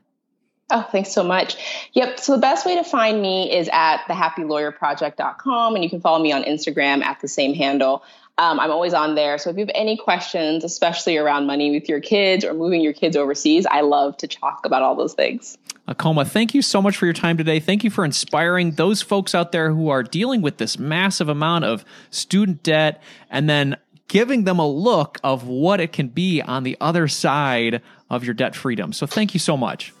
Oh, 0.69 0.87
thanks 0.91 1.11
so 1.11 1.23
much. 1.23 1.55
Yep. 1.93 2.19
So 2.19 2.33
the 2.33 2.41
best 2.41 2.65
way 2.65 2.75
to 2.75 2.83
find 2.83 3.21
me 3.21 3.51
is 3.51 3.69
at 3.71 4.05
thehappylawyerproject.com, 4.05 5.75
and 5.75 5.83
you 5.83 5.89
can 5.89 6.01
follow 6.01 6.21
me 6.21 6.31
on 6.31 6.43
Instagram 6.43 7.03
at 7.03 7.19
the 7.21 7.27
same 7.27 7.53
handle. 7.53 8.03
Um, 8.37 8.59
I'm 8.59 8.71
always 8.71 8.95
on 8.95 9.13
there. 9.13 9.37
So 9.37 9.51
if 9.51 9.57
you 9.57 9.61
have 9.61 9.71
any 9.75 9.95
questions, 9.95 10.63
especially 10.63 11.17
around 11.17 11.45
money 11.45 11.69
with 11.69 11.87
your 11.87 11.99
kids 11.99 12.43
or 12.43 12.53
moving 12.53 12.81
your 12.81 12.93
kids 12.93 13.15
overseas, 13.15 13.67
I 13.67 13.81
love 13.81 14.17
to 14.17 14.27
talk 14.27 14.65
about 14.65 14.81
all 14.81 14.95
those 14.95 15.13
things. 15.13 15.57
Okeoma, 15.87 16.27
thank 16.27 16.55
you 16.55 16.61
so 16.61 16.81
much 16.81 16.97
for 16.97 17.05
your 17.05 17.13
time 17.13 17.37
today. 17.37 17.59
Thank 17.59 17.83
you 17.83 17.91
for 17.91 18.03
inspiring 18.03 18.71
those 18.71 19.01
folks 19.01 19.35
out 19.35 19.51
there 19.51 19.71
who 19.71 19.89
are 19.89 20.01
dealing 20.01 20.41
with 20.41 20.57
this 20.57 20.79
massive 20.79 21.29
amount 21.29 21.65
of 21.65 21.85
student 22.09 22.63
debt 22.63 23.03
and 23.29 23.47
then 23.47 23.75
giving 24.07 24.45
them 24.45 24.59
a 24.59 24.67
look 24.67 25.19
of 25.23 25.47
what 25.47 25.79
it 25.79 25.91
can 25.91 26.07
be 26.07 26.41
on 26.41 26.63
the 26.63 26.77
other 26.81 27.07
side 27.07 27.81
of 28.09 28.23
your 28.23 28.33
debt 28.33 28.55
freedom. 28.55 28.93
So 28.93 29.05
thank 29.05 29.33
you 29.33 29.39
so 29.39 29.57
much. 29.57 29.93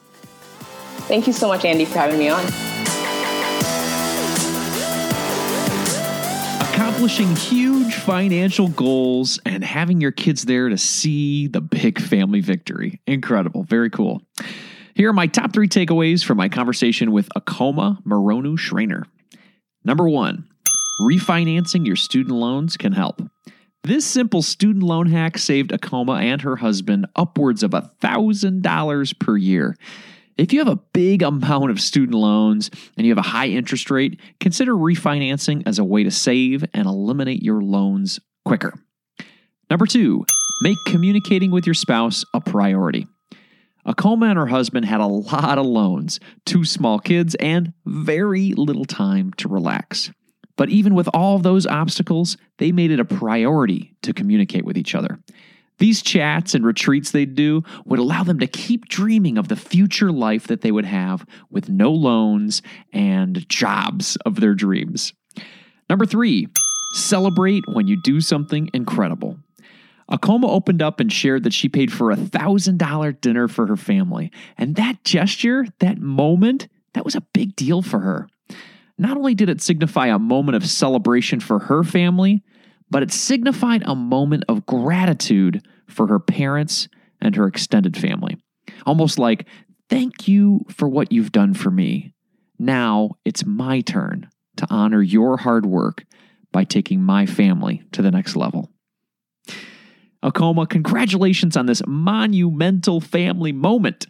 Thank 1.07 1.27
you 1.27 1.33
so 1.33 1.47
much, 1.47 1.65
Andy, 1.65 1.85
for 1.85 1.99
having 1.99 2.17
me 2.17 2.29
on. 2.29 2.43
Accomplishing 6.73 7.35
huge 7.35 7.93
financial 7.95 8.69
goals 8.69 9.39
and 9.45 9.63
having 9.63 9.99
your 9.99 10.11
kids 10.11 10.45
there 10.45 10.69
to 10.69 10.77
see 10.77 11.47
the 11.47 11.59
big 11.59 11.99
family 11.99 12.39
victory. 12.39 13.01
Incredible. 13.05 13.63
Very 13.63 13.89
cool. 13.89 14.21
Here 14.95 15.09
are 15.09 15.13
my 15.13 15.27
top 15.27 15.53
three 15.53 15.67
takeaways 15.67 16.23
from 16.23 16.37
my 16.37 16.49
conversation 16.49 17.11
with 17.11 17.27
Okeoma 17.35 18.01
Moronu 18.03 18.57
Schreiner. 18.57 19.05
Number 19.83 20.07
one, 20.07 20.47
refinancing 21.01 21.85
your 21.85 21.95
student 21.95 22.35
loans 22.35 22.77
can 22.77 22.93
help. 22.93 23.21
This 23.83 24.05
simple 24.05 24.41
student 24.41 24.83
loan 24.83 25.07
hack 25.07 25.37
saved 25.37 25.71
Okeoma 25.71 26.21
and 26.21 26.41
her 26.43 26.55
husband 26.55 27.07
upwards 27.17 27.63
of 27.63 27.71
$1,000 27.71 29.19
per 29.19 29.35
year. 29.35 29.75
If 30.37 30.51
you 30.51 30.59
have 30.59 30.67
a 30.67 30.79
big 30.93 31.21
amount 31.21 31.69
of 31.69 31.79
student 31.79 32.15
loans 32.15 32.71
and 32.97 33.05
you 33.05 33.11
have 33.11 33.23
a 33.23 33.29
high 33.29 33.47
interest 33.47 33.91
rate, 33.91 34.19
consider 34.39 34.73
refinancing 34.73 35.63
as 35.67 35.77
a 35.77 35.83
way 35.83 36.03
to 36.03 36.11
save 36.11 36.65
and 36.73 36.87
eliminate 36.87 37.43
your 37.43 37.61
loans 37.61 38.19
quicker. 38.43 38.73
Number 39.69 39.85
two, 39.85 40.25
make 40.61 40.77
communicating 40.87 41.51
with 41.51 41.67
your 41.67 41.75
spouse 41.75 42.23
a 42.33 42.41
priority. 42.41 43.07
Okeoma 43.85 44.29
and 44.29 44.39
her 44.39 44.47
husband 44.47 44.85
had 44.85 45.01
a 45.01 45.07
lot 45.07 45.57
of 45.57 45.65
loans, 45.65 46.19
two 46.45 46.63
small 46.65 46.99
kids, 46.99 47.35
and 47.35 47.73
very 47.85 48.53
little 48.53 48.85
time 48.85 49.33
to 49.33 49.49
relax. 49.49 50.11
But 50.55 50.69
even 50.69 50.95
with 50.95 51.09
all 51.13 51.37
those 51.39 51.67
obstacles, 51.67 52.37
they 52.57 52.71
made 52.71 52.91
it 52.91 52.99
a 52.99 53.05
priority 53.05 53.95
to 54.03 54.13
communicate 54.13 54.65
with 54.65 54.77
each 54.77 54.95
other. 54.95 55.19
These 55.79 56.01
chats 56.01 56.53
and 56.53 56.65
retreats 56.65 57.11
they'd 57.11 57.35
do 57.35 57.63
would 57.85 57.99
allow 57.99 58.23
them 58.23 58.39
to 58.39 58.47
keep 58.47 58.87
dreaming 58.87 59.37
of 59.37 59.47
the 59.47 59.55
future 59.55 60.11
life 60.11 60.47
that 60.47 60.61
they 60.61 60.71
would 60.71 60.85
have 60.85 61.25
with 61.49 61.69
no 61.69 61.91
loans 61.91 62.61
and 62.91 63.47
jobs 63.49 64.15
of 64.25 64.39
their 64.39 64.53
dreams. 64.53 65.13
Number 65.89 66.05
three, 66.05 66.47
celebrate 66.93 67.63
when 67.67 67.87
you 67.87 67.99
do 68.03 68.21
something 68.21 68.69
incredible. 68.73 69.37
Okeoma 70.11 70.49
opened 70.49 70.81
up 70.81 70.99
and 70.99 71.11
shared 71.11 71.43
that 71.43 71.53
she 71.53 71.69
paid 71.69 71.91
for 71.91 72.11
a 72.11 72.15
$1,000 72.15 73.21
dinner 73.21 73.47
for 73.47 73.67
her 73.67 73.77
family. 73.77 74.31
And 74.57 74.75
that 74.75 75.03
gesture, 75.03 75.65
that 75.79 75.97
moment, 75.97 76.67
that 76.93 77.05
was 77.05 77.15
a 77.15 77.21
big 77.33 77.55
deal 77.55 77.81
for 77.81 77.99
her. 77.99 78.27
Not 78.97 79.17
only 79.17 79.33
did 79.33 79.49
it 79.49 79.61
signify 79.61 80.07
a 80.07 80.19
moment 80.19 80.55
of 80.55 80.65
celebration 80.67 81.39
for 81.39 81.59
her 81.59 81.83
family, 81.83 82.43
but 82.93 83.01
it 83.01 83.11
signified 83.11 83.81
a 83.87 83.95
moment 83.95 84.43
of 84.47 84.67
gratitude 84.67 85.65
for 85.87 86.05
her 86.05 86.19
parents 86.19 86.87
and 87.19 87.35
her 87.35 87.47
extended 87.47 87.97
family. 87.97 88.37
Almost 88.85 89.17
like, 89.17 89.47
thank 89.89 90.27
you 90.27 90.63
for 90.69 90.87
what 90.87 91.11
you've 91.11 91.31
done 91.31 91.55
for 91.55 91.71
me. 91.71 92.13
Now 92.59 93.15
it's 93.25 93.47
my 93.47 93.81
turn 93.81 94.29
to 94.57 94.67
honor 94.69 95.01
your 95.01 95.37
hard 95.37 95.65
work 95.65 96.05
by 96.51 96.65
taking 96.65 97.01
my 97.01 97.25
family 97.25 97.81
to 97.93 98.03
the 98.03 98.11
next 98.11 98.35
level. 98.35 98.69
Okeoma, 100.23 100.69
congratulations 100.69 101.57
on 101.57 101.65
this 101.65 101.81
monumental 101.87 103.01
family 103.01 103.51
moment. 103.51 104.05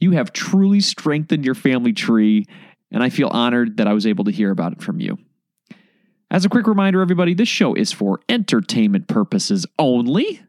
You 0.00 0.10
have 0.10 0.34
truly 0.34 0.80
strengthened 0.80 1.46
your 1.46 1.54
family 1.54 1.94
tree, 1.94 2.44
and 2.92 3.02
I 3.02 3.08
feel 3.08 3.28
honored 3.28 3.78
that 3.78 3.88
I 3.88 3.94
was 3.94 4.06
able 4.06 4.24
to 4.24 4.30
hear 4.30 4.50
about 4.50 4.72
it 4.72 4.82
from 4.82 5.00
you. 5.00 5.16
As 6.30 6.44
a 6.44 6.48
quick 6.48 6.66
reminder, 6.66 7.00
everybody, 7.00 7.34
this 7.34 7.48
show 7.48 7.74
is 7.74 7.92
for 7.92 8.20
entertainment 8.28 9.06
purposes 9.06 9.64
only. 9.78 10.40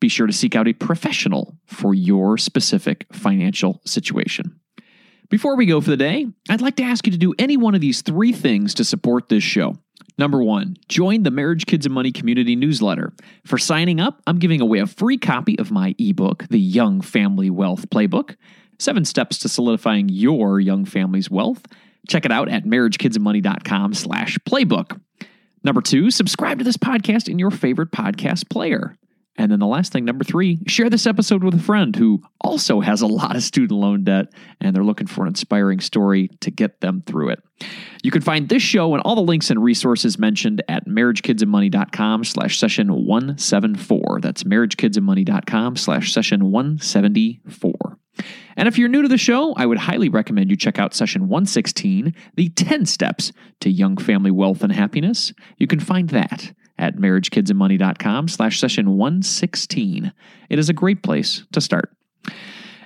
Be 0.00 0.08
sure 0.08 0.28
to 0.28 0.32
seek 0.32 0.54
out 0.54 0.68
a 0.68 0.72
professional 0.72 1.58
for 1.66 1.94
your 1.94 2.38
specific 2.38 3.06
financial 3.12 3.80
situation. 3.84 4.60
Before 5.28 5.56
we 5.56 5.66
go 5.66 5.80
for 5.80 5.90
the 5.90 5.96
day, 5.96 6.26
I'd 6.48 6.60
like 6.60 6.76
to 6.76 6.84
ask 6.84 7.06
you 7.06 7.12
to 7.12 7.18
do 7.18 7.34
any 7.40 7.56
one 7.56 7.74
of 7.74 7.80
these 7.80 8.02
three 8.02 8.32
things 8.32 8.72
to 8.74 8.84
support 8.84 9.28
this 9.28 9.42
show. 9.42 9.76
Number 10.16 10.42
one, 10.42 10.76
join 10.88 11.24
the 11.24 11.32
Marriage, 11.32 11.66
Kids, 11.66 11.86
and 11.86 11.94
Money 11.94 12.12
community 12.12 12.54
newsletter. 12.54 13.12
For 13.44 13.58
signing 13.58 13.98
up, 13.98 14.22
I'm 14.28 14.38
giving 14.38 14.60
away 14.60 14.78
a 14.78 14.86
free 14.86 15.18
copy 15.18 15.58
of 15.58 15.72
my 15.72 15.96
ebook, 15.98 16.46
The 16.48 16.60
Young 16.60 17.00
Family 17.00 17.50
Wealth 17.50 17.90
Playbook 17.90 18.36
Seven 18.78 19.04
Steps 19.04 19.38
to 19.38 19.48
Solidifying 19.48 20.08
Your 20.08 20.60
Young 20.60 20.84
Family's 20.84 21.30
Wealth. 21.30 21.62
Check 22.08 22.24
it 22.24 22.32
out 22.32 22.48
at 22.48 22.64
marriagekidsandmoney.com 22.64 23.94
slash 23.94 24.38
playbook. 24.46 25.00
Number 25.64 25.80
two, 25.80 26.10
subscribe 26.10 26.58
to 26.58 26.64
this 26.64 26.76
podcast 26.76 27.28
in 27.28 27.38
your 27.38 27.50
favorite 27.50 27.90
podcast 27.90 28.48
player. 28.48 28.96
And 29.38 29.52
then 29.52 29.58
the 29.58 29.66
last 29.66 29.92
thing, 29.92 30.04
number 30.04 30.24
three, 30.24 30.58
share 30.66 30.88
this 30.88 31.06
episode 31.06 31.44
with 31.44 31.54
a 31.54 31.62
friend 31.62 31.94
who 31.94 32.22
also 32.40 32.80
has 32.80 33.02
a 33.02 33.06
lot 33.06 33.36
of 33.36 33.42
student 33.42 33.78
loan 33.78 34.04
debt 34.04 34.26
and 34.60 34.74
they're 34.74 34.84
looking 34.84 35.06
for 35.06 35.22
an 35.22 35.28
inspiring 35.28 35.80
story 35.80 36.30
to 36.40 36.50
get 36.50 36.80
them 36.80 37.02
through 37.06 37.30
it. 37.30 37.42
You 38.02 38.10
can 38.10 38.22
find 38.22 38.48
this 38.48 38.62
show 38.62 38.94
and 38.94 39.02
all 39.02 39.14
the 39.14 39.20
links 39.20 39.50
and 39.50 39.62
resources 39.62 40.18
mentioned 40.18 40.62
at 40.68 40.86
marriagekidsandmoney.com 40.86 42.24
slash 42.24 42.58
session 42.58 43.04
174. 43.04 44.20
That's 44.22 44.44
marriagekidsandmoney.com 44.44 45.76
slash 45.76 46.12
session 46.12 46.50
174. 46.50 47.98
And 48.56 48.68
if 48.68 48.78
you're 48.78 48.88
new 48.88 49.02
to 49.02 49.08
the 49.08 49.18
show, 49.18 49.52
I 49.54 49.66
would 49.66 49.78
highly 49.78 50.08
recommend 50.08 50.50
you 50.50 50.56
check 50.56 50.78
out 50.78 50.94
session 50.94 51.28
116, 51.28 52.14
the 52.34 52.48
10 52.50 52.86
steps 52.86 53.32
to 53.60 53.70
young 53.70 53.96
family 53.96 54.30
wealth 54.30 54.62
and 54.62 54.72
happiness. 54.72 55.32
You 55.58 55.66
can 55.66 55.80
find 55.80 56.08
that 56.10 56.52
at 56.78 56.96
marriagekidsandmoney.com 56.96 58.28
slash 58.28 58.60
session 58.60 58.96
116. 58.96 60.12
It 60.48 60.58
is 60.58 60.68
a 60.68 60.74
great 60.74 61.02
place 61.02 61.44
to 61.52 61.60
start. 61.60 61.90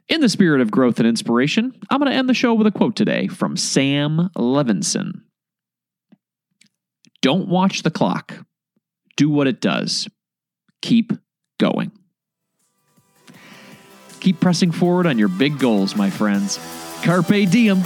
In 0.09 0.21
the 0.21 0.29
spirit 0.29 0.61
of 0.61 0.73
growth 0.73 0.99
and 0.99 1.07
inspiration, 1.07 1.73
I'm 1.89 2.01
going 2.01 2.11
to 2.11 2.17
end 2.17 2.29
the 2.29 2.35
show 2.35 2.55
with 2.55 2.67
a 2.67 2.73
quote 2.73 2.97
today 2.97 3.29
from 3.29 3.57
Sam 3.57 4.31
Levenson. 4.37 5.23
Don't 7.23 7.49
watch 7.49 7.83
the 7.83 7.91
clock. 7.91 8.35
Do 9.17 9.31
what 9.31 9.47
it 9.47 9.61
does. 9.61 10.09
Keep 10.83 11.13
going. 11.59 11.93
Keep 14.21 14.41
pressing 14.41 14.71
forward 14.71 15.07
on 15.07 15.19
your 15.19 15.29
big 15.29 15.59
goals, 15.59 15.97
my 15.97 16.11
friends. 16.11 16.59
Carpe 17.03 17.51
diem. 17.51 17.83